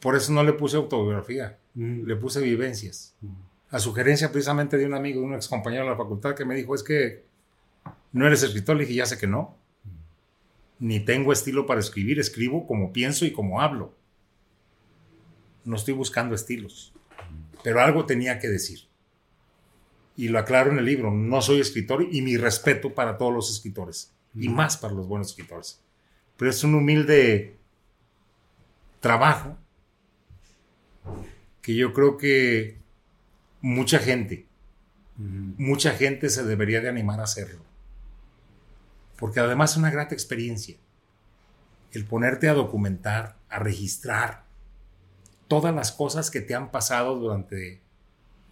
por 0.00 0.14
eso 0.14 0.32
no 0.32 0.44
le 0.44 0.52
puse 0.52 0.76
autobiografía, 0.76 1.58
mm. 1.74 2.04
le 2.04 2.16
puse 2.16 2.40
vivencias. 2.40 3.14
Mm. 3.20 3.53
A 3.74 3.80
sugerencia 3.80 4.30
precisamente 4.30 4.78
de 4.78 4.86
un 4.86 4.94
amigo, 4.94 5.20
de 5.20 5.26
un 5.26 5.34
ex 5.34 5.48
compañero 5.48 5.84
de 5.84 5.90
la 5.90 5.96
facultad 5.96 6.34
que 6.36 6.44
me 6.44 6.54
dijo, 6.54 6.74
es 6.74 6.84
que 6.84 7.24
no 8.12 8.26
eres 8.26 8.42
escritor, 8.44 8.76
le 8.76 8.84
dije, 8.84 8.94
ya 8.94 9.06
sé 9.06 9.18
que 9.18 9.26
no. 9.26 9.56
Ni 10.78 11.00
tengo 11.00 11.32
estilo 11.32 11.66
para 11.66 11.80
escribir, 11.80 12.20
escribo 12.20 12.66
como 12.66 12.92
pienso 12.92 13.24
y 13.24 13.32
como 13.32 13.60
hablo. 13.60 13.92
No 15.64 15.74
estoy 15.74 15.94
buscando 15.94 16.36
estilos, 16.36 16.92
pero 17.64 17.80
algo 17.80 18.06
tenía 18.06 18.38
que 18.38 18.48
decir 18.48 18.86
y 20.16 20.28
lo 20.28 20.38
aclaro 20.38 20.70
en 20.70 20.78
el 20.78 20.84
libro, 20.84 21.10
no 21.10 21.42
soy 21.42 21.60
escritor 21.60 22.06
y 22.10 22.22
mi 22.22 22.36
respeto 22.36 22.94
para 22.94 23.18
todos 23.18 23.32
los 23.32 23.50
escritores, 23.50 24.12
y 24.34 24.48
más 24.48 24.76
para 24.76 24.94
los 24.94 25.08
buenos 25.08 25.30
escritores. 25.30 25.80
Pero 26.36 26.50
es 26.50 26.62
un 26.62 26.74
humilde 26.74 27.56
trabajo 29.00 29.56
que 31.60 31.74
yo 31.74 31.92
creo 31.92 32.16
que 32.16 32.83
mucha 33.64 33.98
gente, 33.98 34.46
mucha 35.16 35.92
gente 35.92 36.28
se 36.28 36.44
debería 36.44 36.82
de 36.82 36.90
animar 36.90 37.20
a 37.20 37.24
hacerlo. 37.24 37.62
Porque 39.16 39.40
además 39.40 39.72
es 39.72 39.76
una 39.78 39.90
grata 39.90 40.14
experiencia 40.14 40.76
el 41.92 42.04
ponerte 42.04 42.48
a 42.48 42.54
documentar, 42.54 43.38
a 43.48 43.60
registrar 43.60 44.44
todas 45.48 45.74
las 45.74 45.92
cosas 45.92 46.30
que 46.30 46.42
te 46.42 46.54
han 46.54 46.70
pasado 46.72 47.16
durante 47.16 47.80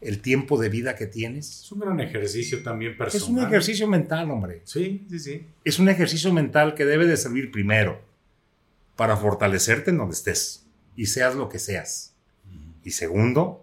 el 0.01 0.23
tiempo 0.23 0.59
de 0.59 0.71
vida 0.71 0.97
que 0.97 1.07
tienes. 1.07 1.65
Es 1.65 1.73
un 1.73 1.81
gran 1.81 2.01
ejercicio 2.01 2.63
también 2.63 2.97
personal. 2.97 3.23
Es 3.23 3.29
un 3.29 3.39
ejercicio 3.47 3.89
mental, 3.89 4.31
hombre. 4.31 4.63
Sí, 4.65 5.05
sí, 5.11 5.19
sí. 5.19 5.47
Es 5.65 5.79
un 5.79 5.91
ejercicio 5.91 6.33
mental 6.33 6.75
que 6.75 6.87
debe 6.87 7.07
de 7.07 7.19
servir 7.19 7.51
primero 7.51 8.01
para 8.97 9.17
fortalecerte 9.19 9.91
en 9.91 9.99
donde 9.99 10.15
estés 10.15 10.65
y 10.97 11.07
seas 11.07 11.35
lo 11.35 11.51
que 11.51 11.59
seas. 11.59 12.15
Y 12.85 12.93
segundo, 12.93 13.62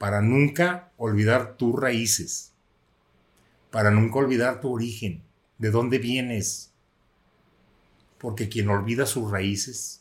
para 0.00 0.22
nunca 0.22 0.92
olvidar 0.96 1.58
tus 1.58 1.78
raíces, 1.78 2.54
para 3.70 3.90
nunca 3.90 4.18
olvidar 4.18 4.62
tu 4.62 4.72
origen, 4.72 5.22
de 5.58 5.70
dónde 5.70 5.98
vienes. 5.98 6.72
Porque 8.16 8.48
quien 8.48 8.70
olvida 8.70 9.04
sus 9.04 9.30
raíces, 9.30 10.00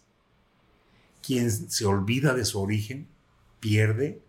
quien 1.22 1.52
se 1.52 1.84
olvida 1.84 2.34
de 2.34 2.46
su 2.46 2.62
origen, 2.62 3.10
pierde 3.60 4.22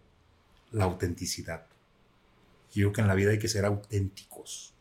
la 0.73 0.87
autenticidad. 0.87 1.66
Yo 2.73 2.87
creo 2.87 2.93
que 2.93 3.01
en 3.03 3.07
la 3.07 3.14
vida 3.14 3.31
hay 3.31 3.39
que 3.39 3.47
ser 3.47 3.64
auténticos, 3.64 4.75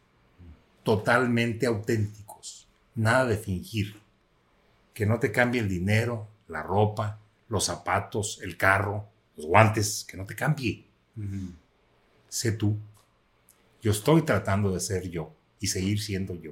totalmente 0.82 1.68
auténticos, 1.68 2.68
nada 2.96 3.28
de 3.28 3.38
fingir. 3.38 4.02
Que 4.96 5.06
no 5.06 5.20
te 5.20 5.32
cambie 5.32 5.62
el 5.62 5.70
dinero, 5.70 6.28
la 6.48 6.64
ropa, 6.64 7.20
los 7.48 7.66
zapatos, 7.66 8.40
el 8.42 8.58
carro, 8.58 9.09
los 9.40 9.48
guantes, 9.48 10.06
que 10.10 10.18
no 10.18 10.26
te 10.26 10.36
cambie. 10.36 10.86
Sé 12.28 12.52
tú. 12.52 12.78
Yo 13.82 13.92
estoy 13.92 14.24
tratando 14.24 14.72
de 14.74 14.82
ser 14.82 15.10
yo 15.10 15.32
y 15.62 15.68
seguir 15.68 16.02
siendo 16.02 16.36
yo. 16.36 16.52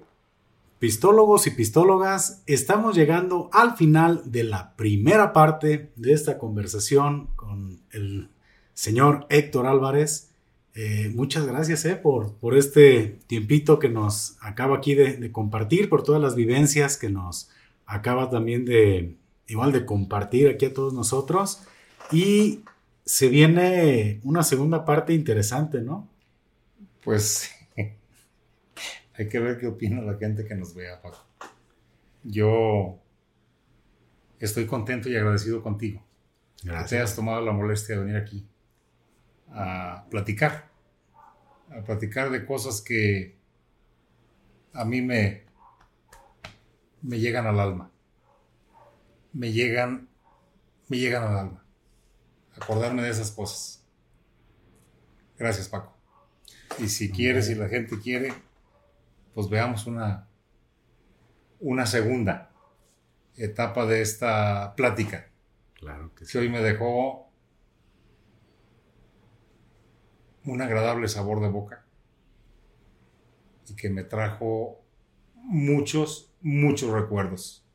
Pistólogos 0.79 1.47
y 1.47 1.51
pistólogas, 1.51 2.43
estamos 2.45 2.95
llegando 2.95 3.49
al 3.51 3.75
final 3.75 4.21
de 4.25 4.43
la 4.43 4.75
primera 4.75 5.33
parte 5.33 5.91
de 5.95 6.13
esta 6.13 6.37
conversación 6.37 7.27
con 7.35 7.81
el 7.91 8.29
señor 8.73 9.25
Héctor 9.29 9.65
Álvarez. 9.65 10.29
Eh, 10.75 11.11
muchas 11.13 11.45
gracias 11.45 11.83
eh, 11.85 11.95
por, 11.95 12.35
por 12.35 12.55
este 12.55 13.19
tiempito 13.27 13.79
que 13.79 13.89
nos 13.89 14.37
acaba 14.39 14.77
aquí 14.77 14.93
de, 14.93 15.31
compartir, 15.31 15.89
por 15.89 16.03
todas 16.03 16.21
las 16.21 16.35
vivencias 16.35 16.95
que 16.95 17.09
nos 17.09 17.49
acaba 17.85 18.29
también 18.29 18.63
de, 18.63 19.15
igual 19.47 19.71
de 19.71 19.85
compartir 19.85 20.47
aquí 20.47 20.67
a 20.67 20.73
todos 20.73 20.93
nosotros. 20.93 21.63
Y 22.11 22.61
se 23.07 23.29
viene 23.29 24.19
una 24.25 24.43
segunda 24.43 24.83
parte 24.83 25.13
interesante, 25.13 25.79
¿no? 25.79 26.09
Pues 27.01 27.49
hay 29.13 29.29
que 29.29 29.39
ver 29.39 29.57
qué 29.57 29.67
opina 29.67 30.01
la 30.01 30.17
gente 30.17 30.43
que 30.45 30.55
nos 30.55 30.75
vea, 30.75 31.01
Paco. 31.01 31.25
Yo 32.23 32.99
estoy 34.39 34.65
contento 34.65 35.07
y 35.07 35.15
agradecido 35.15 35.63
contigo. 35.63 36.05
Gracias. 36.63 36.83
Que 36.83 36.89
te 36.89 36.97
hayas 36.97 37.15
tomado 37.15 37.39
la 37.39 37.53
molestia 37.53 37.95
de 37.95 38.03
venir 38.03 38.17
aquí 38.17 38.45
a 39.51 40.05
platicar, 40.09 40.69
a 41.69 41.81
platicar 41.85 42.29
de 42.29 42.45
cosas 42.45 42.81
que 42.81 43.37
a 44.73 44.83
mí 44.83 45.01
me, 45.01 45.45
me 47.01 47.19
llegan 47.19 47.47
al 47.47 47.61
alma, 47.61 47.89
me 49.31 49.53
llegan, 49.53 50.09
me 50.89 50.97
llegan 50.97 51.23
al 51.23 51.37
alma, 51.37 51.63
acordarme 52.61 53.03
de 53.03 53.09
esas 53.09 53.31
cosas. 53.31 53.85
Gracias 55.37 55.69
Paco. 55.69 55.95
Y 56.79 56.89
si 56.89 57.11
quieres, 57.11 57.47
si 57.47 57.55
la 57.55 57.67
gente 57.69 57.99
quiere, 57.99 58.33
pues 59.33 59.49
veamos 59.49 59.85
una, 59.87 60.27
una 61.59 61.85
segunda 61.85 62.51
etapa 63.35 63.85
de 63.85 64.01
esta 64.01 64.73
plática. 64.75 65.29
Claro 65.75 66.13
que 66.15 66.25
sí. 66.25 66.37
hoy 66.37 66.49
me 66.49 66.61
dejó 66.61 67.31
un 70.45 70.61
agradable 70.61 71.07
sabor 71.07 71.41
de 71.41 71.49
boca 71.49 71.85
y 73.67 73.75
que 73.75 73.89
me 73.89 74.03
trajo 74.03 74.81
muchos, 75.35 76.33
muchos 76.41 76.91
recuerdos 76.91 77.65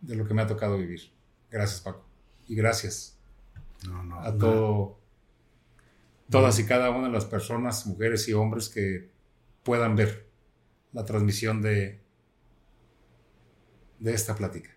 de 0.00 0.16
lo 0.16 0.26
que 0.26 0.34
me 0.34 0.42
ha 0.42 0.46
tocado 0.46 0.78
vivir. 0.78 1.12
Gracias, 1.50 1.80
Paco. 1.80 2.04
Y 2.46 2.54
gracias 2.54 3.17
a 4.22 4.36
todo, 4.36 4.98
todas 6.30 6.58
y 6.58 6.66
cada 6.66 6.90
una 6.90 7.06
de 7.06 7.12
las 7.12 7.24
personas, 7.24 7.86
mujeres 7.86 8.28
y 8.28 8.32
hombres 8.32 8.68
que 8.68 9.10
puedan 9.62 9.96
ver 9.96 10.28
la 10.92 11.04
transmisión 11.04 11.62
de, 11.62 12.00
de 13.98 14.14
esta 14.14 14.34
plática. 14.34 14.70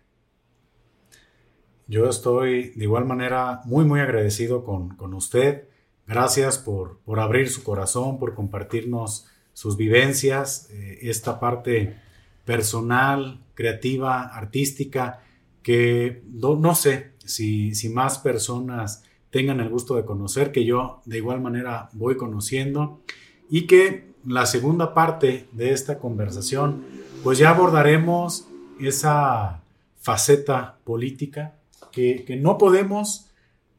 Yo 1.88 2.08
estoy 2.08 2.70
de 2.70 2.84
igual 2.84 3.04
manera 3.04 3.60
muy, 3.64 3.84
muy 3.84 4.00
agradecido 4.00 4.64
con, 4.64 4.96
con 4.96 5.14
usted 5.14 5.68
Gracias 6.06 6.58
por, 6.58 7.00
abrir 7.18 7.48
su 7.48 7.62
corazón, 7.62 8.18
por 8.18 8.34
compartirnos 8.34 9.26
sus 9.52 9.76
vivencias, 9.76 10.68
eh, 10.70 10.98
esta 11.02 11.38
parte 11.38 11.96
personal, 12.44 13.40
creativa, 13.54 14.22
artística, 14.22 15.22
que 15.62 16.22
no, 16.26 16.74
sé 16.74 17.11
si, 17.24 17.88
más 17.88 18.18
personas 18.18 19.04
tengan 19.30 19.60
el 19.60 19.68
gusto 19.68 19.96
de 19.96 20.04
conocer, 20.04 20.52
que 20.52 20.64
yo 20.64 21.00
de 21.04 21.18
igual 21.18 21.40
manera 21.40 21.88
voy 21.92 22.16
conociendo, 22.16 23.00
y 23.48 23.66
que 23.66 24.12
la 24.26 24.46
segunda 24.46 24.94
parte 24.94 25.48
de 25.52 25.72
esta 25.72 25.98
conversación, 25.98 26.84
pues 27.22 27.38
ya 27.38 27.50
abordaremos 27.50 28.46
esa 28.80 29.62
faceta 30.00 30.78
política 30.84 31.54
que, 31.92 32.24
que 32.24 32.36
no 32.36 32.58
podemos 32.58 33.32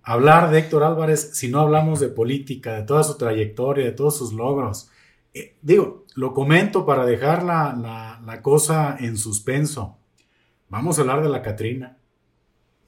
hablar 0.04 0.52
de 0.52 0.60
Héctor 0.60 0.84
Álvarez 0.84 1.32
si 1.34 1.48
no 1.48 1.60
hablamos 1.60 2.00
de 2.00 2.10
política, 2.10 2.76
de 2.76 2.84
toda 2.84 3.04
su 3.04 3.18
trayectoria, 3.18 3.86
de 3.86 3.91
todos 3.94 4.18
sus 4.18 4.34
logros. 4.34 4.89
eh, 5.34 5.56
digo, 5.62 6.04
lo 6.16 6.34
comento 6.34 6.86
para 6.86 7.06
dejar 7.06 7.44
la, 7.44 8.20
la, 8.24 8.41
cosa 8.41 8.98
en 9.00 9.18
suspenso. 9.18 9.98
Vamos 10.70 10.98
a 10.98 11.02
hablar 11.02 11.24
de 11.24 11.30
la 11.30 11.41
Catrina. 11.41 11.98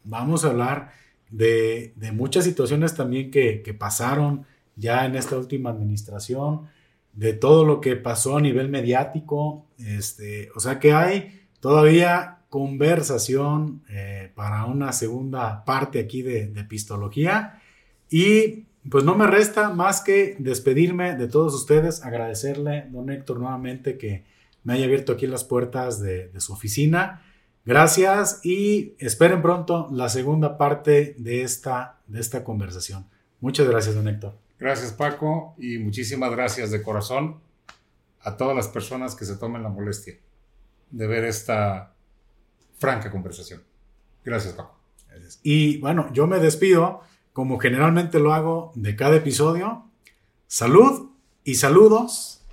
Vamos 0.05 0.45
a 0.45 0.49
hablar 0.49 0.91
de, 1.29 1.93
de 1.95 2.11
muchas 2.11 2.45
situaciones 2.45 2.95
también 2.95 3.31
que, 3.31 3.61
que, 3.61 3.73
pasaron 3.73 4.45
ya 4.75 5.05
en 5.05 5.15
esta 5.15 5.37
última 5.37 5.69
administración, 5.69 6.67
de 7.13 7.33
todo 7.33 7.65
lo 7.65 7.81
que 7.81 7.95
pasó 7.95 8.37
a 8.37 8.41
nivel 8.41 8.69
mediático. 8.69 9.65
Este, 9.77 10.49
o 10.55 10.59
sea 10.59 10.79
que 10.79 10.93
hay 10.93 11.41
todavía 11.59 12.39
conversación 12.49 13.83
eh, 13.89 14.31
para 14.35 14.65
una 14.65 14.93
segunda 14.93 15.65
parte 15.65 15.99
aquí 15.99 16.21
de, 16.21 16.47
de 16.47 16.63
Pistología. 16.63 17.61
Y 18.09 18.65
pues 18.89 19.03
no 19.03 19.15
me 19.15 19.27
resta 19.27 19.69
más 19.69 20.01
que 20.01 20.35
despedirme 20.39 21.15
de 21.15 21.27
todos 21.27 21.53
ustedes, 21.55 22.03
agradecerle, 22.03 22.85
don 22.91 23.09
Héctor, 23.09 23.39
nuevamente 23.39 23.97
que 23.97 24.23
me 24.63 24.73
haya 24.73 24.85
abierto 24.85 25.13
aquí 25.13 25.27
las 25.27 25.43
puertas 25.43 25.99
de, 26.01 26.31
su 26.39 26.53
oficina. 26.53 27.21
Gracias 27.65 28.41
y 28.43 28.95
esperen 28.99 29.41
pronto 29.41 29.87
la 29.91 30.07
segunda 30.09 30.57
parte 30.57 31.15
de 31.17 31.41
esta, 31.41 31.99
de 32.05 32.19
esta 32.19 32.43
conversación. 32.43 33.07
Muchas 33.41 33.67
gracias, 33.67 33.95
don 33.95 34.07
Héctor. 34.07 34.37
Gracias, 34.59 34.93
Paco, 34.93 35.55
y 35.57 35.79
muchísimas 35.79 36.31
gracias 36.31 36.69
de 36.69 36.83
corazón 36.83 37.39
a 38.21 38.37
todas 38.37 38.55
las 38.55 38.67
personas 38.67 39.15
que 39.15 39.25
se 39.25 39.35
tomen 39.35 39.63
la 39.63 39.69
molestia 39.69 40.15
de 40.91 41.07
ver 41.07 41.25
esta 41.25 41.93
franca 42.77 43.09
conversación. 43.09 43.63
Gracias, 44.23 44.53
Paco. 44.53 44.79
Y 45.41 45.79
bueno, 45.79 46.11
yo 46.13 46.27
me 46.27 46.39
despido 46.39 47.01
como 47.33 47.57
generalmente 47.57 48.19
lo 48.19 48.33
hago 48.33 48.71
de 48.75 48.95
cada 48.95 49.15
episodio. 49.15 49.85
Salud 50.47 51.09
y 51.43 51.55
saludos. 51.55 52.43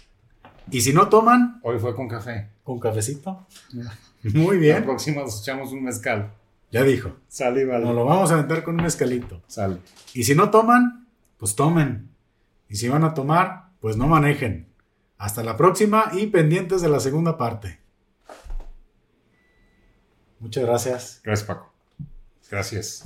Y 0.71 0.81
si 0.81 0.93
no 0.93 1.09
toman... 1.09 1.61
Hoy 1.63 1.79
fue 1.79 1.95
con 1.95 2.09
café. 2.09 2.51
Con 2.65 2.81
cafecito. 2.81 3.47
Muy 4.23 4.59
bien. 4.59 4.77
La 4.77 4.85
próxima 4.85 5.23
nos 5.23 5.41
echamos 5.41 5.73
un 5.73 5.85
mezcal. 5.85 6.33
Ya 6.71 6.83
dijo. 6.83 7.17
Sale, 7.29 7.65
vale. 7.65 7.85
Nos 7.85 7.95
lo 7.95 8.05
vamos 8.05 8.31
a 8.31 8.35
aventar 8.35 8.63
con 8.63 8.77
un 8.77 8.83
mezcalito. 8.83 9.43
Sale. 9.47 9.79
Y 10.15 10.25
si 10.25 10.35
no 10.35 10.51
toman, 10.51 11.07
pues 11.39 11.55
tomen. 11.55 12.09
Y 12.69 12.77
si 12.77 12.89
van 12.89 13.05
a 13.05 13.15
tomar, 13.15 13.71
pues 13.81 13.97
no 13.97 14.07
manejen. 14.07 14.69
Hasta 15.19 15.43
la 15.43 15.57
próxima 15.57 16.11
y 16.13 16.29
pendientes 16.29 16.81
de 16.81 16.89
la 16.89 17.01
segunda 17.01 17.37
parte. 17.37 17.79
Muchas 20.41 20.65
gracias. 20.65 21.21
Gracias, 21.23 21.47
Paco. 21.47 21.73
Gracias. 22.51 23.05